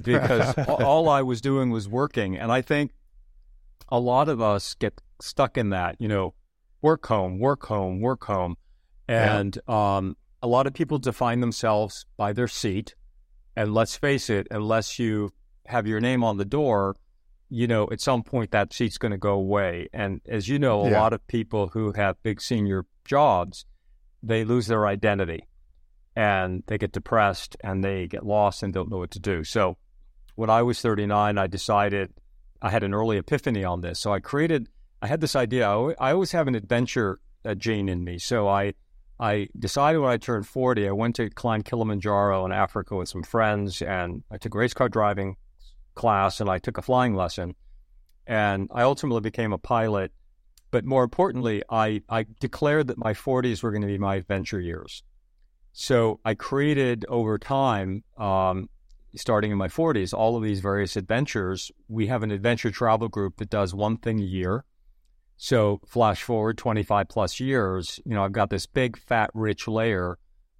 because 0.00 0.54
all 0.68 1.08
i 1.08 1.22
was 1.22 1.40
doing 1.40 1.70
was 1.70 1.88
working 1.88 2.36
and 2.36 2.52
i 2.52 2.60
think 2.62 2.92
a 3.88 3.98
lot 4.00 4.28
of 4.28 4.40
us 4.40 4.74
get 4.74 5.00
stuck 5.20 5.56
in 5.56 5.70
that 5.70 5.96
you 5.98 6.08
know 6.08 6.34
work 6.82 7.06
home 7.06 7.38
work 7.38 7.66
home 7.66 8.00
work 8.00 8.24
home 8.24 8.56
Yeah. 9.08 9.38
and 9.38 9.68
um, 9.68 10.16
a 10.42 10.46
lot 10.46 10.66
of 10.66 10.74
people 10.74 10.98
define 10.98 11.40
themselves 11.40 12.04
by 12.16 12.32
their 12.32 12.48
seat 12.48 12.94
and 13.58 13.72
let's 13.72 13.96
face 13.96 14.28
it, 14.28 14.46
unless 14.50 14.98
you 14.98 15.30
have 15.64 15.86
your 15.86 15.98
name 15.98 16.22
on 16.22 16.36
the 16.36 16.44
door, 16.44 16.94
you 17.48 17.66
know, 17.66 17.88
at 17.90 18.02
some 18.02 18.22
point 18.22 18.50
that 18.50 18.70
seat's 18.74 18.98
going 18.98 19.12
to 19.12 19.16
go 19.18 19.32
away. 19.32 19.88
And 19.94 20.20
as 20.28 20.46
you 20.46 20.58
know, 20.58 20.82
a 20.82 20.90
Yeah. 20.90 21.00
lot 21.00 21.14
of 21.14 21.26
people 21.26 21.68
who 21.68 21.92
have 21.92 22.22
big 22.22 22.42
senior 22.42 22.84
jobs, 23.06 23.64
they 24.22 24.44
lose 24.44 24.66
their 24.66 24.86
identity 24.86 25.46
and 26.14 26.62
they 26.66 26.78
get 26.78 26.92
depressed 26.92 27.56
and 27.62 27.84
they 27.84 28.06
get 28.06 28.24
lost 28.24 28.62
and 28.62 28.72
don't 28.72 28.90
know 28.90 28.98
what 28.98 29.10
to 29.12 29.20
do. 29.20 29.44
So 29.44 29.76
when 30.34 30.50
I 30.50 30.62
was 30.62 30.80
39, 30.80 31.38
I 31.38 31.46
decided 31.46 32.12
I 32.62 32.70
had 32.70 32.82
an 32.82 32.94
early 32.94 33.18
epiphany 33.18 33.64
on 33.64 33.82
this. 33.82 34.00
So 34.00 34.12
I 34.12 34.20
created, 34.20 34.68
I 35.02 35.06
had 35.06 35.20
this 35.20 35.36
idea. 35.36 35.68
I, 35.68 36.12
always 36.12 36.32
have 36.32 36.48
an 36.48 36.54
adventure 36.54 37.20
uh, 37.44 37.54
gene 37.54 37.88
in 37.88 38.02
me. 38.02 38.18
So 38.18 38.48
I, 38.48 38.74
I 39.20 39.48
decided 39.58 39.98
when 39.98 40.10
I 40.10 40.16
turned 40.16 40.46
40, 40.46 40.88
I 40.88 40.92
went 40.92 41.16
to 41.16 41.28
climb 41.30 41.62
Kilimanjaro 41.62 42.44
in 42.46 42.52
Africa 42.52 42.96
with 42.96 43.08
some 43.08 43.22
friends, 43.22 43.80
and 43.82 44.22
I 44.30 44.38
took 44.38 44.54
a 44.54 44.58
race 44.58 44.74
car 44.74 44.88
driving 44.88 45.36
class 45.94 46.40
and 46.40 46.48
I 46.48 46.58
took 46.58 46.78
a 46.78 46.82
flying 46.82 47.14
lesson. 47.14 47.54
And 48.26 48.70
I 48.74 48.82
ultimately 48.82 49.20
became 49.20 49.52
a 49.52 49.58
pilot. 49.58 50.12
But 50.76 50.84
more 50.84 51.04
importantly, 51.04 51.62
I, 51.70 52.02
I 52.06 52.26
declared 52.38 52.88
that 52.88 52.98
my 52.98 53.14
40s 53.14 53.62
were 53.62 53.70
going 53.70 53.80
to 53.80 53.88
be 53.88 53.96
my 53.96 54.16
adventure 54.16 54.60
years. 54.60 55.02
So 55.72 56.20
I 56.22 56.34
created 56.34 57.06
over 57.08 57.38
time, 57.38 58.04
um, 58.18 58.68
starting 59.14 59.50
in 59.50 59.56
my 59.56 59.68
40s, 59.68 60.12
all 60.12 60.36
of 60.36 60.42
these 60.42 60.60
various 60.60 60.94
adventures. 60.94 61.72
We 61.88 62.08
have 62.08 62.22
an 62.22 62.30
adventure 62.30 62.70
travel 62.70 63.08
group 63.08 63.38
that 63.38 63.48
does 63.48 63.72
one 63.72 63.96
thing 63.96 64.20
a 64.20 64.24
year. 64.24 64.66
So 65.38 65.80
flash 65.86 66.22
forward 66.22 66.58
25 66.58 67.08
plus 67.08 67.40
years, 67.40 67.98
you 68.04 68.12
know, 68.12 68.22
I've 68.22 68.32
got 68.32 68.50
this 68.50 68.66
big, 68.66 68.98
fat, 68.98 69.30
rich 69.32 69.66
layer 69.66 70.18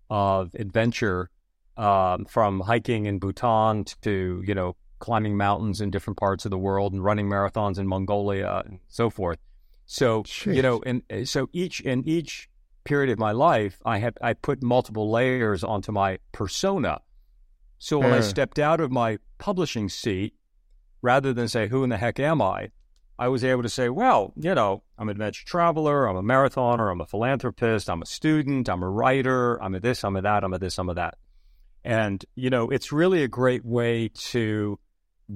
of 0.09 0.55
adventure 0.55 1.29
um, 1.76 2.24
from 2.24 2.61
hiking 2.61 3.05
in 3.05 3.18
Bhutan 3.18 3.85
to, 4.00 4.42
you 4.46 4.55
know, 4.55 4.76
climbing 4.98 5.37
mountains 5.37 5.83
in 5.83 5.90
different 5.90 6.16
parts 6.16 6.46
of 6.46 6.50
the 6.50 6.57
world 6.57 6.94
and 6.94 7.05
running 7.05 7.29
marathons 7.29 7.79
in 7.79 7.87
Mongolia 7.87 8.62
and 8.64 8.81
so 8.88 9.11
forth. 9.11 9.37
So, 9.87 10.25
Jeez. 10.25 10.57
you 10.57 10.62
know, 10.62 10.83
and 10.85 11.03
uh, 11.11 11.25
so 11.25 11.49
each 11.53 11.81
in 11.81 12.07
each 12.07 12.49
period 12.85 13.11
of 13.11 13.18
my 13.18 13.33
life, 13.33 13.79
I 13.85 13.99
have 13.99 14.14
I 14.20 14.35
put 14.35 14.62
multiple 14.62 15.11
layers 15.11 15.64
onto 15.64 15.92
my 15.92 16.18
persona. 16.33 17.01
So 17.79 17.99
when 17.99 18.12
I 18.12 18.20
stepped 18.20 18.59
out 18.59 18.81
of 18.81 18.90
my 18.90 19.18
publishing 19.38 19.88
seat, 19.88 20.35
rather 21.03 21.33
than 21.33 21.49
say, 21.49 21.68
"Who 21.68 21.85
in 21.85 21.90
the 21.90 21.99
heck 21.99 22.18
am 22.18 22.42
I?" 22.42 22.70
I 23.18 23.29
was 23.29 23.44
able 23.44 23.62
to 23.62 23.68
say, 23.68 23.88
well, 23.88 24.35
you 24.37 24.55
know, 24.55 24.83
I'm 24.99 25.09
an 25.09 25.12
adventure 25.12 25.46
traveler, 25.46 26.07
I'm 26.07 26.16
a 26.16 26.22
marathoner, 26.22 26.90
I'm 26.90 27.01
a 27.01 27.07
philanthropist, 27.07 27.88
I'm 27.88 28.03
a 28.03 28.07
student, 28.07 28.68
I'm 28.68 28.83
a 28.83 28.88
writer, 28.90 29.62
I'm 29.62 29.75
a 29.75 29.81
this, 29.81 30.05
I'm 30.05 30.16
a 30.16 30.22
that, 30.22 30.44
I'm 30.44 30.53
a 30.53 30.59
this, 30.59 30.79
I'm 30.79 30.90
a 30.90 30.94
that. 30.94 31.16
And, 31.83 32.22
you 32.35 32.51
know, 32.51 32.68
it's 32.68 32.92
really 32.92 33.22
a 33.22 33.29
great 33.29 33.64
way 33.64 34.11
to 34.33 34.79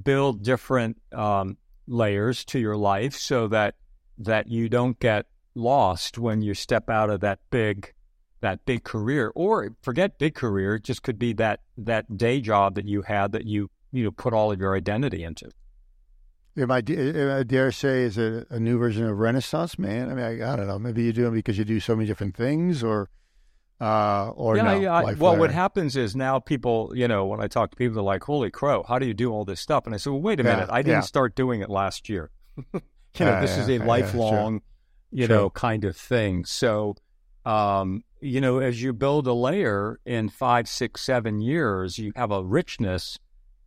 build 0.02 0.42
different 0.42 1.00
um, 1.12 1.56
layers 1.86 2.44
to 2.46 2.58
your 2.58 2.76
life 2.76 3.14
so 3.14 3.48
that 3.48 3.76
that 4.20 4.48
you 4.48 4.68
don't 4.68 4.98
get 5.00 5.26
lost 5.54 6.18
when 6.18 6.42
you 6.42 6.54
step 6.54 6.88
out 6.88 7.10
of 7.10 7.20
that 7.20 7.40
big 7.50 7.92
that 8.40 8.64
big 8.64 8.84
career 8.84 9.32
or 9.34 9.70
forget 9.82 10.18
big 10.18 10.34
career 10.34 10.76
it 10.76 10.84
just 10.84 11.02
could 11.02 11.18
be 11.18 11.32
that 11.32 11.60
that 11.76 12.16
day 12.16 12.40
job 12.40 12.74
that 12.74 12.86
you 12.86 13.02
had 13.02 13.32
that 13.32 13.44
you 13.44 13.68
you 13.92 14.04
know 14.04 14.10
put 14.10 14.32
all 14.32 14.52
of 14.52 14.60
your 14.60 14.76
identity 14.76 15.24
into 15.24 15.50
Am 16.56 16.70
I, 16.70 16.78
I 16.78 17.42
dare 17.44 17.70
say, 17.70 18.02
is 18.02 18.18
it 18.18 18.48
a 18.50 18.58
new 18.58 18.76
version 18.76 19.06
of 19.06 19.18
Renaissance 19.18 19.78
man? 19.78 20.10
I 20.10 20.14
mean, 20.14 20.42
I, 20.42 20.52
I 20.52 20.56
don't 20.56 20.66
know. 20.66 20.80
Maybe 20.80 21.04
you 21.04 21.12
do 21.12 21.28
it 21.28 21.30
because 21.30 21.56
you 21.56 21.64
do 21.64 21.78
so 21.78 21.94
many 21.94 22.08
different 22.08 22.36
things, 22.36 22.82
or 22.82 23.08
uh, 23.80 24.30
or 24.30 24.56
yeah, 24.56 24.62
no? 24.62 24.80
Yeah, 24.80 24.92
I, 24.92 25.12
well, 25.14 25.36
what 25.36 25.52
happens 25.52 25.96
is 25.96 26.16
now 26.16 26.40
people, 26.40 26.92
you 26.94 27.06
know, 27.06 27.24
when 27.24 27.40
I 27.40 27.46
talk 27.46 27.70
to 27.70 27.76
people, 27.76 27.94
they're 27.94 28.02
like, 28.02 28.24
"Holy 28.24 28.50
crow, 28.50 28.82
how 28.82 28.98
do 28.98 29.06
you 29.06 29.14
do 29.14 29.32
all 29.32 29.44
this 29.44 29.60
stuff?" 29.60 29.86
And 29.86 29.94
I 29.94 29.98
say, 29.98 30.10
"Well, 30.10 30.20
wait 30.20 30.40
a 30.40 30.42
yeah, 30.42 30.56
minute, 30.56 30.68
I 30.72 30.82
didn't 30.82 31.04
start 31.04 31.36
doing 31.36 31.60
it 31.60 31.70
last 31.70 32.08
year. 32.08 32.30
you 33.18 33.24
know, 33.24 33.40
this 33.40 33.56
is 33.56 33.68
a 33.68 33.78
lifelong, 33.78 34.54
sure. 34.54 34.62
you 35.10 35.26
sure. 35.26 35.36
know, 35.36 35.50
kind 35.50 35.84
of 35.84 35.96
thing. 35.96 36.44
So, 36.44 36.96
um, 37.44 38.04
you 38.20 38.40
know, 38.40 38.58
as 38.58 38.82
you 38.82 38.92
build 38.92 39.26
a 39.26 39.32
layer 39.32 39.98
in 40.04 40.28
five, 40.28 40.68
six, 40.68 41.02
seven 41.02 41.40
years, 41.40 41.98
you 41.98 42.12
have 42.16 42.30
a 42.30 42.42
richness 42.42 43.18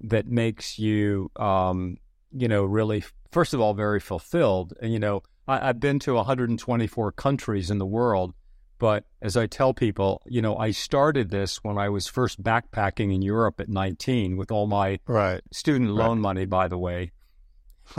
that 0.02 0.28
makes 0.28 0.78
you 0.78 1.32
um, 1.38 1.98
you 2.34 2.48
know, 2.48 2.64
really, 2.64 3.04
first 3.32 3.54
of 3.54 3.62
all, 3.62 3.74
very 3.74 4.00
fulfilled. 4.00 4.74
And, 4.82 4.92
you 4.92 5.00
know, 5.00 5.24
I, 5.48 5.70
I've 5.70 5.80
been 5.80 6.00
to 6.00 6.16
124 6.16 7.12
countries 7.14 7.70
in 7.70 7.78
the 7.78 7.86
world. 7.86 8.34
But 8.80 9.06
as 9.22 9.38
I 9.38 9.46
tell 9.48 9.74
people, 9.74 10.22
you 10.26 10.42
know, 10.42 10.58
I 10.58 10.72
started 10.72 11.30
this 11.30 11.64
when 11.64 11.78
I 11.78 11.90
was 11.90 12.08
first 12.08 12.44
backpacking 12.44 13.14
in 13.14 13.22
Europe 13.22 13.62
at 13.62 13.70
19 13.70 14.36
with 14.36 14.52
all 14.52 14.68
my 14.68 15.00
right. 15.08 15.42
student 15.52 15.92
loan 15.92 16.18
right. 16.18 16.22
money, 16.22 16.46
by 16.46 16.68
the 16.68 16.78
way. 16.78 17.12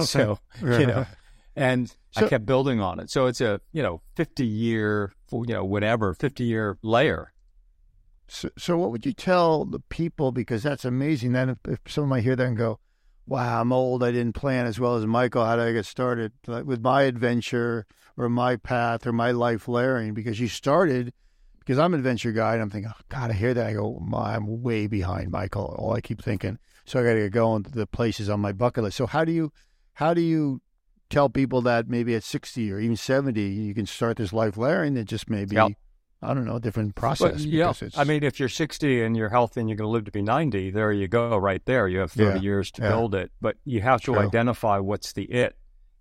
So, 0.03 0.39
you 0.63 0.87
know, 0.87 1.07
and 1.57 1.95
so, 2.11 2.27
I 2.27 2.29
kept 2.29 2.47
building 2.47 2.81
on 2.81 2.99
it. 3.01 3.11
So 3.11 3.27
it's 3.27 3.41
a, 3.41 3.61
you 3.73 3.83
know, 3.83 4.03
50 4.17 4.45
year, 4.45 5.13
you 5.31 5.45
know, 5.47 5.65
whatever, 5.65 6.15
50 6.15 6.45
year 6.45 6.79
layer. 6.83 7.33
So, 8.27 8.51
so 8.57 8.77
what 8.77 8.91
would 8.91 9.07
you 9.07 9.13
tell 9.13 9.65
the 9.65 9.81
people? 9.81 10.33
Because 10.33 10.63
that's 10.63 10.85
amazing. 10.85 11.33
Then 11.33 11.51
if, 11.51 11.59
if 11.69 11.79
someone 11.87 12.11
might 12.11 12.25
hear 12.25 12.37
that 12.37 12.47
and 12.47 12.57
go, 12.57 12.81
wow, 13.27 13.61
I'm 13.61 13.73
old. 13.73 14.03
I 14.03 14.13
didn't 14.13 14.35
plan 14.35 14.67
as 14.67 14.79
well 14.79 14.97
as 14.97 15.07
Michael. 15.07 15.45
How 15.45 15.57
did 15.57 15.67
I 15.67 15.73
get 15.73 15.87
started 15.87 16.33
like, 16.47 16.65
with 16.65 16.83
my 16.83 17.03
adventure 17.03 17.87
or 18.17 18.29
my 18.29 18.57
path 18.57 19.07
or 19.07 19.13
my 19.13 19.31
life 19.31 19.69
layering? 19.69 20.15
Because 20.15 20.41
you 20.41 20.49
started, 20.49 21.13
because 21.61 21.79
I'm 21.79 21.95
an 21.95 22.01
adventure 22.01 22.33
guy 22.33 22.55
and 22.55 22.63
I'm 22.63 22.71
thinking, 22.71 22.93
oh, 22.95 23.01
God, 23.09 23.31
I 23.31 23.35
hear 23.35 23.55
that. 23.55 23.67
I 23.67 23.73
go, 23.75 24.03
I'm 24.15 24.63
way 24.63 24.87
behind 24.87 25.31
Michael. 25.31 25.75
All 25.79 25.95
I 25.95 26.01
keep 26.01 26.23
thinking. 26.23 26.59
So 26.85 27.01
I 27.01 27.05
got 27.05 27.15
to 27.15 27.21
get 27.21 27.33
going 27.33 27.63
to 27.65 27.71
the 27.71 27.87
places 27.87 28.29
on 28.29 28.41
my 28.41 28.53
bucket 28.53 28.85
list. 28.85 28.97
So 28.97 29.07
how 29.07 29.25
do 29.25 29.33
you, 29.33 29.53
how 29.95 30.13
do 30.13 30.21
you 30.21 30.61
tell 31.15 31.29
people 31.29 31.63
that 31.63 31.89
maybe 31.89 32.15
at 32.15 32.25
60 32.25 32.73
or 32.73 32.81
even 32.81 32.97
70, 32.97 33.41
you 33.41 33.73
can 33.73 33.87
start 33.87 34.17
this 34.17 34.33
life 34.33 34.57
layering 34.57 34.95
that 34.95 35.05
just 35.05 35.31
maybe 35.31 35.55
yep. 35.55 35.73
I 36.21 36.33
don't 36.33 36.47
know, 36.47 36.57
a 36.57 36.61
different 36.61 36.95
process. 36.95 37.45
yeah, 37.45 37.73
I 37.97 38.05
mean, 38.05 38.23
if 38.25 38.41
you're 38.41 38.49
60 38.49 39.03
and 39.03 39.15
you're 39.15 39.29
healthy 39.29 39.61
and 39.61 39.69
you're 39.69 39.77
going 39.77 39.87
to 39.87 39.93
live 39.93 40.07
to 40.07 40.11
be 40.11 40.23
90, 40.23 40.71
there 40.71 40.91
you 40.91 41.07
go, 41.07 41.37
right 41.37 41.63
there. 41.67 41.87
You 41.87 41.99
have 41.99 42.13
30 42.13 42.39
yeah, 42.39 42.43
years 42.43 42.71
to 42.73 42.83
yeah. 42.83 42.89
build 42.89 43.15
it, 43.15 43.31
but 43.43 43.57
you 43.65 43.83
have 43.83 44.01
to 44.03 44.13
True. 44.13 44.19
identify 44.19 44.79
what's 44.79 45.13
the 45.13 45.25
it. 45.25 45.57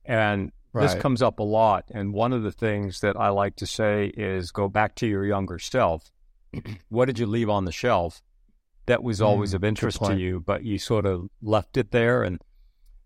And 0.06 0.54
right. 0.72 0.84
this 0.84 0.96
comes 0.96 1.22
up 1.22 1.40
a 1.40 1.44
lot. 1.44 1.86
And 1.92 2.14
one 2.14 2.32
of 2.32 2.44
the 2.44 2.54
things 2.54 3.02
that 3.02 3.18
I 3.18 3.30
like 3.30 3.58
to 3.58 3.66
say 3.66 4.14
is 4.16 4.52
go 4.52 4.70
back 4.70 4.96
to 4.96 5.08
your 5.08 5.26
younger 5.26 5.60
self. 5.60 6.10
what 6.90 7.06
did 7.06 7.20
you 7.20 7.26
leave 7.26 7.50
on 7.50 7.66
the 7.66 7.74
shelf 7.74 8.24
that 8.86 9.04
was 9.04 9.22
always 9.22 9.52
mm, 9.52 9.56
of 9.56 9.64
interest 9.66 10.04
to 10.06 10.16
you, 10.18 10.40
but 10.40 10.64
you 10.64 10.78
sort 10.78 11.06
of 11.06 11.30
left 11.42 11.76
it 11.76 11.92
there? 11.92 12.24
And 12.24 12.42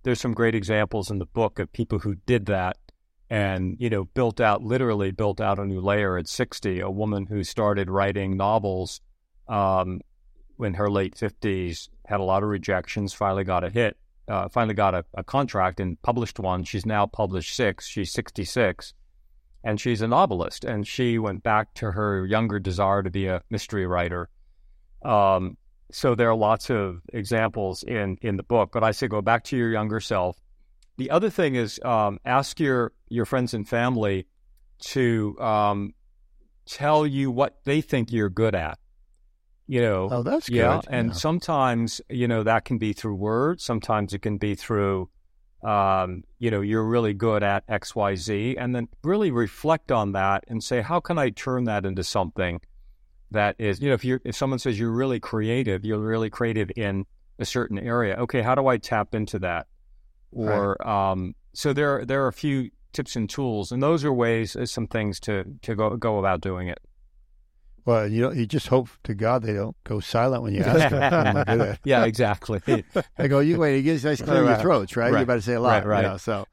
there's 0.08 0.22
some 0.22 0.34
great 0.34 0.56
examples 0.56 1.12
in 1.12 1.20
the 1.20 1.26
book 1.26 1.60
of 1.60 1.74
people 1.74 2.00
who 2.00 2.16
did 2.26 2.46
that 2.46 2.78
and 3.30 3.76
you 3.78 3.90
know 3.90 4.06
built 4.06 4.40
out 4.40 4.64
literally 4.64 5.12
built 5.12 5.42
out 5.42 5.60
a 5.60 5.66
new 5.66 5.82
layer 5.82 6.18
at 6.18 6.30
60 6.30 6.80
a 6.80 6.90
woman 6.90 7.26
who 7.26 7.44
started 7.44 7.90
writing 7.90 8.38
novels 8.38 9.02
um, 9.50 10.00
in 10.62 10.76
her 10.76 10.90
late 10.90 11.14
50s 11.14 11.90
had 12.06 12.22
a 12.22 12.24
lot 12.24 12.42
of 12.42 12.48
rejections 12.48 13.14
finally 13.14 13.44
got 13.44 13.66
a 13.66 13.70
hit 13.70 13.98
uh, 14.30 14.48
finally 14.48 14.74
got 14.74 14.96
a, 14.96 15.04
a, 15.14 15.24
contract 15.24 15.80
and 15.80 16.02
published 16.02 16.40
one. 16.40 16.64
She's 16.64 16.86
now 16.86 17.06
published 17.06 17.56
six. 17.56 17.88
She's 17.88 18.12
66 18.12 18.94
and 19.64 19.80
she's 19.80 20.02
a 20.02 20.08
novelist. 20.08 20.66
And 20.66 20.86
she 20.86 21.18
went 21.18 21.44
back 21.44 21.74
to 21.76 21.92
her 21.92 22.26
younger 22.26 22.60
desire 22.60 23.04
to 23.04 23.10
be 23.10 23.28
a 23.28 23.42
mystery 23.50 23.88
writer. 23.88 24.30
Um, 25.06 25.58
so 25.92 26.16
there 26.16 26.30
are 26.30 26.36
lots 26.36 26.70
of 26.70 27.02
examples 27.14 27.84
in 27.84 28.18
in 28.22 28.38
the 28.38 28.44
book 28.44 28.70
but 28.72 28.84
i 28.84 28.92
say 28.92 29.08
go 29.08 29.22
back 29.22 29.44
to 29.44 29.58
your 29.58 29.72
younger 29.72 30.00
self 30.00 30.38
the 30.98 31.12
other 31.12 31.30
thing 31.30 31.56
is 31.56 31.80
um, 31.86 32.20
ask 32.26 32.60
your 32.60 32.92
your 33.08 33.26
friends 33.26 33.54
and 33.54 33.68
family 33.68 34.26
to 34.80 35.40
um, 35.40 35.94
tell 36.66 37.06
you 37.08 37.32
what 37.32 37.60
they 37.64 37.82
think 37.82 38.12
you're 38.12 38.30
good 38.30 38.56
at. 38.56 38.80
You 39.68 39.82
know, 39.82 40.10
oh, 40.12 40.24
that's 40.24 40.50
yeah. 40.50 40.82
Good. 40.82 40.94
And 40.94 41.08
yeah. 41.10 41.14
sometimes 41.14 42.02
you 42.10 42.28
know 42.28 42.44
that 42.44 42.66
can 42.66 42.78
be 42.78 42.94
through 42.94 43.16
words. 43.16 43.64
Sometimes 43.64 44.14
it 44.14 44.22
can 44.22 44.38
be 44.38 44.56
through, 44.56 45.10
um, 45.64 46.24
you 46.40 46.50
know, 46.50 46.62
you're 46.62 46.86
really 46.86 47.14
good 47.14 47.44
at 47.44 47.64
X, 47.68 47.96
Y, 47.96 48.16
Z, 48.16 48.56
and 48.58 48.74
then 48.74 48.88
really 49.04 49.30
reflect 49.30 49.92
on 49.92 50.14
that 50.14 50.46
and 50.48 50.64
say, 50.64 50.82
how 50.82 51.00
can 51.00 51.20
I 51.20 51.30
turn 51.30 51.66
that 51.66 51.86
into 51.86 52.04
something 52.04 52.60
that 53.32 53.56
is, 53.60 53.82
you 53.82 53.90
know, 53.90 53.96
if 53.96 54.06
you 54.06 54.20
if 54.24 54.36
someone 54.36 54.60
says 54.60 54.80
you're 54.80 54.92
really 54.92 55.20
creative, 55.20 55.86
you're 55.86 56.00
really 56.00 56.30
creative 56.30 56.72
in 56.76 57.06
a 57.40 57.46
certain 57.46 57.78
area. 57.80 58.16
Okay, 58.16 58.42
how 58.42 58.56
do 58.56 58.68
I 58.68 58.78
tap 58.78 59.14
into 59.14 59.40
that? 59.40 59.68
or 60.32 60.78
right. 60.80 61.12
um, 61.12 61.36
so 61.54 61.74
there 61.74 62.06
there 62.06 62.24
are 62.24 62.28
a 62.28 62.34
few 62.34 62.70
tips 62.94 63.16
and 63.16 63.30
tools, 63.30 63.72
and 63.72 63.82
those 63.82 64.04
are 64.06 64.14
ways, 64.14 64.56
uh, 64.56 64.66
some 64.66 64.88
things 64.88 65.20
to 65.22 65.46
to 65.62 65.76
go 65.76 65.96
go 65.98 66.20
about 66.20 66.42
doing 66.42 66.68
it. 66.68 66.80
Well, 67.86 68.08
you 68.08 68.32
you 68.34 68.46
just 68.46 68.68
hope 68.68 68.90
to 69.04 69.16
God 69.16 69.44
they 69.44 69.54
don't 69.54 69.76
go 69.84 70.00
silent 70.00 70.44
when 70.44 70.54
you 70.54 70.62
ask 70.62 70.90
them. 70.90 71.78
yeah, 71.86 72.04
exactly. 72.04 72.62
I 73.18 73.28
go, 73.28 73.40
you 73.40 73.58
wait, 73.58 73.80
it 73.80 73.82
gets 73.84 74.04
nice 74.04 74.22
clear 74.22 74.44
right. 74.44 74.52
your 74.52 74.60
throats, 74.60 74.98
right? 74.98 75.06
right? 75.06 75.12
You're 75.12 75.24
about 75.24 75.36
to 75.36 75.42
say 75.42 75.54
a 75.54 75.62
lot, 75.62 75.86
right? 75.86 75.86
right. 75.86 76.02
You 76.04 76.10
know, 76.10 76.18
so 76.18 76.46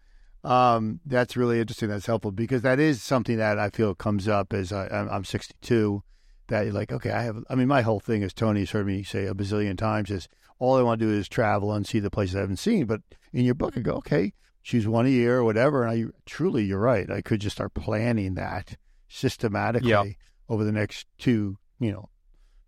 um, 0.44 1.00
that's 1.04 1.36
really 1.36 1.60
interesting. 1.60 1.88
That's 1.88 2.06
helpful 2.06 2.30
because 2.30 2.62
that 2.62 2.78
is 2.78 3.02
something 3.02 3.38
that 3.38 3.58
I 3.58 3.70
feel 3.70 3.94
comes 3.94 4.28
up 4.28 4.52
as 4.52 4.72
I, 4.72 4.86
I'm 4.86 5.24
62. 5.24 6.02
That 6.48 6.64
you're 6.64 6.74
like, 6.74 6.92
okay, 6.92 7.10
I 7.10 7.22
have. 7.22 7.42
I 7.48 7.54
mean, 7.54 7.68
my 7.68 7.82
whole 7.82 8.00
thing, 8.00 8.22
as 8.22 8.34
Tony's 8.34 8.70
heard 8.70 8.86
me 8.86 9.02
say 9.02 9.26
a 9.26 9.34
bazillion 9.34 9.78
times, 9.78 10.10
is 10.10 10.28
all 10.58 10.76
I 10.76 10.82
want 10.82 11.00
to 11.00 11.06
do 11.06 11.12
is 11.12 11.28
travel 11.28 11.72
and 11.72 11.86
see 11.86 12.00
the 12.00 12.10
places 12.10 12.36
I 12.36 12.40
haven't 12.40 12.58
seen. 12.58 12.86
But 12.86 13.00
in 13.32 13.44
your 13.44 13.54
book, 13.54 13.76
I 13.76 13.80
go, 13.80 13.94
okay, 13.94 14.32
choose 14.62 14.86
one 14.86 15.06
a 15.06 15.10
year 15.10 15.38
or 15.38 15.44
whatever. 15.44 15.84
And 15.84 15.90
I 15.90 16.10
truly, 16.26 16.64
you're 16.64 16.78
right. 16.78 17.10
I 17.10 17.22
could 17.22 17.40
just 17.40 17.56
start 17.56 17.74
planning 17.74 18.34
that 18.34 18.76
systematically 19.08 19.90
yep. 19.90 20.06
over 20.48 20.64
the 20.64 20.72
next 20.72 21.06
two, 21.18 21.58
you 21.78 21.92
know, 21.92 22.08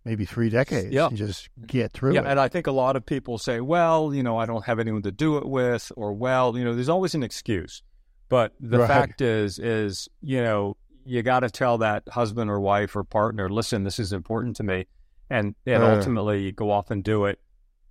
maybe 0.05 0.25
three 0.25 0.49
decades 0.49 0.93
yeah. 0.93 1.07
and 1.07 1.17
just 1.17 1.49
get 1.65 1.91
through 1.91 2.13
yeah, 2.13 2.21
it. 2.21 2.27
And 2.27 2.39
I 2.39 2.47
think 2.47 2.65
a 2.65 2.71
lot 2.71 2.95
of 2.95 3.05
people 3.05 3.37
say, 3.37 3.59
well, 3.59 4.13
you 4.13 4.23
know, 4.23 4.37
I 4.37 4.45
don't 4.45 4.65
have 4.65 4.79
anyone 4.79 5.01
to 5.01 5.11
do 5.11 5.37
it 5.37 5.45
with, 5.45 5.91
or 5.97 6.13
well, 6.13 6.57
you 6.57 6.63
know, 6.63 6.73
there's 6.73 6.89
always 6.89 7.13
an 7.13 7.23
excuse. 7.23 7.83
But 8.29 8.53
the 8.59 8.79
right. 8.79 8.87
fact 8.87 9.21
is, 9.21 9.59
is, 9.59 10.09
you 10.21 10.41
know, 10.41 10.77
you 11.07 11.23
got 11.23 11.39
to 11.41 11.49
tell 11.49 11.77
that 11.79 12.03
husband 12.09 12.49
or 12.49 12.59
wife 12.59 12.95
or 12.95 13.03
partner, 13.03 13.49
listen, 13.49 13.83
this 13.83 13.99
is 13.99 14.13
important 14.13 14.55
to 14.57 14.63
me, 14.63 14.85
and 15.29 15.55
and 15.65 15.83
Uh. 15.83 15.95
ultimately 15.95 16.51
go 16.51 16.69
off 16.71 16.91
and 16.91 17.03
do 17.03 17.25
it 17.25 17.39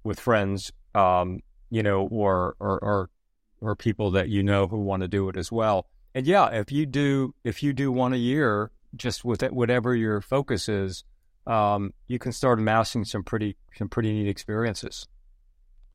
with 0.05 0.21
friends, 0.21 0.73
um, 0.95 1.41
you 1.71 1.83
know, 1.83 2.07
or 2.09 2.55
or 2.61 2.79
or 2.79 3.11
or 3.61 3.75
people 3.75 4.11
that 4.13 4.29
you 4.29 4.43
know 4.43 4.67
who 4.67 4.79
want 4.79 5.01
to 5.03 5.09
do 5.09 5.29
it 5.29 5.37
as 5.37 5.51
well. 5.51 5.87
And 6.15 6.27
yeah, 6.27 6.49
if 6.49 6.71
you 6.71 6.87
do 6.87 7.35
if 7.45 7.63
you 7.63 7.73
do 7.73 7.91
one 7.91 8.13
a 8.13 8.19
year, 8.19 8.71
just 8.95 9.25
with 9.25 9.43
it, 9.43 9.53
whatever 9.53 9.95
your 9.95 10.21
focus 10.21 10.69
is, 10.69 11.05
um, 11.47 11.93
you 12.07 12.19
can 12.19 12.33
start 12.33 12.59
amassing 12.59 13.05
some 13.05 13.23
pretty 13.23 13.57
some 13.75 13.89
pretty 13.89 14.13
neat 14.13 14.29
experiences. 14.29 15.07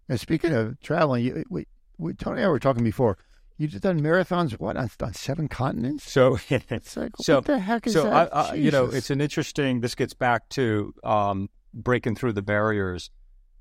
And 0.09 0.19
speaking 0.19 0.53
of 0.53 0.79
traveling, 0.81 1.23
you, 1.23 1.43
we, 1.49 1.67
we, 1.97 2.13
Tony 2.13 2.37
and 2.41 2.47
I 2.47 2.49
were 2.49 2.59
talking 2.59 2.83
before. 2.83 3.17
You've 3.61 3.79
done 3.79 4.01
marathons, 4.01 4.53
what, 4.53 4.75
on, 4.75 4.89
on 5.03 5.13
seven 5.13 5.47
continents? 5.47 6.11
So 6.11 6.39
It's 6.49 6.97
like, 6.97 7.11
So- 7.17 7.35
what 7.35 7.45
the 7.45 7.59
heck 7.59 7.85
is 7.85 7.93
so 7.93 8.05
that? 8.05 8.35
I, 8.35 8.41
I, 8.41 8.53
you 8.55 8.71
know, 8.71 8.85
it's 8.85 9.11
an 9.11 9.21
interesting. 9.21 9.81
This 9.81 9.93
gets 9.93 10.15
back 10.15 10.49
to 10.49 10.95
um, 11.03 11.47
breaking 11.71 12.15
through 12.15 12.33
the 12.33 12.41
barriers. 12.41 13.11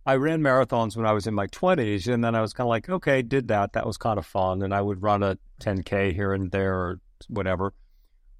I 0.06 0.14
ran 0.14 0.40
marathons 0.40 0.96
when 0.96 1.04
I 1.04 1.12
was 1.12 1.26
in 1.26 1.34
my 1.34 1.46
twenties, 1.48 2.08
and 2.08 2.24
then 2.24 2.34
I 2.34 2.40
was 2.40 2.54
kind 2.54 2.64
of 2.66 2.70
like, 2.70 2.88
okay, 2.88 3.20
did 3.20 3.48
that. 3.48 3.74
That 3.74 3.86
was 3.86 3.98
kind 3.98 4.18
of 4.18 4.24
fun, 4.24 4.62
and 4.62 4.72
I 4.72 4.80
would 4.80 5.02
run 5.02 5.22
a 5.22 5.36
10k 5.60 6.14
here 6.14 6.32
and 6.32 6.50
there 6.50 6.74
or 6.74 7.00
whatever. 7.28 7.74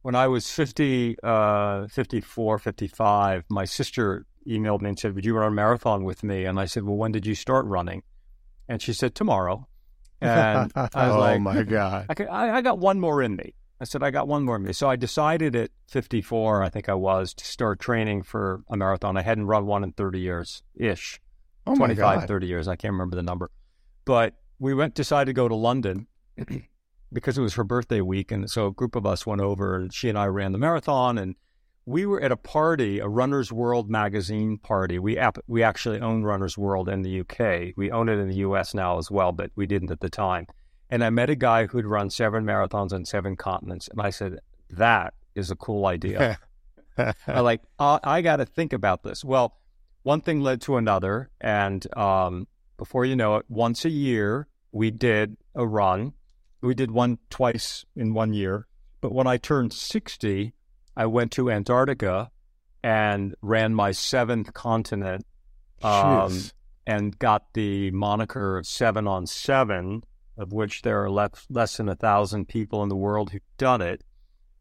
When 0.00 0.14
I 0.14 0.28
was 0.28 0.50
50, 0.50 1.16
uh, 1.22 1.88
54, 1.88 2.58
55, 2.58 3.44
my 3.50 3.66
sister 3.66 4.24
emailed 4.48 4.80
me 4.80 4.88
and 4.88 4.98
said, 4.98 5.14
"Would 5.14 5.26
you 5.26 5.36
run 5.36 5.52
a 5.52 5.54
marathon 5.54 6.04
with 6.04 6.24
me?" 6.24 6.46
And 6.46 6.58
I 6.58 6.64
said, 6.64 6.84
"Well, 6.84 6.96
when 6.96 7.12
did 7.12 7.26
you 7.26 7.34
start 7.34 7.66
running?" 7.66 8.02
And 8.66 8.80
she 8.80 8.94
said, 8.94 9.14
"Tomorrow." 9.14 9.68
And 10.20 10.72
I 10.74 10.83
was 10.83 10.90
oh 10.94 11.18
like, 11.18 11.40
my 11.40 11.62
God. 11.62 12.06
I, 12.09 12.14
could, 12.14 12.28
I, 12.28 12.56
I 12.56 12.61
got 12.62 12.78
one 12.78 13.00
more 13.00 13.22
in 13.22 13.37
me. 13.37 13.54
I 13.80 13.85
said, 13.85 14.02
I 14.02 14.11
got 14.11 14.28
one 14.28 14.44
more 14.44 14.56
in 14.56 14.62
me. 14.62 14.74
So 14.74 14.90
I 14.90 14.96
decided 14.96 15.56
at 15.56 15.70
54, 15.88 16.62
I 16.62 16.68
think 16.68 16.88
I 16.88 16.94
was, 16.94 17.33
to 17.35 17.44
start 17.44 17.80
training 17.80 18.22
for 18.22 18.62
a 18.68 18.76
marathon. 18.76 19.16
I 19.16 19.22
hadn't 19.22 19.46
run 19.46 19.66
one 19.66 19.83
in 19.83 19.92
30 19.92 20.20
years 20.20 20.62
ish, 20.74 21.18
Oh 21.66 21.74
25, 21.74 22.20
God. 22.20 22.28
30 22.28 22.46
years. 22.46 22.68
I 22.68 22.76
can't 22.76 22.92
remember 22.92 23.16
the 23.16 23.22
number. 23.22 23.50
But 24.04 24.35
we 24.59 24.74
went, 24.74 24.94
decided 24.94 25.26
to 25.26 25.33
go 25.33 25.48
to 25.48 25.54
London 25.54 26.06
because 27.12 27.38
it 27.38 27.40
was 27.40 27.54
her 27.54 27.64
birthday 27.64 28.02
week. 28.02 28.30
And 28.30 28.50
so 28.50 28.66
a 28.66 28.72
group 28.72 28.96
of 28.96 29.06
us 29.06 29.26
went 29.26 29.40
over 29.40 29.76
and 29.76 29.92
she 29.92 30.11
and 30.11 30.18
I 30.18 30.26
ran 30.26 30.52
the 30.52 30.59
marathon. 30.59 31.16
And 31.16 31.37
we 31.86 32.06
were 32.06 32.20
at 32.20 32.32
a 32.32 32.36
party, 32.36 32.98
a 32.98 33.08
Runner's 33.08 33.52
World 33.52 33.90
magazine 33.90 34.58
party. 34.58 34.98
We 34.98 35.18
ap- 35.18 35.38
we 35.46 35.62
actually 35.62 36.00
own 36.00 36.22
Runner's 36.22 36.58
World 36.58 36.88
in 36.88 37.02
the 37.02 37.20
UK. 37.20 37.74
We 37.76 37.90
own 37.90 38.08
it 38.08 38.18
in 38.18 38.28
the 38.28 38.36
US 38.36 38.74
now 38.74 38.98
as 38.98 39.10
well, 39.10 39.32
but 39.32 39.50
we 39.56 39.66
didn't 39.66 39.90
at 39.90 40.00
the 40.00 40.10
time. 40.10 40.46
And 40.88 41.02
I 41.04 41.10
met 41.10 41.30
a 41.30 41.36
guy 41.36 41.66
who'd 41.66 41.86
run 41.86 42.10
seven 42.10 42.44
marathons 42.44 42.92
on 42.92 43.04
seven 43.04 43.36
continents, 43.36 43.88
and 43.88 44.00
I 44.00 44.10
said, 44.10 44.38
"That 44.68 45.14
is 45.34 45.50
a 45.50 45.56
cool 45.56 45.86
idea." 45.86 46.38
I 47.26 47.40
like, 47.40 47.62
uh, 47.78 47.98
I 48.02 48.20
got 48.20 48.36
to 48.36 48.46
think 48.46 48.72
about 48.72 49.02
this. 49.02 49.24
Well, 49.24 49.56
one 50.02 50.20
thing 50.20 50.40
led 50.40 50.60
to 50.62 50.76
another, 50.76 51.30
and 51.40 51.86
um, 51.96 52.46
before 52.76 53.04
you 53.04 53.16
know 53.16 53.36
it, 53.36 53.46
once 53.48 53.84
a 53.84 53.90
year 53.90 54.48
we 54.72 54.90
did 54.90 55.36
a 55.54 55.66
run. 55.66 56.12
We 56.60 56.74
did 56.74 56.90
one 56.90 57.18
twice 57.30 57.86
in 57.96 58.12
one 58.12 58.34
year. 58.34 58.66
But 59.00 59.12
when 59.12 59.26
I 59.26 59.38
turned 59.38 59.72
sixty, 59.72 60.52
I 60.96 61.07
went 61.07 61.33
to 61.33 61.50
Antarctica 61.50 62.31
and 62.83 63.35
ran 63.42 63.74
my 63.74 63.92
seventh 63.92 64.53
continent 64.55 65.24
um, 65.83 66.33
and 66.87 67.18
got 67.18 67.53
the 67.55 67.90
moniker 67.90 68.59
of 68.59 68.66
seven 68.66 69.07
on 69.07 69.26
seven, 69.26 70.03
of 70.37 70.53
which 70.53 70.83
there 70.83 71.03
are 71.03 71.11
less, 71.11 71.46
less 71.50 71.76
than 71.76 71.88
a 71.88 71.94
thousand 71.94 72.48
people 72.48 72.83
in 72.83 72.88
the 72.88 72.96
world 72.96 73.31
who've 73.31 73.42
done 73.59 73.81
it. 73.83 74.03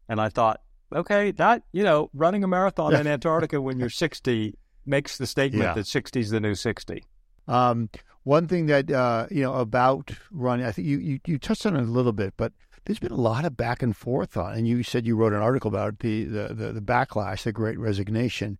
And 0.08 0.20
I 0.20 0.28
thought, 0.28 0.60
okay, 0.94 1.30
that, 1.32 1.62
you 1.72 1.82
know, 1.82 2.10
running 2.14 2.44
a 2.44 2.48
marathon 2.48 2.94
in 2.94 3.06
Antarctica 3.06 3.60
when 3.60 3.78
you're 3.78 3.90
60 3.90 4.54
makes 4.86 5.18
the 5.18 5.26
statement 5.26 5.62
Yeah. 5.64 5.74
that 5.74 5.86
60 5.86 6.20
is 6.20 6.30
the 6.30 6.40
new 6.40 6.54
60. 6.54 7.04
Um, 7.48 7.88
one 8.24 8.46
thing 8.48 8.66
that 8.66 8.90
uh, 8.90 9.26
you 9.30 9.42
know 9.42 9.54
about 9.54 10.10
running, 10.30 10.66
I 10.66 10.72
think 10.72 10.86
you, 10.86 10.98
you 10.98 11.20
you 11.26 11.38
touched 11.38 11.64
on 11.64 11.74
it 11.74 11.80
a 11.80 11.84
little 11.84 12.12
bit, 12.12 12.34
but 12.36 12.52
there's 12.84 12.98
been 12.98 13.12
a 13.12 13.16
lot 13.16 13.44
of 13.44 13.56
back 13.56 13.82
and 13.82 13.96
forth 13.96 14.36
on. 14.36 14.54
And 14.54 14.66
you 14.66 14.82
said 14.82 15.06
you 15.06 15.16
wrote 15.16 15.32
an 15.32 15.40
article 15.40 15.68
about 15.68 15.98
the 16.00 16.24
the 16.24 16.54
the, 16.54 16.72
the 16.72 16.80
backlash, 16.80 17.42
the 17.42 17.52
Great 17.52 17.78
Resignation. 17.78 18.58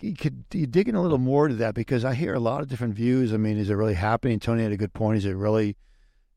You 0.00 0.14
could 0.14 0.44
you 0.52 0.66
dig 0.66 0.88
in 0.88 0.94
a 0.94 1.02
little 1.02 1.18
more 1.18 1.48
to 1.48 1.54
that 1.54 1.74
because 1.74 2.04
I 2.04 2.14
hear 2.14 2.34
a 2.34 2.40
lot 2.40 2.60
of 2.60 2.68
different 2.68 2.94
views. 2.94 3.32
I 3.32 3.36
mean, 3.38 3.56
is 3.56 3.70
it 3.70 3.74
really 3.74 3.94
happening? 3.94 4.38
Tony 4.38 4.62
had 4.62 4.72
a 4.72 4.76
good 4.76 4.92
point. 4.92 5.18
Is 5.18 5.24
it 5.24 5.32
really, 5.32 5.76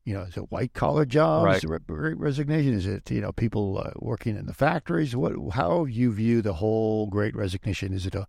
you 0.04 0.14
know, 0.14 0.22
is 0.22 0.36
it 0.36 0.50
white 0.50 0.72
collar 0.72 1.04
jobs? 1.04 1.44
Right. 1.44 1.56
Is 1.56 1.64
it 1.64 1.82
re- 1.88 2.14
Resignation? 2.14 2.72
Is 2.72 2.86
it 2.86 3.10
you 3.10 3.20
know 3.20 3.32
people 3.32 3.78
uh, 3.78 3.90
working 3.96 4.36
in 4.36 4.46
the 4.46 4.54
factories? 4.54 5.14
What 5.14 5.34
how 5.52 5.84
you 5.84 6.12
view 6.12 6.40
the 6.40 6.54
whole 6.54 7.06
Great 7.06 7.36
Resignation? 7.36 7.92
Is 7.92 8.06
it 8.06 8.14
a 8.14 8.26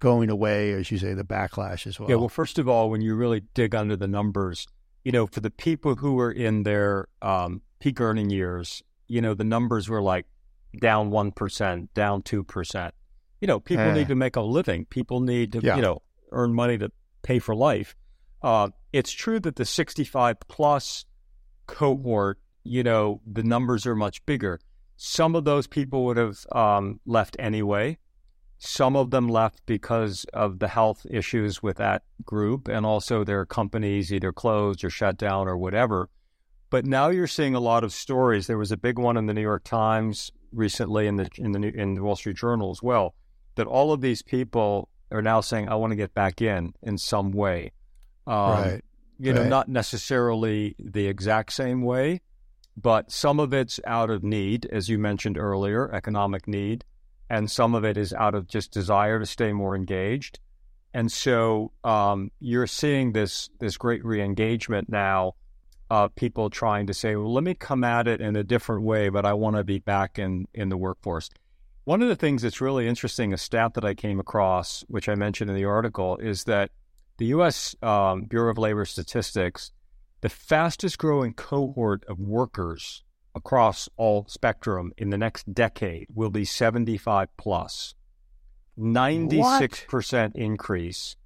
going 0.00 0.28
away, 0.28 0.72
or 0.72 0.78
as 0.78 0.90
you 0.90 0.98
say, 0.98 1.14
the 1.14 1.24
backlash 1.24 1.86
as 1.86 2.00
well? 2.00 2.10
Yeah, 2.10 2.16
well, 2.16 2.28
first 2.28 2.58
of 2.58 2.68
all, 2.68 2.90
when 2.90 3.00
you 3.00 3.14
really 3.14 3.42
dig 3.54 3.74
under 3.74 3.96
the 3.96 4.08
numbers, 4.08 4.66
you 5.04 5.12
know, 5.12 5.26
for 5.26 5.40
the 5.40 5.50
people 5.50 5.94
who 5.96 6.14
were 6.14 6.32
in 6.32 6.64
their 6.64 7.08
um, 7.22 7.62
peak 7.84 8.00
earning 8.00 8.30
years, 8.30 8.82
you 9.08 9.20
know, 9.20 9.34
the 9.34 9.44
numbers 9.44 9.90
were 9.90 10.00
like 10.00 10.24
down 10.80 11.10
1%, 11.10 11.88
down 11.92 12.22
2%. 12.22 12.90
You 13.42 13.46
know, 13.46 13.60
people 13.60 13.84
Eh. 13.84 13.92
need 13.92 14.08
to 14.08 14.14
make 14.14 14.36
a 14.36 14.40
living. 14.40 14.86
People 14.86 15.20
need 15.20 15.52
to, 15.52 15.60
Yeah. 15.60 15.76
you 15.76 15.82
know, 15.82 16.00
earn 16.32 16.54
money 16.54 16.78
to 16.78 16.90
pay 17.22 17.38
for 17.38 17.54
life. 17.54 17.94
Uh, 18.40 18.70
it's 18.90 19.12
true 19.12 19.38
that 19.40 19.56
the 19.56 19.66
65 19.66 20.36
plus 20.48 21.04
cohort, 21.66 22.38
you 22.62 22.82
know, 22.82 23.20
the 23.26 23.42
numbers 23.42 23.86
are 23.86 23.94
much 23.94 24.24
bigger. 24.24 24.60
Some 24.96 25.34
of 25.34 25.44
those 25.44 25.66
people 25.66 26.06
would 26.06 26.16
have 26.16 26.38
um, 26.52 27.00
left 27.04 27.36
anyway. 27.38 27.98
Some 28.56 28.96
of 28.96 29.10
them 29.10 29.28
left 29.28 29.60
because 29.66 30.24
of 30.32 30.58
the 30.58 30.68
health 30.68 31.04
issues 31.10 31.62
with 31.62 31.76
that 31.76 32.02
group, 32.24 32.66
and 32.68 32.86
also 32.86 33.24
their 33.24 33.44
companies 33.44 34.10
either 34.10 34.32
closed 34.32 34.82
or 34.84 34.88
shut 34.90 35.18
down 35.18 35.48
or 35.48 35.56
whatever. 35.58 36.08
But 36.74 36.86
now 36.86 37.06
you're 37.08 37.28
seeing 37.28 37.54
a 37.54 37.60
lot 37.60 37.84
of 37.84 37.92
stories. 37.92 38.48
There 38.48 38.58
was 38.58 38.72
a 38.72 38.76
big 38.76 38.98
one 38.98 39.16
in 39.16 39.26
the 39.26 39.32
New 39.32 39.42
York 39.42 39.62
Times 39.62 40.32
recently, 40.50 41.06
in 41.06 41.14
the 41.14 41.28
in 41.38 41.52
the 41.52 41.60
New- 41.60 41.68
in 41.68 41.94
the 41.94 42.02
Wall 42.02 42.16
Street 42.16 42.36
Journal 42.36 42.72
as 42.72 42.82
well, 42.82 43.14
that 43.54 43.68
all 43.68 43.92
of 43.92 44.00
these 44.00 44.22
people 44.22 44.88
are 45.12 45.22
now 45.22 45.40
saying, 45.40 45.68
"I 45.68 45.76
want 45.76 45.92
to 45.92 45.96
get 45.96 46.14
back 46.14 46.42
in 46.42 46.74
in 46.82 46.98
some 46.98 47.30
way." 47.30 47.70
Um, 48.26 48.34
right. 48.36 48.84
you 49.20 49.32
know, 49.32 49.42
Right. 49.42 49.48
not 49.48 49.68
necessarily 49.68 50.74
the 50.80 51.06
exact 51.06 51.52
same 51.52 51.82
way, 51.82 52.22
but 52.76 53.12
some 53.12 53.38
of 53.38 53.54
it's 53.54 53.78
out 53.86 54.10
of 54.10 54.24
need, 54.24 54.66
as 54.66 54.88
you 54.88 54.98
mentioned 54.98 55.38
earlier, 55.38 55.94
economic 55.94 56.48
need, 56.48 56.84
and 57.30 57.48
some 57.48 57.76
of 57.76 57.84
it 57.84 57.96
is 57.96 58.12
out 58.12 58.34
of 58.34 58.48
just 58.48 58.72
desire 58.72 59.20
to 59.20 59.26
stay 59.26 59.52
more 59.52 59.76
engaged. 59.76 60.40
And 60.92 61.12
so 61.12 61.70
um, 61.84 62.32
you're 62.40 62.66
seeing 62.66 63.12
this 63.12 63.48
this 63.60 63.76
great 63.76 64.04
re-engagement 64.04 64.88
now. 64.88 65.34
Uh, 65.90 66.08
people 66.08 66.50
trying 66.50 66.86
to 66.86 66.94
say, 66.94 67.14
"Well, 67.16 67.32
let 67.32 67.44
me 67.44 67.54
come 67.54 67.84
at 67.84 68.08
it 68.08 68.20
in 68.20 68.36
a 68.36 68.44
different 68.44 68.82
way, 68.82 69.08
but 69.08 69.26
I 69.26 69.34
want 69.34 69.56
to 69.56 69.64
be 69.64 69.78
back 69.78 70.18
in 70.18 70.46
in 70.54 70.68
the 70.68 70.76
workforce." 70.76 71.30
One 71.84 72.00
of 72.00 72.08
the 72.08 72.16
things 72.16 72.42
that's 72.42 72.60
really 72.60 72.88
interesting, 72.88 73.32
a 73.32 73.36
stat 73.36 73.74
that 73.74 73.84
I 73.84 73.94
came 73.94 74.18
across, 74.18 74.84
which 74.88 75.08
I 75.08 75.14
mentioned 75.14 75.50
in 75.50 75.56
the 75.56 75.66
article, 75.66 76.16
is 76.16 76.44
that 76.44 76.70
the 77.18 77.26
U.S. 77.26 77.76
Um, 77.82 78.22
Bureau 78.22 78.50
of 78.50 78.58
Labor 78.58 78.86
Statistics, 78.86 79.70
the 80.22 80.30
fastest 80.30 80.96
growing 80.98 81.34
cohort 81.34 82.02
of 82.08 82.18
workers 82.18 83.04
across 83.34 83.88
all 83.96 84.26
spectrum 84.28 84.92
in 84.96 85.10
the 85.10 85.18
next 85.18 85.52
decade 85.52 86.06
will 86.14 86.30
be 86.30 86.44
75 86.44 87.28
plus. 87.36 87.94
96% 88.78 90.34
increase 90.34 91.16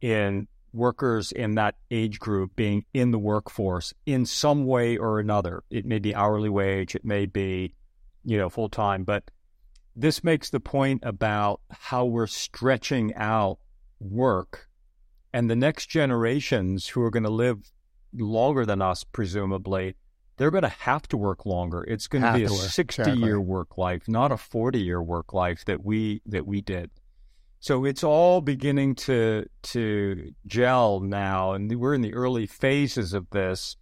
in 0.00 0.48
workers 0.72 1.32
in 1.32 1.54
that 1.56 1.76
age 1.90 2.18
group 2.18 2.56
being 2.56 2.84
in 2.94 3.10
the 3.10 3.18
workforce 3.18 3.92
in 4.06 4.24
some 4.24 4.64
way 4.64 4.96
or 4.96 5.18
another. 5.18 5.62
It 5.70 5.84
may 5.84 5.98
be 5.98 6.14
hourly 6.14 6.48
wage, 6.48 6.94
it 6.94 7.04
may 7.04 7.26
be, 7.26 7.74
you 8.24 8.38
know, 8.38 8.48
full 8.48 8.68
time, 8.68 9.04
but 9.04 9.30
this 9.94 10.24
makes 10.24 10.50
the 10.50 10.60
point 10.60 11.02
about 11.04 11.60
how 11.70 12.06
we're 12.06 12.26
stretching 12.26 13.14
out 13.14 13.58
work 14.00 14.68
and 15.32 15.48
the 15.48 15.56
next 15.56 15.86
generations 15.86 16.88
who 16.88 17.02
are 17.02 17.10
going 17.10 17.22
to 17.22 17.30
live 17.30 17.70
longer 18.12 18.66
than 18.66 18.82
us, 18.82 19.04
presumably, 19.04 19.94
they're 20.36 20.50
going 20.50 20.62
to 20.62 20.68
have 20.68 21.06
to 21.08 21.16
work 21.16 21.46
longer. 21.46 21.84
It's 21.84 22.06
going 22.06 22.22
to 22.22 22.28
Have 22.28 22.36
be 22.36 22.44
a 22.44 22.50
work, 22.50 22.60
60 22.60 23.02
exactly. 23.02 23.24
year 23.24 23.40
work 23.40 23.78
life, 23.78 24.08
not 24.08 24.32
a 24.32 24.36
40 24.36 24.80
year 24.80 25.02
work 25.02 25.32
life 25.32 25.64
that 25.66 25.84
we 25.84 26.20
that 26.26 26.46
we 26.46 26.60
did. 26.60 26.90
So 27.62 27.84
it's 27.84 28.02
all 28.02 28.40
beginning 28.40 28.96
to 29.06 29.46
to 29.62 30.32
gel 30.46 30.98
now, 30.98 31.52
and 31.52 31.72
we're 31.78 31.94
in 31.94 32.00
the 32.02 32.12
early 32.12 32.44
phases 32.44 33.14
of 33.14 33.30
this. 33.30 33.76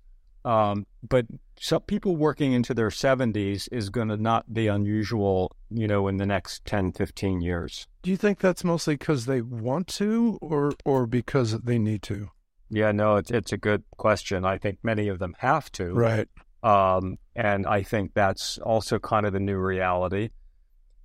Um, 0.44 0.86
but 1.06 1.24
some 1.58 1.80
people 1.82 2.14
working 2.16 2.52
into 2.52 2.74
their 2.74 2.88
70s 2.90 3.68
is 3.72 3.88
going 3.88 4.08
to 4.08 4.16
not 4.18 4.52
be 4.52 4.66
unusual, 4.68 5.52
you 5.70 5.86
know, 5.86 6.08
in 6.08 6.16
the 6.18 6.24
next 6.26 6.64
10, 6.66 6.92
15 6.92 7.40
years. 7.40 7.86
Do 8.02 8.10
you 8.10 8.16
think 8.18 8.38
that's 8.38 8.64
mostly 8.64 8.94
because 8.96 9.24
they 9.24 9.40
want 9.40 9.86
to, 9.98 10.38
or 10.42 10.72
or 10.84 11.06
because 11.06 11.58
they 11.60 11.78
need 11.78 12.02
to? 12.02 12.28
Yeah, 12.68 12.92
no, 12.92 13.16
it's 13.16 13.30
it's 13.30 13.52
a 13.52 13.56
good 13.58 13.82
question. 13.96 14.44
I 14.44 14.58
think 14.58 14.78
many 14.82 15.08
of 15.08 15.18
them 15.20 15.34
have 15.38 15.72
to, 15.72 15.94
Right. 15.94 16.28
um, 16.62 17.16
and 17.34 17.66
I 17.66 17.82
think 17.82 18.12
that's 18.12 18.58
also 18.58 18.98
kind 18.98 19.24
of 19.24 19.32
the 19.32 19.40
new 19.40 19.56
reality. 19.58 20.28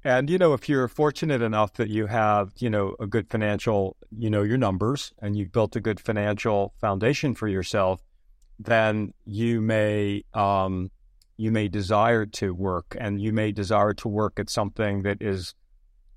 And 0.06 0.30
you 0.30 0.38
know, 0.38 0.54
if 0.54 0.70
you're 0.70 0.88
fortunate 0.88 1.42
enough 1.42 1.74
that 1.74 1.90
you 1.90 2.06
have, 2.06 2.52
you 2.60 2.70
know, 2.70 2.96
a 3.00 3.08
good 3.08 3.28
financial, 3.28 3.98
you 4.16 4.30
know, 4.30 4.44
your 4.44 4.58
numbers, 4.58 5.12
and 5.20 5.36
you've 5.36 5.52
built 5.52 5.76
a 5.76 5.82
good 5.82 6.00
financial 6.00 6.76
foundation 6.80 7.34
for 7.34 7.48
yourself, 7.48 8.02
then 8.60 9.16
you 9.26 9.62
may 9.62 10.24
um, 10.36 10.92
you 11.38 11.52
may 11.52 11.68
desire 11.68 12.28
to 12.28 12.54
work, 12.54 12.96
and 13.00 13.20
you 13.20 13.34
may 13.34 13.52
desire 13.52 13.96
to 13.96 14.08
work 14.08 14.40
at 14.40 14.48
something 14.48 15.02
that 15.02 15.24
is, 15.24 15.56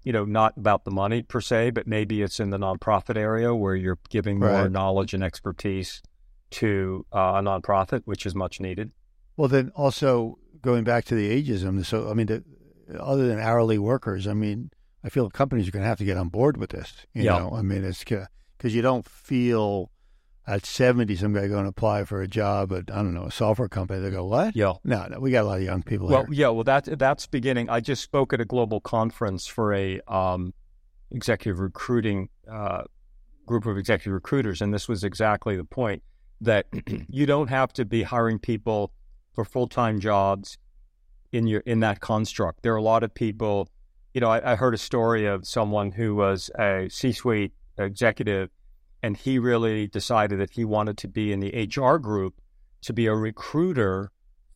you 0.04 0.12
know, 0.12 0.26
not 0.26 0.52
about 0.58 0.84
the 0.84 0.90
money 0.90 1.22
per 1.22 1.40
se, 1.40 1.70
but 1.70 1.86
maybe 1.86 2.20
it's 2.20 2.38
in 2.38 2.50
the 2.50 2.58
nonprofit 2.58 3.16
area 3.16 3.54
where 3.54 3.74
you're 3.74 3.98
giving 4.10 4.38
more 4.38 4.50
Right. 4.50 4.70
knowledge 4.70 5.14
and 5.14 5.24
expertise 5.24 6.02
to 6.50 7.06
uh, 7.10 7.36
a 7.36 7.42
nonprofit, 7.42 8.02
which 8.04 8.26
is 8.26 8.34
much 8.34 8.60
needed. 8.60 8.92
Well, 9.38 9.48
then 9.48 9.72
also 9.74 10.38
going 10.60 10.84
back 10.84 11.06
to 11.06 11.14
the 11.14 11.30
ageism. 11.30 11.84
So, 11.86 12.10
I 12.10 12.14
mean, 12.14 12.26
the, 12.26 12.44
other 12.98 13.26
than 13.28 13.38
hourly 13.38 13.78
workers, 13.78 14.26
I 14.26 14.32
mean, 14.34 14.70
I 15.04 15.08
feel 15.08 15.28
companies 15.30 15.68
are 15.68 15.70
going 15.70 15.82
to 15.82 15.88
have 15.88 15.98
to 15.98 16.04
get 16.04 16.16
on 16.16 16.28
board 16.28 16.56
with 16.56 16.70
this. 16.70 16.92
You 17.14 17.24
Yeah. 17.24 17.38
know, 17.38 17.52
I 17.54 17.62
mean, 17.62 17.84
it's 17.84 18.02
because 18.04 18.74
you 18.74 18.82
don't 18.82 19.06
feel 19.06 19.90
at 20.46 20.64
70 20.64 21.14
some 21.16 21.34
guy 21.34 21.46
going 21.46 21.64
to 21.64 21.68
apply 21.68 22.04
for 22.04 22.22
a 22.22 22.26
job 22.26 22.72
at, 22.72 22.90
I 22.90 22.96
don't 22.96 23.12
know, 23.12 23.24
a 23.24 23.30
software 23.30 23.68
company. 23.68 24.00
They 24.00 24.10
go, 24.10 24.24
what? 24.24 24.56
Yeah. 24.56 24.74
No, 24.82 25.06
no, 25.06 25.20
we 25.20 25.30
got 25.30 25.44
a 25.44 25.46
lot 25.46 25.58
of 25.58 25.64
young 25.64 25.82
people 25.82 26.08
Well, 26.08 26.24
here. 26.24 26.32
yeah, 26.34 26.48
well, 26.48 26.64
that 26.64 26.98
that's 26.98 27.26
beginning. 27.26 27.68
I 27.68 27.80
just 27.80 28.02
spoke 28.02 28.32
at 28.32 28.40
a 28.40 28.46
global 28.46 28.80
conference 28.80 29.46
for 29.46 29.74
a 29.74 30.00
um, 30.08 30.54
executive 31.10 31.60
recruiting 31.60 32.30
uh, 32.50 32.84
group 33.46 33.66
of 33.66 33.76
executive 33.76 34.12
recruiters, 34.14 34.60
and 34.62 34.72
this 34.72 34.88
was 34.88 35.04
exactly 35.04 35.56
the 35.56 35.64
point 35.64 36.02
that 36.40 36.66
you 37.08 37.26
don't 37.26 37.48
have 37.48 37.72
to 37.74 37.84
be 37.84 38.02
hiring 38.04 38.38
people 38.38 38.92
for 39.34 39.44
full 39.44 39.68
time 39.68 40.00
jobs 40.00 40.56
in 41.32 41.46
your 41.46 41.60
in 41.60 41.80
that 41.80 42.00
construct. 42.00 42.62
There 42.62 42.72
are 42.72 42.76
a 42.76 42.82
lot 42.82 43.02
of 43.02 43.14
people. 43.14 43.68
You 44.14 44.20
know, 44.20 44.30
I, 44.30 44.52
I 44.52 44.56
heard 44.56 44.74
a 44.74 44.78
story 44.78 45.26
of 45.26 45.46
someone 45.46 45.92
who 45.92 46.14
was 46.14 46.50
a 46.58 46.88
C 46.90 47.12
suite 47.12 47.52
executive, 47.76 48.50
and 49.02 49.16
he 49.16 49.38
really 49.38 49.86
decided 49.86 50.40
that 50.40 50.50
he 50.50 50.64
wanted 50.64 50.98
to 50.98 51.08
be 51.08 51.32
in 51.32 51.40
the 51.40 51.70
HR 51.76 51.98
group 51.98 52.40
to 52.82 52.92
be 52.92 53.06
a 53.06 53.14
recruiter 53.14 54.10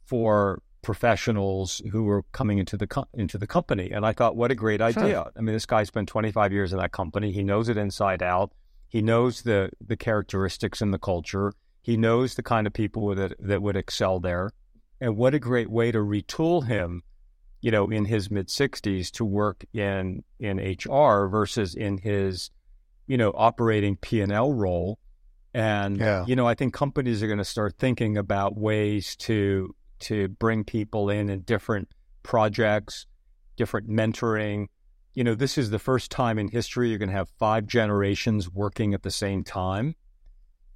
for 0.05 0.63
professionals 0.83 1.81
who 1.93 2.03
were 2.03 2.25
coming 2.33 2.59
into 2.59 2.77
the 2.77 2.87
co- 2.87 3.07
into 3.15 3.39
the 3.39 3.47
company. 3.47 3.91
And 3.91 4.05
I 4.05 4.13
thought, 4.13 4.37
what 4.37 4.51
a 4.51 4.55
great 4.55 4.81
idea! 4.81 5.31
I 5.37 5.41
mean, 5.41 5.55
this 5.55 5.67
guy 5.67 5.85
spent 5.85 6.09
25 6.09 6.53
years 6.53 6.73
in 6.73 6.79
that 6.79 6.93
company. 6.93 7.33
He 7.33 7.43
knows 7.43 7.69
it 7.69 7.77
inside 7.77 8.23
out. 8.23 8.53
He 8.89 9.01
knows 9.01 9.43
the 9.43 9.71
the 9.81 9.97
characteristics 9.97 10.81
and 10.81 10.93
the 10.93 10.99
culture. 10.99 11.53
He 11.81 11.97
knows 11.97 12.35
the 12.35 12.43
kind 12.43 12.67
of 12.67 12.73
people 12.73 13.15
that 13.15 13.35
that 13.39 13.63
would 13.63 13.77
excel 13.77 14.21
there. 14.21 14.51
And 15.03 15.17
what 15.17 15.35
a 15.35 15.41
great 15.41 15.69
way 15.69 15.91
to 15.91 15.99
retool 15.99 16.65
him, 16.69 17.03
you 17.61 17.73
know, 17.73 17.91
in 17.91 18.05
his 18.05 18.31
mid 18.31 18.47
60s 18.47 19.11
to 19.13 19.25
work 19.25 19.65
in 19.75 20.23
in 20.39 20.59
HR 20.59 21.27
versus 21.27 21.75
in 21.75 21.99
his, 21.99 22.53
you 23.09 23.17
know, 23.17 23.33
operating 23.35 23.97
P 23.97 24.21
and 24.21 24.31
L 24.31 24.53
role. 24.53 25.01
And 25.53 25.99
Yeah. 25.99 26.25
you 26.27 26.37
know, 26.37 26.47
I 26.47 26.55
think 26.55 26.73
companies 26.73 27.21
are 27.21 27.27
going 27.27 27.39
to 27.39 27.45
start 27.45 27.75
thinking 27.79 28.17
about 28.17 28.57
ways 28.57 29.17
to 29.17 29.75
to 30.01 30.29
bring 30.29 30.63
people 30.63 31.11
in 31.11 31.29
in 31.29 31.41
different 31.41 31.89
projects, 32.23 33.07
different 33.57 33.89
mentoring. 33.91 34.69
You 35.15 35.25
know, 35.25 35.35
this 35.35 35.59
is 35.59 35.71
the 35.71 35.81
first 35.81 36.13
time 36.13 36.39
in 36.39 36.47
history 36.47 36.91
you're 36.91 36.99
going 36.99 37.09
to 37.11 37.17
have 37.17 37.29
five 37.41 37.67
generations 37.67 38.49
working 38.49 38.95
at 38.95 39.03
the 39.03 39.11
same 39.11 39.43
time. 39.43 39.97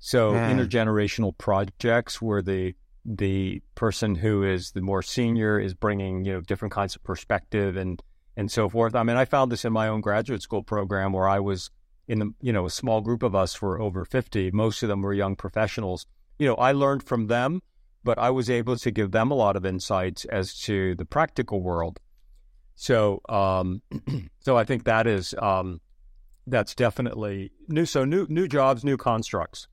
So 0.01 0.33
Man. 0.33 0.59
intergenerational 0.59 1.39
projects 1.39 2.21
where 2.21 2.43
the 2.43 2.75
the 3.07 3.63
person 3.77 4.17
who 4.17 4.43
is 4.43 4.73
the 4.73 4.81
more 4.81 5.03
senior 5.03 5.61
is 5.61 5.75
bringing 5.75 6.25
you 6.25 6.33
know 6.35 6.41
different 6.41 6.73
kinds 6.73 6.97
of 6.97 7.05
perspective 7.05 7.77
and 7.77 8.03
and 8.37 8.51
so 8.51 8.69
forth. 8.69 8.95
I 8.95 9.03
mean, 9.03 9.17
I 9.17 9.25
found 9.25 9.51
this 9.51 9.65
in 9.65 9.73
my 9.73 9.89
own 9.89 10.01
graduate 10.01 10.43
school 10.43 10.63
program 10.63 11.13
where 11.13 11.29
I 11.29 11.41
was 11.41 11.71
in 12.09 12.19
the 12.19 12.35
you 12.41 12.53
know 12.53 12.67
a 12.67 12.71
small 12.71 13.01
group 13.01 13.23
of 13.23 13.35
us 13.35 13.63
were 13.63 13.81
over 13.81 14.05
fifty. 14.05 14.51
Most 14.51 14.83
of 14.83 14.89
them 14.89 15.03
were 15.03 15.15
young 15.15 15.37
professionals. 15.37 16.07
You 16.39 16.49
know, 16.49 16.57
I 16.57 16.73
learned 16.73 17.05
from 17.05 17.29
them, 17.29 17.63
but 18.03 18.19
I 18.19 18.31
was 18.31 18.51
able 18.51 18.77
to 18.77 18.91
give 18.91 19.13
them 19.13 19.31
a 19.31 19.35
lot 19.35 19.57
of 19.57 19.65
insights 19.65 20.25
as 20.27 20.59
to 20.63 20.95
the 20.97 21.07
practical 21.07 21.63
world. 21.63 22.01
So, 22.75 23.23
um, 23.29 23.83
so 24.41 24.59
I 24.59 24.65
think 24.65 24.85
that 24.85 25.07
is 25.07 25.35
um, 25.41 25.81
that's 26.47 26.75
definitely 26.75 27.53
new. 27.69 27.87
So 27.87 28.05
new 28.05 28.27
new 28.29 28.49
jobs, 28.49 28.85
new 28.85 28.97
constructs. 28.97 29.69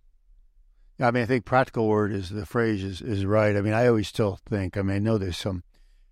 I 0.99 1.11
mean, 1.11 1.23
I 1.23 1.25
think 1.25 1.45
practical 1.45 1.87
word 1.87 2.11
is 2.11 2.29
the 2.29 2.45
phrase 2.45 2.83
is, 2.83 3.01
is 3.01 3.25
right. 3.25 3.55
I 3.55 3.61
mean, 3.61 3.73
I 3.73 3.87
always 3.87 4.07
still 4.07 4.39
think, 4.47 4.77
I 4.77 4.81
mean, 4.81 4.95
I 4.95 4.99
know 4.99 5.17
there's 5.17 5.37
some 5.37 5.63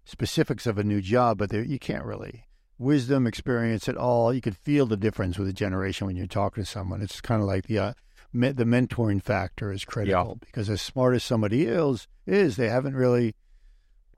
specifics 0.05 0.65
of 0.65 0.77
a 0.77 0.83
new 0.83 1.01
job, 1.01 1.37
but 1.37 1.49
there, 1.49 1.63
you 1.63 1.79
can't 1.79 2.03
really 2.03 2.45
wisdom, 2.79 3.27
experience 3.27 3.87
at 3.87 3.95
all. 3.95 4.33
You 4.33 4.41
could 4.41 4.57
feel 4.57 4.87
the 4.87 4.97
difference 4.97 5.37
with 5.37 5.47
a 5.47 5.53
generation 5.53 6.07
when 6.07 6.15
you're 6.15 6.25
talking 6.27 6.63
to 6.63 6.69
someone. 6.69 7.01
It's 7.01 7.21
kind 7.21 7.41
of 7.41 7.47
like 7.47 7.67
the, 7.67 7.77
uh, 7.77 7.93
me, 8.33 8.51
the 8.51 8.63
mentoring 8.63 9.21
factor 9.21 9.71
is 9.71 9.85
critical 9.85 10.35
because 10.39 10.69
as 10.69 10.81
smart 10.81 11.15
as 11.15 11.23
somebody 11.23 11.65
is, 11.65 12.07
is 12.25 12.55
they 12.55 12.69
haven't 12.69 12.95
really, 12.95 13.35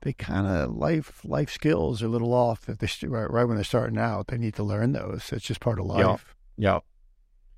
they 0.02 0.12
kind 0.12 0.46
of 0.46 0.70
life, 0.70 1.20
life 1.24 1.50
skills 1.50 2.02
are 2.02 2.06
a 2.06 2.10
little 2.10 2.32
off 2.32 2.68
if 2.68 2.78
they 2.78 3.06
right, 3.06 3.30
right 3.30 3.44
when 3.44 3.56
they're 3.56 3.64
starting 3.64 3.98
out. 3.98 4.28
They 4.28 4.38
need 4.38 4.54
to 4.54 4.62
learn 4.62 4.92
those. 4.92 5.30
It's 5.32 5.44
just 5.44 5.60
part 5.60 5.78
of 5.80 5.86
Yeah. 5.86 6.06
life. 6.06 6.34
Yeah, 6.56 6.80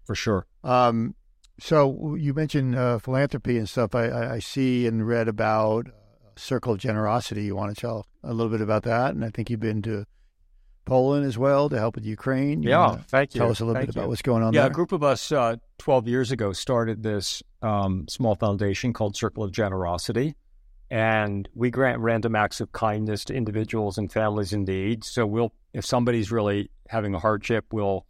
for 0.05 0.15
sure. 0.15 0.47
Um, 0.65 1.16
so 1.59 2.15
you 2.15 2.35
mentioned 2.35 2.77
uh, 2.77 2.99
philanthropy 2.99 3.59
and 3.59 3.69
stuff. 3.69 3.95
I, 3.95 4.09
I, 4.09 4.33
I 4.35 4.39
see 4.39 4.87
and 4.87 5.07
read 5.07 5.29
about 5.29 5.89
uh, 5.89 5.91
Circle 6.37 6.75
of 6.75 6.79
Generosity. 6.79 7.45
You 7.45 7.57
want 7.57 7.75
to 7.75 7.81
tell 7.81 8.07
a 8.23 8.33
little 8.33 8.51
bit 8.51 8.61
about 8.61 8.83
that? 8.85 9.15
And 9.15 9.25
I 9.25 9.31
think 9.31 9.51
you've 9.51 9.61
been 9.61 9.83
to 9.83 10.05
Poland 10.85 11.27
as 11.27 11.37
well 11.37 11.69
to 11.69 11.79
help 11.79 11.97
with 11.97 12.05
Ukraine. 12.05 12.63
You 12.63 12.71
Yeah, 12.71 12.97
thank 13.09 13.35
you. 13.35 13.41
Tell 13.41 13.51
us 13.51 13.61
a 13.61 13.65
little 13.65 13.81
Thank 13.81 13.89
bit 13.89 13.97
about 13.97 14.09
what's 14.09 14.23
going 14.23 14.43
on 14.43 14.53
Yeah, 14.53 14.63
there. 14.63 14.71
a 14.71 14.75
group 14.75 14.93
of 14.93 15.03
us 15.03 15.33
uh, 15.33 15.57
12 15.79 16.09
years 16.09 16.31
ago 16.31 16.53
started 16.53 17.03
this 17.03 17.43
um, 17.63 18.07
small 18.09 18.37
foundation 18.37 18.93
called 18.93 19.17
Circle 19.17 19.43
of 19.43 19.53
Generosity. 19.53 20.35
And 20.89 21.49
we 21.55 21.71
grant 21.71 21.99
random 21.99 22.37
acts 22.37 22.61
of 22.61 22.71
kindness 22.71 23.25
to 23.25 23.35
individuals 23.35 23.99
and 23.99 24.11
families 24.13 24.53
in 24.53 24.63
need. 24.65 25.03
So 25.03 25.27
we'll, 25.27 25.53
if 25.73 25.85
somebody's 25.85 26.31
really 26.31 26.71
having 26.89 27.13
a 27.15 27.19
hardship, 27.19 27.67
we'll 27.73 28.07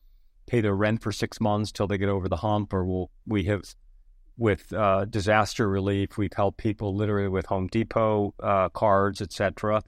pay 0.47 0.61
their 0.61 0.75
rent 0.75 1.03
for 1.03 1.13
six 1.13 1.41
months 1.41 1.73
till 1.73 1.87
they 1.87 1.99
get 1.99 2.09
over 2.09 2.29
the 2.29 2.37
hump, 2.37 2.73
or 2.73 2.85
we'll, 2.85 3.11
we 3.27 3.45
have, 3.45 3.63
with 4.37 4.73
uh, 4.73 5.05
disaster 5.07 5.69
relief, 5.69 6.17
we've 6.17 6.33
helped 6.33 6.59
people 6.59 6.95
literally 6.95 7.29
with 7.29 7.47
Home 7.47 7.67
Depot 7.69 8.35
uh, 8.41 8.69
cards, 8.71 9.21
etc. 9.21 9.83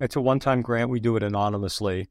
It's 0.00 0.16
a 0.16 0.20
one-time 0.20 0.62
grant. 0.62 0.90
We 0.90 1.00
do 1.00 1.16
it 1.16 1.22
anonymously. 1.22 2.08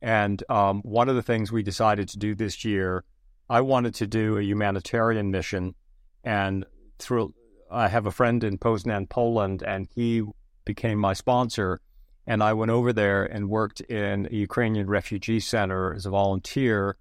And 0.00 0.42
um, 0.48 0.82
one 0.82 1.08
of 1.08 1.16
the 1.16 1.22
things 1.22 1.50
we 1.50 1.62
decided 1.62 2.08
to 2.10 2.18
do 2.18 2.34
this 2.34 2.64
year, 2.64 3.04
I 3.48 3.62
wanted 3.62 3.94
to 3.96 4.06
do 4.06 4.36
a 4.36 4.42
humanitarian 4.42 5.30
mission. 5.30 5.74
And 6.22 6.64
through, 6.98 7.34
I 7.70 7.88
have 7.88 8.06
a 8.06 8.10
friend 8.10 8.44
in 8.44 8.58
Poznan, 8.58 9.08
Poland, 9.08 9.62
and 9.62 9.88
he 9.94 10.22
became 10.64 10.98
my 10.98 11.14
sponsor. 11.14 11.80
And 12.26 12.42
I 12.42 12.52
went 12.52 12.70
over 12.70 12.92
there 12.92 13.24
and 13.24 13.48
worked 13.48 13.80
in 13.80 14.28
a 14.30 14.34
Ukrainian 14.34 14.86
refugee 14.88 15.40
center 15.40 15.92
as 15.92 16.06
a 16.06 16.10
volunteer, 16.10 16.96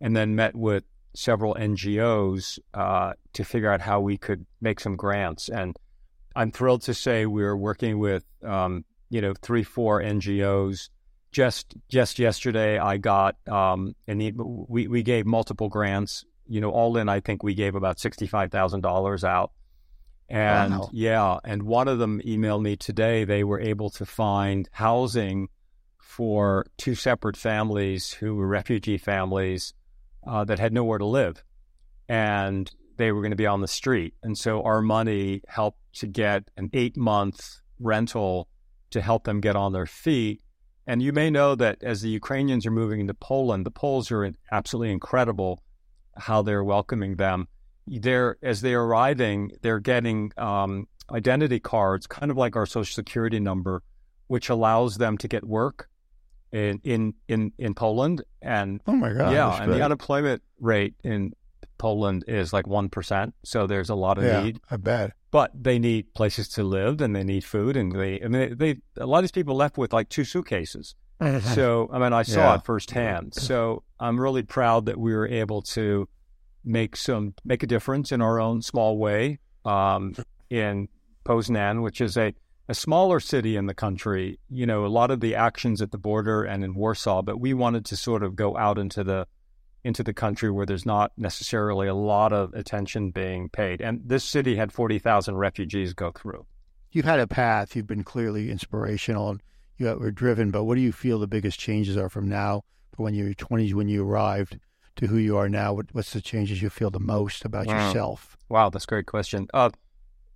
and 0.00 0.16
then 0.16 0.34
met 0.34 0.54
with 0.54 0.84
several 1.14 1.54
NGOs 1.54 2.58
uh, 2.74 3.14
to 3.32 3.44
figure 3.44 3.70
out 3.70 3.80
how 3.80 4.00
we 4.00 4.18
could 4.18 4.44
make 4.60 4.80
some 4.80 4.96
grants. 4.96 5.48
And 5.48 5.76
I'm 6.34 6.50
thrilled 6.52 6.82
to 6.82 6.94
say 6.94 7.24
we're 7.26 7.56
working 7.56 7.98
with, 7.98 8.24
um, 8.44 8.84
you 9.08 9.20
know, 9.20 9.32
three, 9.40 9.62
four 9.62 10.02
NGOs 10.02 10.90
just 11.32 11.74
just 11.90 12.18
yesterday 12.18 12.78
I 12.78 12.96
got 12.96 13.36
um 13.46 13.94
and 14.08 14.22
we 14.68 14.88
we 14.88 15.02
gave 15.02 15.26
multiple 15.26 15.68
grants. 15.68 16.24
You 16.46 16.62
know 16.62 16.70
all 16.70 16.96
in 16.96 17.10
I 17.10 17.20
think 17.20 17.42
we 17.42 17.54
gave 17.54 17.74
about 17.74 17.98
$65,000 17.98 19.24
out. 19.24 19.50
And 20.30 20.72
Wow. 20.72 20.90
yeah 20.92 21.38
and 21.44 21.64
one 21.64 21.88
of 21.88 21.98
them 21.98 22.22
emailed 22.24 22.62
me 22.62 22.76
today. 22.76 23.24
They 23.24 23.44
were 23.44 23.60
able 23.60 23.90
to 23.90 24.06
find 24.06 24.66
housing 24.72 25.48
for 25.98 26.64
two 26.78 26.94
separate 26.94 27.36
families 27.36 28.12
who 28.14 28.36
were 28.36 28.46
refugee 28.46 28.96
families 28.96 29.74
uh, 30.26 30.44
that 30.44 30.58
had 30.58 30.72
nowhere 30.72 30.98
to 30.98 31.06
live 31.06 31.42
and 32.08 32.70
they 32.96 33.12
were 33.12 33.20
going 33.20 33.30
to 33.30 33.36
be 33.36 33.46
on 33.46 33.60
the 33.60 33.68
street 33.68 34.14
and 34.22 34.36
so 34.36 34.62
our 34.62 34.80
money 34.80 35.42
helped 35.48 35.80
to 35.92 36.06
get 36.06 36.44
an 36.56 36.70
8 36.72 36.96
month 36.96 37.60
rental 37.78 38.48
to 38.90 39.00
help 39.00 39.24
them 39.24 39.40
get 39.40 39.56
on 39.56 39.72
their 39.72 39.86
feet 39.86 40.40
and 40.86 41.02
you 41.02 41.12
may 41.12 41.30
know 41.30 41.54
that 41.56 41.82
as 41.82 42.00
the 42.00 42.08
Ukrainians 42.08 42.64
are 42.64 42.70
moving 42.70 43.00
into 43.00 43.14
Poland, 43.14 43.66
the 43.66 43.72
Poles 43.72 44.10
are 44.12 44.32
absolutely 44.52 44.92
incredible 44.92 45.62
how 46.16 46.42
they're 46.42 46.64
welcoming 46.64 47.16
them. 47.16 47.48
They're 47.86 48.36
as 48.42 48.60
they're 48.60 48.82
arriving, 48.82 49.52
they're 49.62 49.80
getting 49.80 50.32
um, 50.36 50.86
identity 51.10 51.60
cards, 51.60 52.06
kind 52.06 52.30
of 52.30 52.36
like 52.36 52.56
our 52.56 52.66
social 52.66 52.94
security 52.94 53.40
number, 53.40 53.82
which 54.28 54.48
allows 54.48 54.98
them 54.98 55.18
to 55.18 55.28
get 55.28 55.44
work 55.44 55.88
in 56.52 56.80
in 56.84 57.14
in, 57.28 57.52
in 57.58 57.74
Poland. 57.74 58.22
And 58.42 58.80
oh 58.86 58.92
my 58.92 59.12
God! 59.12 59.32
yeah, 59.32 59.62
and 59.62 59.72
the 59.72 59.82
unemployment 59.84 60.42
rate 60.60 60.94
in 61.02 61.32
Poland 61.78 62.24
is 62.28 62.52
like 62.52 62.66
one 62.66 62.88
percent. 62.88 63.34
So 63.44 63.66
there's 63.66 63.90
a 63.90 63.94
lot 63.94 64.18
of 64.18 64.24
yeah, 64.24 64.42
need 64.44 64.60
I 64.70 64.76
bet. 64.76 65.12
but 65.30 65.50
they 65.54 65.78
need 65.78 66.14
places 66.14 66.48
to 66.50 66.62
live 66.62 67.00
and 67.00 67.14
they 67.14 67.24
need 67.24 67.44
food 67.44 67.76
and 67.76 67.92
they 67.92 68.20
I 68.22 68.28
mean 68.28 68.56
they, 68.56 68.72
they 68.74 68.80
a 69.02 69.06
lot 69.06 69.18
of 69.18 69.22
these 69.24 69.32
people 69.32 69.56
left 69.56 69.76
with 69.76 69.92
like 69.92 70.08
two 70.08 70.24
suitcases 70.24 70.94
So, 71.40 71.88
I 71.92 71.98
mean, 71.98 72.12
I 72.12 72.22
saw 72.24 72.40
Yeah. 72.52 72.54
it 72.56 72.64
firsthand. 72.66 73.32
So, 73.34 73.82
I'm 73.98 74.20
really 74.20 74.42
proud 74.42 74.84
that 74.84 74.98
we 74.98 75.14
were 75.14 75.26
able 75.26 75.62
to 75.62 76.06
make 76.62 76.94
some 76.96 77.32
make 77.44 77.62
a 77.62 77.66
difference 77.66 78.12
in 78.12 78.20
our 78.20 78.38
own 78.38 78.60
small 78.60 78.98
way 78.98 79.38
um, 79.64 80.14
in 80.50 80.88
Poznan, 81.24 81.82
which 81.82 82.00
is 82.02 82.16
a 82.18 82.34
a 82.68 82.74
smaller 82.74 83.20
city 83.20 83.56
in 83.56 83.66
the 83.66 83.74
country. 83.74 84.38
You 84.50 84.66
know, 84.66 84.84
a 84.84 84.88
lot 84.88 85.10
of 85.10 85.20
the 85.20 85.34
actions 85.34 85.80
at 85.80 85.90
the 85.92 85.98
border 85.98 86.44
and 86.44 86.64
in 86.64 86.74
Warsaw, 86.74 87.22
but 87.22 87.40
we 87.40 87.54
wanted 87.54 87.84
to 87.86 87.96
sort 87.96 88.22
of 88.22 88.36
go 88.36 88.56
out 88.56 88.78
into 88.78 89.04
the 89.04 89.26
into 89.84 90.02
the 90.02 90.12
country 90.14 90.50
where 90.50 90.66
there's 90.66 90.84
not 90.84 91.12
necessarily 91.16 91.86
a 91.86 91.94
lot 91.94 92.32
of 92.32 92.52
attention 92.54 93.12
being 93.12 93.48
paid. 93.48 93.80
And 93.80 94.00
this 94.04 94.24
city 94.24 94.56
had 94.56 94.72
forty 94.72 94.98
thousand 94.98 95.36
refugees 95.36 95.94
go 95.94 96.10
through. 96.10 96.44
You've 96.90 97.04
had 97.04 97.20
a 97.20 97.26
path. 97.26 97.76
You've 97.76 97.86
been 97.86 98.04
clearly 98.04 98.50
inspirational, 98.50 99.30
and 99.30 99.42
you 99.76 99.86
were 99.94 100.10
driven. 100.10 100.50
But 100.50 100.64
what 100.64 100.74
do 100.74 100.80
you 100.80 100.92
feel 100.92 101.18
the 101.18 101.26
biggest 101.26 101.60
changes 101.60 101.96
are 101.96 102.08
from 102.08 102.28
now, 102.28 102.64
from 102.94 103.04
when 103.04 103.14
you 103.14 103.24
were 103.26 103.34
twenties, 103.34 103.74
when 103.74 103.88
you 103.88 104.04
arrived, 104.04 104.58
to 104.96 105.06
who 105.06 105.18
you 105.18 105.36
are 105.36 105.48
now? 105.48 105.74
What, 105.74 105.86
what's 105.92 106.12
the 106.12 106.20
changes 106.20 106.62
you 106.62 106.70
feel 106.70 106.90
the 106.90 106.98
most 106.98 107.44
about 107.44 107.66
Wow. 107.66 107.74
yourself? 107.86 108.36
Wow, 108.48 108.70
that's 108.70 108.84
a 108.84 108.88
great 108.88 109.06
question. 109.06 109.46
Uh, 109.54 109.70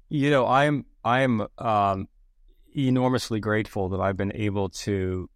you 0.09 0.31
know, 0.31 0.47
I'm 0.47 0.85
I'm 1.05 1.47
um, 1.59 2.09
enormously 2.89 3.41
grateful 3.41 3.89
that 3.91 4.01
I've 4.01 4.17
been 4.17 4.35
able 4.35 4.69
to 4.71 5.29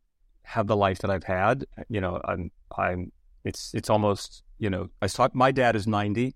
have 0.42 0.66
the 0.66 0.76
life 0.76 0.98
that 0.98 1.10
I've 1.10 1.24
had. 1.24 1.64
You 1.88 2.00
know, 2.00 2.20
I'm 2.24 2.50
I'm 2.76 3.12
it's 3.44 3.72
it's 3.74 3.90
almost 3.90 4.42
you 4.58 4.70
know 4.70 4.88
I 5.02 5.06
talk. 5.08 5.34
My 5.34 5.52
dad 5.52 5.76
is 5.76 5.86
ninety, 5.86 6.34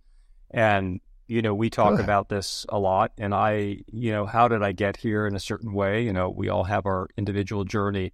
and 0.51 1.01
you 1.27 1.43
know 1.43 1.55
we 1.55 1.71
talk 1.71 1.97
Good. 1.97 2.05
about 2.05 2.29
this 2.29 2.67
a 2.69 2.79
lot. 2.79 3.13
And 3.19 3.35
I 3.35 3.79
you 3.87 4.11
know 4.13 4.27
how 4.27 4.49
did 4.49 4.63
I 4.63 4.73
get 4.73 4.97
here 4.97 5.27
in 5.27 5.35
a 5.35 5.41
certain 5.41 5.73
way? 5.73 6.03
You 6.05 6.13
know, 6.13 6.31
we 6.31 6.49
all 6.49 6.65
have 6.65 6.87
our 6.87 7.09
individual 7.17 7.65
journey, 7.65 8.13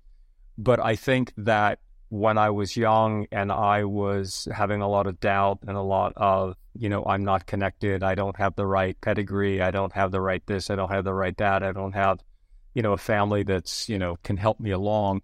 but 0.59 0.81
I 0.81 0.97
think 0.97 1.33
that 1.37 1.79
when 2.15 2.39
I 2.39 2.51
was 2.51 2.77
young 2.77 3.27
and 3.33 3.51
I 3.51 3.83
was 3.83 4.47
having 4.55 4.81
a 4.81 4.89
lot 4.89 5.09
of 5.09 5.19
doubt 5.19 5.59
and 5.67 5.77
a 5.77 5.83
lot 5.83 6.13
of, 6.17 6.55
you 6.75 6.89
know, 6.89 7.05
I'm 7.05 7.25
not 7.25 7.47
connected. 7.47 8.05
I 8.05 8.15
don't 8.15 8.37
have 8.37 8.55
the 8.55 8.67
right 8.67 8.97
pedigree. 9.01 9.61
I 9.61 9.73
don't 9.73 9.93
have 9.95 10.13
the 10.13 10.21
right 10.21 10.45
this. 10.47 10.71
I 10.71 10.77
don't 10.77 10.91
have 10.91 11.03
the 11.03 11.13
right 11.13 11.37
that. 11.39 11.65
I 11.65 11.73
don't 11.73 11.93
have, 11.93 12.21
you 12.75 12.83
know, 12.83 12.93
a 12.93 12.99
family 12.99 13.43
that's, 13.45 13.89
you 13.89 13.99
know, 13.99 14.17
can 14.23 14.37
help 14.37 14.61
me 14.61 14.71
along. 14.71 15.23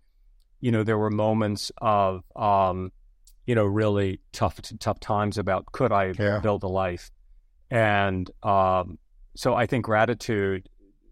You 0.61 0.73
know, 0.73 0.85
there 0.85 0.99
were 0.99 1.11
moments 1.11 1.73
of, 1.79 2.23
um, 2.37 2.93
you 3.47 3.55
know, 3.55 3.65
really 3.65 4.21
tough, 4.33 4.61
tough 4.79 5.01
times 5.01 5.39
about 5.39 5.67
could 5.73 5.93
I 5.93 6.13
Yeah. 6.19 6.39
build 6.41 6.63
a 6.63 6.69
life? 6.69 7.11
And 7.71 8.31
um, 8.43 8.99
so 9.37 9.55
I 9.55 9.67
think 9.67 9.85
gratitude, 9.85 10.69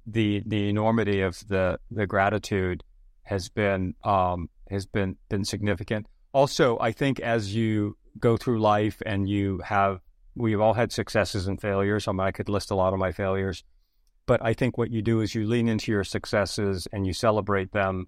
the 0.07 0.43
the 0.47 0.69
enormity 0.69 1.21
of 1.21 1.39
the 1.49 1.79
the 1.91 2.07
gratitude 2.07 2.83
has 3.23 3.49
been 3.49 3.95
um, 4.05 4.49
has 4.71 4.87
been 4.87 5.17
been 5.29 5.45
significant. 5.45 6.07
Also, 6.33 6.79
I 6.81 6.93
think 6.93 7.21
as 7.21 7.55
you 7.55 7.97
go 8.19 8.37
through 8.37 8.61
life 8.61 9.01
and 9.07 9.29
you 9.29 9.61
have, 9.65 10.01
we've 10.35 10.61
all 10.61 10.75
had 10.75 10.93
successes 10.93 11.47
and 11.47 11.61
failures. 11.61 12.09
I 12.09 12.13
mean, 12.13 12.21
I 12.21 12.33
could 12.33 12.49
list 12.49 12.71
a 12.71 12.75
lot 12.75 12.93
of 12.93 12.99
my 12.99 13.13
failures, 13.13 13.65
but 14.29 14.45
I 14.45 14.53
think 14.53 14.77
what 14.77 14.91
you 14.91 15.01
do 15.01 15.23
is 15.23 15.35
you 15.35 15.47
lean 15.47 15.69
into 15.69 15.91
your 15.91 16.05
successes 16.05 16.87
and 16.93 17.07
you 17.07 17.15
celebrate 17.15 17.73
them, 17.73 18.07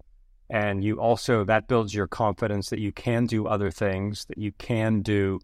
and 0.51 0.83
you 0.83 1.01
also 1.01 1.43
that 1.45 1.67
builds 1.67 1.95
your 1.95 2.07
confidence 2.07 2.69
that 2.69 2.79
you 2.79 2.91
can 2.91 3.25
do 3.25 3.47
other 3.47 3.71
things, 3.71 4.25
that 4.25 4.37
you 4.37 4.51
can 4.53 5.01
do 5.01 5.39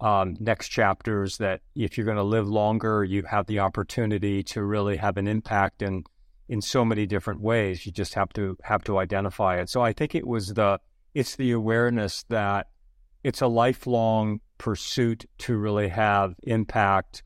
um, 0.00 0.34
next 0.40 0.70
chapters. 0.70 1.36
That 1.36 1.60
if 1.74 1.98
you're 1.98 2.06
going 2.06 2.16
to 2.16 2.22
live 2.24 2.48
longer, 2.48 3.04
you 3.04 3.22
have 3.24 3.46
the 3.46 3.60
opportunity 3.60 4.42
to 4.44 4.64
really 4.64 4.96
have 4.96 5.18
an 5.18 5.28
impact 5.28 5.82
in, 5.82 6.04
in 6.48 6.62
so 6.62 6.86
many 6.86 7.04
different 7.04 7.42
ways. 7.42 7.84
You 7.84 7.92
just 7.92 8.14
have 8.14 8.32
to 8.32 8.56
have 8.62 8.82
to 8.84 8.98
identify 8.98 9.60
it. 9.60 9.68
So 9.68 9.82
I 9.82 9.92
think 9.92 10.14
it 10.14 10.26
was 10.26 10.54
the 10.54 10.80
it's 11.12 11.36
the 11.36 11.52
awareness 11.52 12.24
that 12.30 12.68
it's 13.22 13.42
a 13.42 13.46
lifelong 13.46 14.40
pursuit 14.56 15.26
to 15.38 15.56
really 15.56 15.88
have 15.88 16.34
impact 16.44 17.22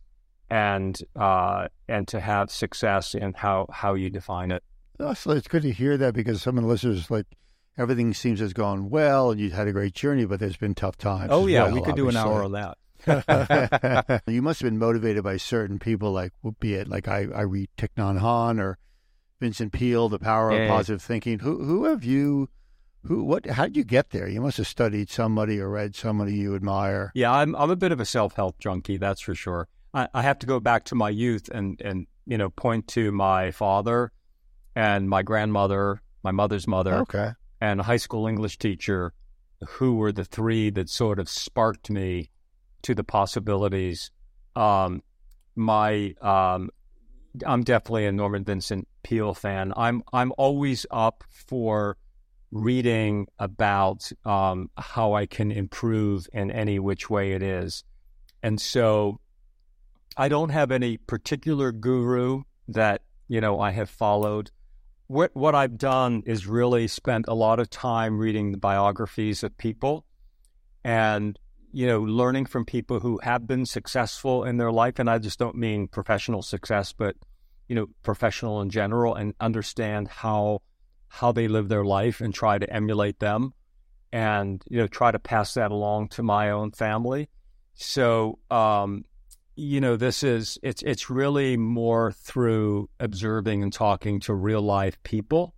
and 0.51 0.99
uh, 1.17 1.69
and 1.89 2.07
to 2.09 2.21
have 2.21 2.51
success 2.51 3.15
in 3.15 3.35
how 3.35 3.67
how 3.71 3.95
you 3.95 4.11
define 4.11 4.51
it. 4.51 4.63
Oh, 5.01 5.15
so 5.15 5.31
it's 5.33 5.49
good 5.49 5.63
to 5.63 5.73
hear 5.73 5.97
that 5.97 6.15
because 6.15 6.43
some 6.43 6.57
of 6.59 6.65
the 6.65 6.69
listeners 6.69 7.11
like 7.11 7.27
everything 7.77 8.13
seems 8.15 8.41
has 8.41 8.53
gone 8.53 8.91
well 8.91 9.31
and 9.31 9.41
you've 9.41 9.53
had 9.53 9.69
a 9.69 9.73
great 9.73 9.95
journey, 9.95 10.25
but 10.25 10.41
there's 10.41 10.57
been 10.57 10.75
tough 10.75 10.97
times. 10.97 11.31
Oh 11.33 11.47
as 11.47 11.53
yeah, 11.53 11.65
well, 11.65 11.75
we 11.75 11.83
could 11.83 11.97
do 11.97 12.09
an 12.09 12.17
hour 12.17 12.43
obviously. 12.45 12.63
on 12.63 12.75
that. 13.07 14.23
you 14.27 14.43
must 14.43 14.61
have 14.61 14.71
been 14.71 14.79
motivated 14.79 15.23
by 15.23 15.37
certain 15.37 15.79
people, 15.79 16.11
like 16.13 16.33
be 16.61 16.75
it 16.75 16.89
like 16.89 17.07
I, 17.09 17.27
I 17.35 17.43
read 17.43 17.69
Thich 17.79 17.91
Nhat 17.97 18.21
Hanh 18.21 18.59
or 18.61 18.79
Vincent 19.41 19.73
Peale, 19.73 20.09
The 20.09 20.19
Power 20.19 20.51
Yeah, 20.51 20.59
of 20.59 20.63
yeah. 20.65 20.75
Positive 20.75 21.03
Thinking. 21.03 21.39
Who 21.41 21.63
who 21.65 21.85
have 21.85 22.03
you? 22.03 22.49
Who 23.05 23.23
what? 23.23 23.47
How 23.47 23.65
did 23.67 23.77
you 23.77 23.85
get 23.85 24.11
there? 24.11 24.29
You 24.29 24.41
must 24.41 24.57
have 24.57 24.67
studied 24.67 25.09
somebody 25.11 25.61
or 25.61 25.69
read 25.71 25.95
somebody 25.95 26.35
you 26.35 26.57
admire. 26.57 27.13
Yeah, 27.15 27.31
I'm 27.33 27.55
I'm 27.55 27.71
a 27.71 27.77
bit 27.77 27.93
of 27.93 28.01
a 28.01 28.05
self 28.05 28.35
help 28.35 28.59
junkie, 28.59 28.97
that's 28.97 29.21
for 29.21 29.37
sure. 29.37 29.69
I, 29.95 30.09
I 30.15 30.23
have 30.23 30.39
to 30.41 30.47
go 30.47 30.61
back 30.61 30.85
to 30.85 30.95
my 30.95 31.11
youth 31.11 31.49
and 31.49 31.81
and 31.81 32.07
you 32.27 32.39
know 32.39 32.51
point 32.51 32.89
to 32.89 33.13
my 33.13 33.51
father 33.51 34.13
and 34.75 35.09
my 35.09 35.23
grandmother, 35.23 36.03
my 36.23 36.31
mother's 36.31 36.67
mother, 36.67 36.99
Okay, 36.99 37.33
and 37.61 37.81
a 37.81 37.83
high 37.83 37.97
school 37.97 38.27
English 38.27 38.59
teacher, 38.59 39.13
who 39.67 39.97
were 39.97 40.13
the 40.13 40.25
three 40.25 40.71
that 40.71 40.89
sort 40.89 41.19
of 41.19 41.29
sparked 41.29 41.91
me 41.91 42.31
to 42.83 42.95
the 42.95 43.05
possibilities. 43.05 44.11
Um, 44.55 45.03
my 45.57 46.15
um, 46.21 46.71
I'm 47.47 47.63
definitely 47.65 48.07
a 48.07 48.13
Norman 48.13 48.45
Vincent 48.45 48.87
Peale 49.03 49.35
fan. 49.35 49.73
I'm 49.77 50.03
I'm 50.13 50.33
always 50.39 50.87
up 50.91 51.25
for 51.31 51.97
reading 52.51 53.27
about 53.39 54.11
um, 54.25 54.71
how 54.77 55.13
I 55.13 55.27
can 55.27 55.51
improve 55.51 56.29
in 56.33 56.51
any 56.51 56.79
which 56.79 57.11
way 57.11 57.33
it 57.33 57.43
is, 57.43 57.85
and 58.43 58.61
so 58.61 59.21
I 60.21 60.29
don't 60.29 60.49
have 60.49 60.73
any 60.73 60.97
particular 60.97 61.71
guru 61.71 62.43
that 62.67 63.03
you 63.29 63.41
know 63.41 63.61
I 63.61 63.71
have 63.71 63.89
followed. 63.89 64.51
What 65.07 65.31
what 65.35 65.55
I've 65.55 65.79
done 65.79 66.25
is 66.27 66.49
really 66.49 66.89
spent 66.89 67.27
a 67.29 67.35
lot 67.35 67.61
of 67.61 67.71
time 67.71 68.19
reading 68.19 68.51
the 68.51 68.59
biographies 68.59 69.45
of 69.45 69.57
people, 69.57 70.05
and 70.83 71.39
you 71.71 71.87
know 71.87 72.01
learning 72.01 72.47
from 72.47 72.65
people 72.65 72.99
who 72.99 73.21
have 73.23 73.47
been 73.47 73.65
successful 73.65 74.43
in 74.43 74.57
their 74.57 74.73
life. 74.73 74.99
And 74.99 75.09
I 75.09 75.19
just 75.19 75.39
don't 75.39 75.55
mean 75.55 75.87
professional 75.87 76.43
success, 76.43 76.93
but 76.93 77.15
you 77.69 77.77
know 77.77 77.87
professional 78.03 78.61
in 78.61 78.71
general, 78.71 79.15
and 79.15 79.35
understand 79.39 80.09
how 80.09 80.63
how 81.07 81.31
they 81.31 81.47
live 81.47 81.69
their 81.69 81.85
life 81.85 82.21
and 82.21 82.35
try 82.35 82.59
to 82.59 82.69
emulate 82.75 83.21
them, 83.21 83.55
and 84.11 84.65
you 84.69 84.79
know 84.79 84.89
try 84.89 85.13
to 85.13 85.21
pass 85.21 85.55
that 85.55 85.71
along 85.71 86.09
to 86.09 86.25
my 86.25 86.51
own 86.51 86.73
family. 86.73 87.29
So 87.75 88.41
um, 88.51 89.05
you 89.59 89.81
know 89.81 89.97
this 89.97 90.23
is 90.23 90.57
it's 90.63 90.83
it's 90.83 91.11
really 91.11 91.57
more 91.57 92.13
through 92.13 92.89
observing 93.01 93.63
and 93.63 93.73
talking 93.73 94.21
to 94.21 94.33
real 94.33 94.63
life 94.63 95.03
people 95.03 95.55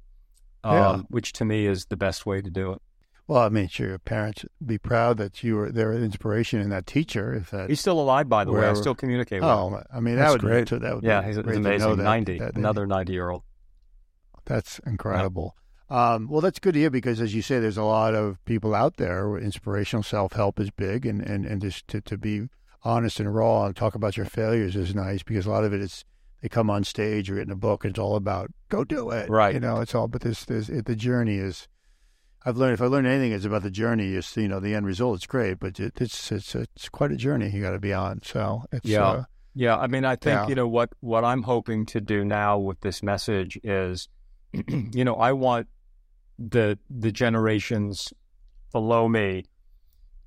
um, 0.64 0.74
Yeah. 0.74 0.96
which 1.09 1.32
to 1.34 1.44
me 1.44 1.66
is 1.66 1.86
the 1.86 1.96
best 1.96 2.24
way 2.26 2.40
to 2.40 2.51
do 2.51 2.72
it 2.72 2.80
well, 3.28 3.42
I 3.42 3.48
mean, 3.48 3.68
sure, 3.68 3.86
your 3.90 3.98
parents 4.01 4.44
be 4.66 4.76
proud 4.76 5.16
that 5.18 5.44
you 5.44 5.55
were 5.55 5.70
their 5.70 5.92
inspiration 5.92 6.59
and 6.61 6.72
that 6.72 6.84
teacher. 6.88 7.32
If 7.32 7.53
that, 7.53 7.70
he's 7.70 7.78
still 7.78 8.01
alive 8.01 8.28
by 8.28 8.42
the 8.44 8.51
way 8.51 8.66
i 8.66 8.72
still 8.74 8.96
communicate 8.96 9.40
with 9.40 9.48
him 9.48 9.57
oh, 9.57 9.82
I 9.94 10.01
mean, 10.01 10.16
That's 10.16 10.26
that 10.26 10.32
would 10.32 10.40
great. 10.40 10.68
Be, 10.70 10.78
that 10.78 10.94
would 10.96 11.05
yeah 11.05 11.20
be 11.20 11.26
he's, 11.28 11.36
he's 11.36 11.44
great 11.44 11.55
to 11.55 11.61
know 11.61 11.68
amazing 11.92 11.96
that- 11.98 12.03
90 12.05 12.38
that- 12.40 12.57
another 12.57 12.86
90 12.88 13.12
year 13.12 13.30
old 13.30 13.42
That's 14.46 14.80
incredible. 14.80 15.55
Um, 15.88 16.28
well, 16.28 16.40
that's 16.40 16.59
good 16.61 16.74
to 16.74 16.80
hear 16.80 16.90
because, 16.90 17.20
as 17.20 17.34
you 17.34 17.42
say, 17.42 17.59
there's 17.59 17.76
a 17.76 17.82
lot 17.82 18.14
of 18.14 18.44
people 18.44 18.74
out 18.76 18.96
there. 18.96 19.28
Where 19.28 19.40
inspirational 19.40 20.03
self 20.05 20.32
help 20.34 20.59
is 20.61 20.70
big, 20.70 21.05
and, 21.05 21.20
and, 21.20 21.44
and 21.44 21.61
just 21.61 21.86
to, 21.88 22.01
to 22.03 22.16
be 22.16 22.48
honest 22.82 23.20
and 23.20 23.34
raw 23.34 23.66
and 23.66 23.76
talk 23.76 23.94
about 23.94 24.16
your 24.16 24.26
failures 24.26 24.76
is 24.76 24.94
nice 24.94 25.22
because 25.22 25.46
a 25.46 25.50
lot 25.50 25.64
of 25.64 25.72
it 25.72 25.80
is 25.80 26.04
they 26.42 26.48
come 26.48 26.70
on 26.70 26.84
stage 26.84 27.30
or 27.30 27.38
in 27.40 27.50
a 27.50 27.56
book. 27.56 27.84
And 27.84 27.90
it's 27.92 27.98
all 27.98 28.16
about 28.16 28.50
go 28.68 28.84
do 28.84 29.10
it, 29.10 29.28
Right. 29.28 29.54
You 29.54 29.60
know, 29.60 29.80
it's 29.80 29.94
all. 29.94 30.08
But 30.08 30.22
this, 30.22 30.44
this 30.44 30.68
it, 30.68 30.86
the 30.86 30.96
journey 30.96 31.36
is. 31.36 31.68
I've 32.42 32.56
learned 32.56 32.72
if 32.72 32.80
I 32.80 32.86
learned 32.86 33.06
anything, 33.06 33.32
it's 33.32 33.44
about 33.44 33.62
the 33.62 33.70
journey. 33.70 34.14
It's 34.14 34.34
you 34.34 34.48
know 34.48 34.60
the 34.60 34.74
end 34.74 34.86
result. 34.86 35.16
It's 35.16 35.26
great, 35.26 35.58
but 35.58 35.78
it, 35.78 36.00
it's 36.00 36.32
it's 36.32 36.54
it's 36.54 36.88
quite 36.88 37.12
a 37.12 37.16
journey 37.16 37.50
you 37.50 37.60
got 37.60 37.72
to 37.72 37.78
be 37.78 37.92
on. 37.92 38.20
So 38.24 38.62
it's 38.72 38.86
Yeah. 38.88 39.06
uh, 39.06 39.24
Yeah, 39.54 39.76
I 39.76 39.86
mean, 39.88 40.06
I 40.06 40.16
think 40.16 40.40
Yeah. 40.42 40.48
you 40.48 40.54
know 40.54 40.66
what 40.66 40.88
what 41.00 41.22
I'm 41.22 41.42
hoping 41.42 41.84
to 41.86 42.00
do 42.00 42.24
now 42.24 42.56
with 42.58 42.80
this 42.80 43.02
message 43.02 43.58
is, 43.62 44.08
you 44.68 45.04
know, 45.04 45.16
I 45.16 45.32
want 45.32 45.66
the 46.38 46.78
the 46.88 47.12
generations 47.12 48.10
below 48.72 49.06
me 49.06 49.44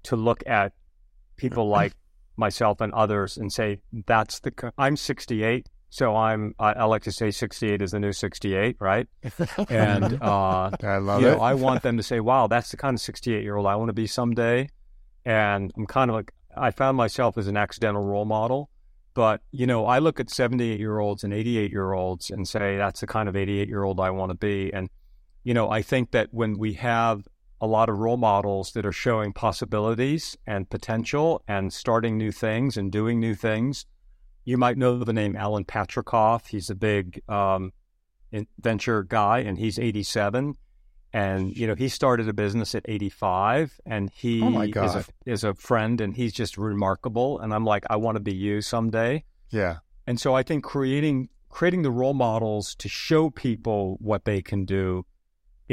to 0.03 0.15
look 0.15 0.43
at 0.45 0.73
people 1.35 1.67
like 1.67 1.93
myself 2.37 2.81
and 2.81 2.93
others 2.93 3.37
and 3.37 3.51
say 3.51 3.79
that's 4.05 4.39
the 4.39 4.51
co- 4.51 4.71
I'm 4.77 4.97
68, 4.97 5.69
so 5.89 6.15
I'm 6.15 6.55
I, 6.59 6.73
I 6.73 6.83
like 6.85 7.03
to 7.03 7.11
say 7.11 7.31
68 7.31 7.81
is 7.81 7.91
the 7.91 7.99
new 7.99 8.13
68, 8.13 8.77
right? 8.79 9.07
And 9.69 10.19
uh, 10.21 10.71
I 10.81 10.97
love 10.97 11.21
you 11.21 11.27
it. 11.29 11.31
know, 11.37 11.39
I 11.41 11.53
want 11.53 11.83
them 11.83 11.97
to 11.97 12.03
say, 12.03 12.19
"Wow, 12.19 12.47
that's 12.47 12.71
the 12.71 12.77
kind 12.77 12.95
of 12.95 13.01
68 13.01 13.43
year 13.43 13.55
old 13.55 13.67
I 13.67 13.75
want 13.75 13.89
to 13.89 13.93
be 13.93 14.07
someday." 14.07 14.69
And 15.25 15.71
I'm 15.77 15.85
kind 15.85 16.09
of 16.09 16.15
like, 16.15 16.33
I 16.57 16.71
found 16.71 16.97
myself 16.97 17.37
as 17.37 17.47
an 17.47 17.55
accidental 17.55 18.03
role 18.03 18.25
model, 18.25 18.69
but 19.13 19.41
you 19.51 19.65
know, 19.67 19.85
I 19.85 19.99
look 19.99 20.19
at 20.19 20.29
78 20.29 20.79
year 20.79 20.99
olds 20.99 21.23
and 21.23 21.33
88 21.33 21.71
year 21.71 21.93
olds 21.93 22.29
and 22.31 22.47
say, 22.47 22.77
"That's 22.77 22.99
the 23.01 23.07
kind 23.07 23.29
of 23.29 23.35
88 23.35 23.67
year 23.67 23.83
old 23.83 23.99
I 23.99 24.09
want 24.09 24.31
to 24.31 24.35
be." 24.35 24.73
And 24.73 24.89
you 25.43 25.53
know, 25.53 25.69
I 25.69 25.81
think 25.81 26.11
that 26.11 26.29
when 26.31 26.57
we 26.57 26.73
have 26.73 27.27
a 27.63 27.65
lot 27.65 27.87
of 27.87 27.97
role 27.97 28.17
models 28.17 28.73
that 28.73 28.85
are 28.85 28.91
showing 28.91 29.31
possibilities 29.31 30.37
and 30.45 30.69
potential 30.69 31.41
and 31.47 31.71
starting 31.71 32.17
new 32.17 32.29
things 32.29 32.75
and 32.75 32.91
doing 32.91 33.21
new 33.21 33.33
things. 33.33 33.85
You 34.43 34.57
might 34.57 34.77
know 34.77 35.01
the 35.01 35.13
name 35.13 35.37
Alan 35.37 35.63
Patricof. 35.63 36.47
He's 36.47 36.69
a 36.69 36.75
big 36.75 37.23
um, 37.29 37.71
venture 38.59 39.03
guy, 39.03 39.39
and 39.39 39.57
he's 39.57 39.79
87. 39.79 40.55
And 41.13 41.55
you 41.55 41.65
know, 41.65 41.75
he 41.75 41.87
started 41.87 42.27
a 42.27 42.33
business 42.33 42.75
at 42.75 42.83
85, 42.83 43.79
and 43.85 44.11
he 44.13 44.41
Oh 44.43 44.83
is 44.83 44.95
a, 44.95 45.05
is 45.25 45.43
a 45.45 45.53
friend, 45.53 46.01
and 46.01 46.17
he's 46.17 46.33
just 46.33 46.57
remarkable. 46.57 47.39
And 47.39 47.53
I'm 47.53 47.63
like, 47.63 47.85
I 47.89 47.95
want 47.95 48.17
to 48.17 48.21
be 48.21 48.35
you 48.35 48.59
someday. 48.59 49.23
Yeah. 49.51 49.77
And 50.05 50.19
so 50.19 50.35
I 50.35 50.43
think 50.43 50.65
creating 50.65 51.29
creating 51.47 51.83
the 51.83 51.91
role 51.91 52.15
models 52.15 52.75
to 52.75 52.89
show 52.89 53.29
people 53.29 53.95
what 54.01 54.25
they 54.25 54.41
can 54.41 54.65
do 54.65 55.05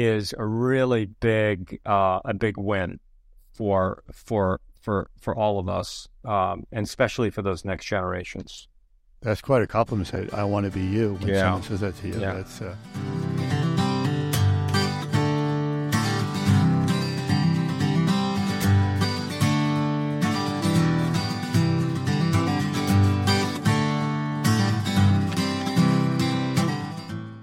is 0.03 0.33
a 0.37 0.45
really 0.45 1.05
big 1.05 1.79
uh, 1.85 2.19
a 2.25 2.33
big 2.33 2.57
win 2.57 2.99
for 3.53 4.03
for 4.11 4.59
for 4.79 5.09
for 5.19 5.35
all 5.35 5.59
of 5.59 5.69
us, 5.69 6.07
um, 6.25 6.65
and 6.71 6.85
especially 6.85 7.29
for 7.29 7.41
those 7.41 7.63
next 7.65 7.85
generations. 7.85 8.67
That's 9.21 9.41
quite 9.41 9.61
a 9.61 9.67
compliment. 9.67 10.33
I 10.33 10.43
want 10.43 10.65
to 10.65 10.71
be 10.71 10.83
you. 10.83 11.13
When 11.15 11.27
Yeah. 11.29 11.41
someone 11.41 11.63
says 11.63 11.79
that 11.81 11.95
to 11.97 12.07
you, 12.07 12.19
Yeah. 12.19 12.33
that's. 12.33 12.61
Uh... 12.61 12.75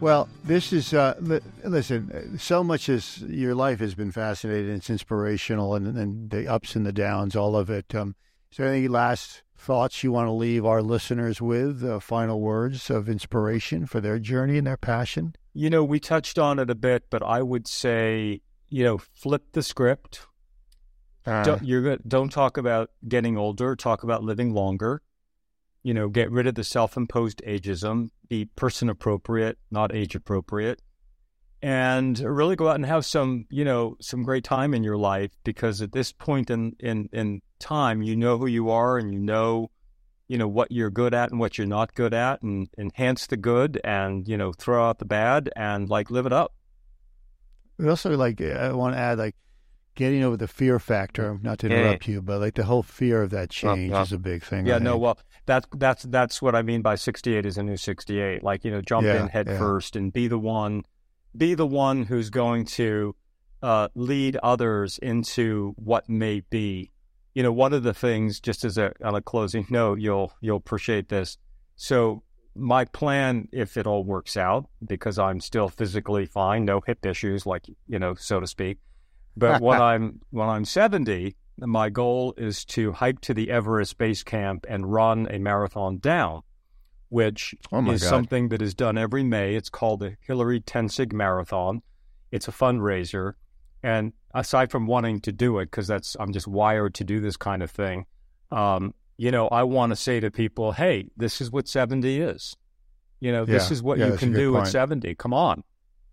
Well, 0.00 0.28
this 0.44 0.72
is 0.72 0.94
uh, 0.94 1.16
li- 1.20 1.40
listen. 1.64 2.12
uh, 2.34 2.38
So 2.38 2.62
much 2.62 2.88
as 2.88 3.20
your 3.22 3.54
life 3.54 3.80
has 3.80 3.96
been 3.96 4.12
fascinating, 4.12 4.70
it's 4.70 4.90
inspirational, 4.90 5.74
and, 5.74 5.96
and 5.98 6.30
the 6.30 6.46
ups 6.46 6.76
and 6.76 6.86
the 6.86 6.92
downs, 6.92 7.34
all 7.34 7.56
of 7.56 7.68
it. 7.68 7.92
Um, 7.94 8.14
is 8.50 8.58
there 8.58 8.68
any 8.72 8.86
last 8.86 9.42
thoughts 9.56 10.04
you 10.04 10.12
want 10.12 10.28
to 10.28 10.32
leave 10.32 10.64
our 10.64 10.82
listeners 10.82 11.42
with? 11.42 11.84
Uh, 11.84 11.98
final 11.98 12.40
words 12.40 12.90
of 12.90 13.08
inspiration 13.08 13.86
for 13.86 14.00
their 14.00 14.20
journey 14.20 14.56
and 14.56 14.68
their 14.68 14.76
passion. 14.76 15.34
You 15.52 15.68
know, 15.68 15.82
we 15.82 15.98
touched 15.98 16.38
on 16.38 16.60
it 16.60 16.70
a 16.70 16.76
bit, 16.76 17.04
but 17.10 17.24
I 17.24 17.42
would 17.42 17.66
say, 17.66 18.40
you 18.68 18.84
know, 18.84 18.98
flip 18.98 19.46
the 19.50 19.64
script. 19.64 20.26
Uh, 21.26 21.42
don't, 21.42 21.64
you're. 21.64 21.96
Don't 22.06 22.30
talk 22.30 22.56
about 22.56 22.90
getting 23.06 23.36
older. 23.36 23.74
Talk 23.74 24.04
about 24.04 24.22
living 24.22 24.54
longer. 24.54 25.02
You 25.82 25.94
know, 25.94 26.08
get 26.08 26.30
rid 26.30 26.46
of 26.46 26.54
the 26.54 26.64
self-imposed 26.64 27.42
ageism. 27.46 28.10
Be 28.28 28.44
person 28.44 28.88
appropriate, 28.88 29.58
not 29.70 29.94
age 29.94 30.14
appropriate, 30.14 30.82
and 31.62 32.18
really 32.18 32.56
go 32.56 32.68
out 32.68 32.74
and 32.74 32.86
have 32.86 33.04
some, 33.04 33.46
you 33.50 33.64
know, 33.64 33.96
some 34.00 34.22
great 34.22 34.44
time 34.44 34.74
in 34.74 34.84
your 34.84 34.96
life. 34.98 35.32
Because 35.44 35.80
at 35.80 35.92
this 35.92 36.12
point 36.12 36.50
in 36.50 36.76
in 36.80 37.08
in 37.12 37.42
time, 37.58 38.02
you 38.02 38.16
know 38.16 38.38
who 38.38 38.46
you 38.46 38.70
are, 38.70 38.98
and 38.98 39.12
you 39.12 39.20
know, 39.20 39.70
you 40.26 40.36
know 40.36 40.48
what 40.48 40.70
you're 40.70 40.90
good 40.90 41.14
at 41.14 41.30
and 41.30 41.40
what 41.40 41.56
you're 41.56 41.66
not 41.66 41.94
good 41.94 42.12
at, 42.12 42.42
and 42.42 42.68
enhance 42.76 43.26
the 43.26 43.36
good, 43.36 43.80
and 43.82 44.28
you 44.28 44.36
know, 44.36 44.52
throw 44.52 44.88
out 44.88 44.98
the 44.98 45.04
bad, 45.04 45.50
and 45.56 45.88
like 45.88 46.10
live 46.10 46.26
it 46.26 46.32
up. 46.32 46.52
we 47.78 47.88
also 47.88 48.14
like 48.16 48.40
I 48.40 48.72
want 48.72 48.94
to 48.94 49.00
add 49.00 49.18
like 49.18 49.36
getting 49.98 50.22
over 50.22 50.36
the 50.36 50.46
fear 50.46 50.78
factor. 50.78 51.40
Not 51.42 51.58
to 51.58 51.66
interrupt 51.66 52.06
you, 52.06 52.22
but 52.22 52.40
like 52.40 52.54
the 52.54 52.64
whole 52.64 52.84
fear 52.84 53.20
of 53.20 53.30
that 53.30 53.50
change 53.50 53.90
yeah. 53.90 54.02
is 54.02 54.12
a 54.12 54.18
big 54.18 54.44
thing. 54.44 54.64
Yeah, 54.64 54.76
I 54.76 54.78
no, 54.78 54.96
well, 54.96 55.18
that's 55.44 55.66
that's 55.74 56.04
that's 56.04 56.40
what 56.40 56.54
I 56.54 56.62
mean 56.62 56.82
by 56.82 56.94
sixty-eight 56.94 57.44
is 57.44 57.58
a 57.58 57.64
new 57.64 57.76
sixty-eight. 57.76 58.44
Like 58.44 58.64
you 58.64 58.70
know, 58.70 58.80
jump 58.80 59.04
Yeah, 59.04 59.20
in 59.20 59.28
head 59.28 59.48
yeah. 59.48 59.58
first 59.58 59.96
and 59.96 60.12
be 60.12 60.28
the 60.28 60.38
one, 60.38 60.84
be 61.36 61.54
the 61.54 61.66
one 61.66 62.04
who's 62.04 62.30
going 62.30 62.64
to 62.66 63.16
uh, 63.60 63.88
lead 63.96 64.36
others 64.36 64.98
into 64.98 65.74
what 65.76 66.08
may 66.08 66.40
be. 66.48 66.92
You 67.34 67.42
know, 67.42 67.52
one 67.52 67.72
of 67.72 67.82
the 67.82 67.94
things, 67.94 68.38
just 68.38 68.64
as 68.64 68.78
a 68.78 68.92
on 69.04 69.16
a 69.16 69.20
closing 69.20 69.66
note, 69.68 69.98
you'll 69.98 70.32
you'll 70.40 70.58
appreciate 70.58 71.08
this. 71.08 71.38
So 71.74 72.22
my 72.54 72.84
plan, 72.84 73.48
if 73.50 73.76
it 73.76 73.86
all 73.86 74.04
works 74.04 74.36
out, 74.36 74.68
because 74.86 75.18
I'm 75.18 75.40
still 75.40 75.68
physically 75.68 76.24
fine, 76.24 76.64
no 76.64 76.82
hip 76.86 77.04
issues, 77.04 77.46
like 77.46 77.66
you 77.88 77.98
know, 77.98 78.14
so 78.14 78.38
to 78.38 78.46
speak. 78.46 78.78
But 79.38 79.60
when 79.62 79.80
I'm 79.80 80.20
when 80.30 80.48
I'm 80.48 80.64
70, 80.64 81.36
my 81.58 81.88
goal 81.90 82.34
is 82.36 82.64
to 82.66 82.92
hike 82.92 83.20
to 83.22 83.34
the 83.34 83.50
Everest 83.50 83.98
base 83.98 84.22
camp 84.22 84.66
and 84.68 84.92
run 84.92 85.26
a 85.30 85.38
marathon 85.38 85.98
down, 85.98 86.42
which 87.08 87.54
Oh 87.72 87.78
is 87.90 88.02
God. 88.02 88.08
something 88.08 88.48
that 88.50 88.62
is 88.62 88.74
done 88.74 88.98
every 88.98 89.22
May. 89.24 89.54
It's 89.54 89.70
called 89.70 90.00
the 90.00 90.16
Hillary 90.20 90.60
Tenzing 90.60 91.12
Marathon. 91.12 91.82
It's 92.30 92.46
a 92.48 92.52
fundraiser, 92.52 93.32
and 93.82 94.12
aside 94.34 94.70
from 94.70 94.86
wanting 94.86 95.20
to 95.22 95.32
do 95.32 95.58
it 95.58 95.66
because 95.66 95.86
that's 95.86 96.16
I'm 96.20 96.32
just 96.32 96.46
wired 96.46 96.94
to 96.96 97.04
do 97.04 97.20
this 97.20 97.36
kind 97.36 97.62
of 97.62 97.70
thing, 97.70 98.04
um, 98.52 98.92
you 99.16 99.30
know, 99.30 99.48
I 99.48 99.62
want 99.62 99.90
to 99.90 99.96
say 99.96 100.20
to 100.20 100.30
people, 100.30 100.72
hey, 100.72 101.08
this 101.16 101.40
is 101.40 101.50
what 101.50 101.66
70 101.66 102.20
is. 102.20 102.54
You 103.20 103.32
know, 103.32 103.44
this 103.44 103.70
is 103.72 103.82
what 103.82 103.98
Yeah, 103.98 104.08
you 104.08 104.16
can 104.16 104.32
do 104.32 104.52
point. 104.52 104.66
at 104.66 104.70
70. 104.72 105.14
Come 105.16 105.32
on, 105.34 105.64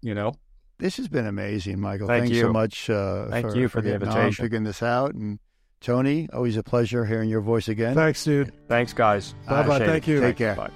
you 0.02 0.16
know. 0.16 0.34
This 0.78 0.98
has 0.98 1.08
been 1.08 1.26
amazing, 1.26 1.80
Michael. 1.80 2.08
Thank 2.08 2.26
Thanks 2.26 2.42
so 2.42 2.52
much. 2.52 2.90
Uh, 2.90 3.28
Thank 3.30 3.52
for, 3.52 3.58
you 3.58 3.70
for 3.70 3.82
the 3.82 3.92
getting 3.92 4.10
on, 4.10 4.18
invitation. 4.18 4.44
figuring 4.44 4.64
this 4.66 4.84
out. 4.84 5.14
And 5.14 5.40
Tony, 5.80 6.28
always 6.34 6.58
a 6.58 6.64
pleasure 6.64 7.06
hearing 7.06 7.30
your 7.30 7.42
voice 7.42 7.70
again. 7.70 7.96
Thanks, 7.96 8.24
dude. 8.24 8.52
Thanks, 8.68 8.92
guys. 8.92 9.36
Bye-bye. 9.48 9.62
Appreciate 9.62 9.82
it. 9.82 9.88
Thank 9.90 10.08
you. 10.08 10.22
Take 10.22 10.38
care. 10.38 10.56
Bye. 10.56 10.72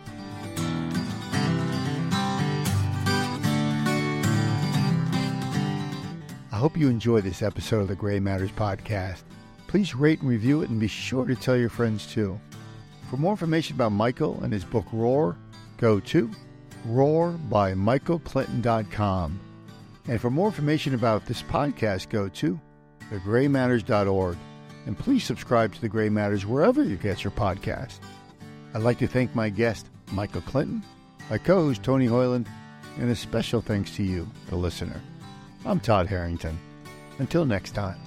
I 6.52 6.58
hope 6.62 6.76
you 6.78 6.90
enjoy 6.90 7.22
this 7.22 7.42
episode 7.42 7.80
of 7.82 7.88
the 7.88 7.96
Gray 7.96 8.20
Matters 8.20 8.52
podcast. 8.52 9.24
Please 9.68 9.96
rate 9.96 10.20
and 10.22 10.30
review 10.30 10.62
it 10.62 10.70
and 10.70 10.80
be 10.80 10.88
sure 10.88 11.26
to 11.26 11.36
tell 11.36 11.58
your 11.58 11.70
friends 11.70 12.06
too. 12.08 12.40
For 13.10 13.18
more 13.18 13.32
information 13.32 13.76
about 13.76 13.92
Michael 13.92 14.40
and 14.44 14.54
his 14.54 14.64
book 14.64 14.86
Roar, 14.92 15.38
go 15.78 16.00
to 16.00 16.30
roarbymichaelclinton.com. 16.88 19.40
And 20.10 20.20
for 20.20 20.32
more 20.32 20.48
information 20.48 20.96
about 20.96 21.28
this 21.28 21.44
podcast, 21.44 22.10
go 22.10 22.28
to 22.30 22.60
thegraymatters.org. 23.12 24.38
And 24.88 24.98
please 24.98 25.24
subscribe 25.24 25.72
to 25.76 25.82
The 25.82 25.90
Gray 25.90 26.10
Matters 26.10 26.48
wherever 26.48 26.84
you 26.84 26.96
get 26.98 27.24
your 27.24 27.30
podcast. 27.30 28.00
I'd 28.74 28.82
like 28.82 28.98
to 29.00 29.08
thank 29.08 29.36
my 29.36 29.50
guest, 29.50 29.88
Michael 30.12 30.42
Clinton, 30.42 30.84
my 31.30 31.38
co 31.38 31.68
host, 31.68 31.84
Tony 31.84 32.08
Hoyland, 32.08 32.48
and 32.98 33.12
a 33.12 33.16
special 33.16 33.62
thanks 33.62 33.96
to 33.98 34.04
you, 34.04 34.28
the 34.48 34.56
listener. 34.56 35.00
I'm 35.64 35.80
Todd 35.80 36.08
Harrington. 36.08 36.58
Until 37.20 37.46
next 37.46 37.72
time. 37.72 38.00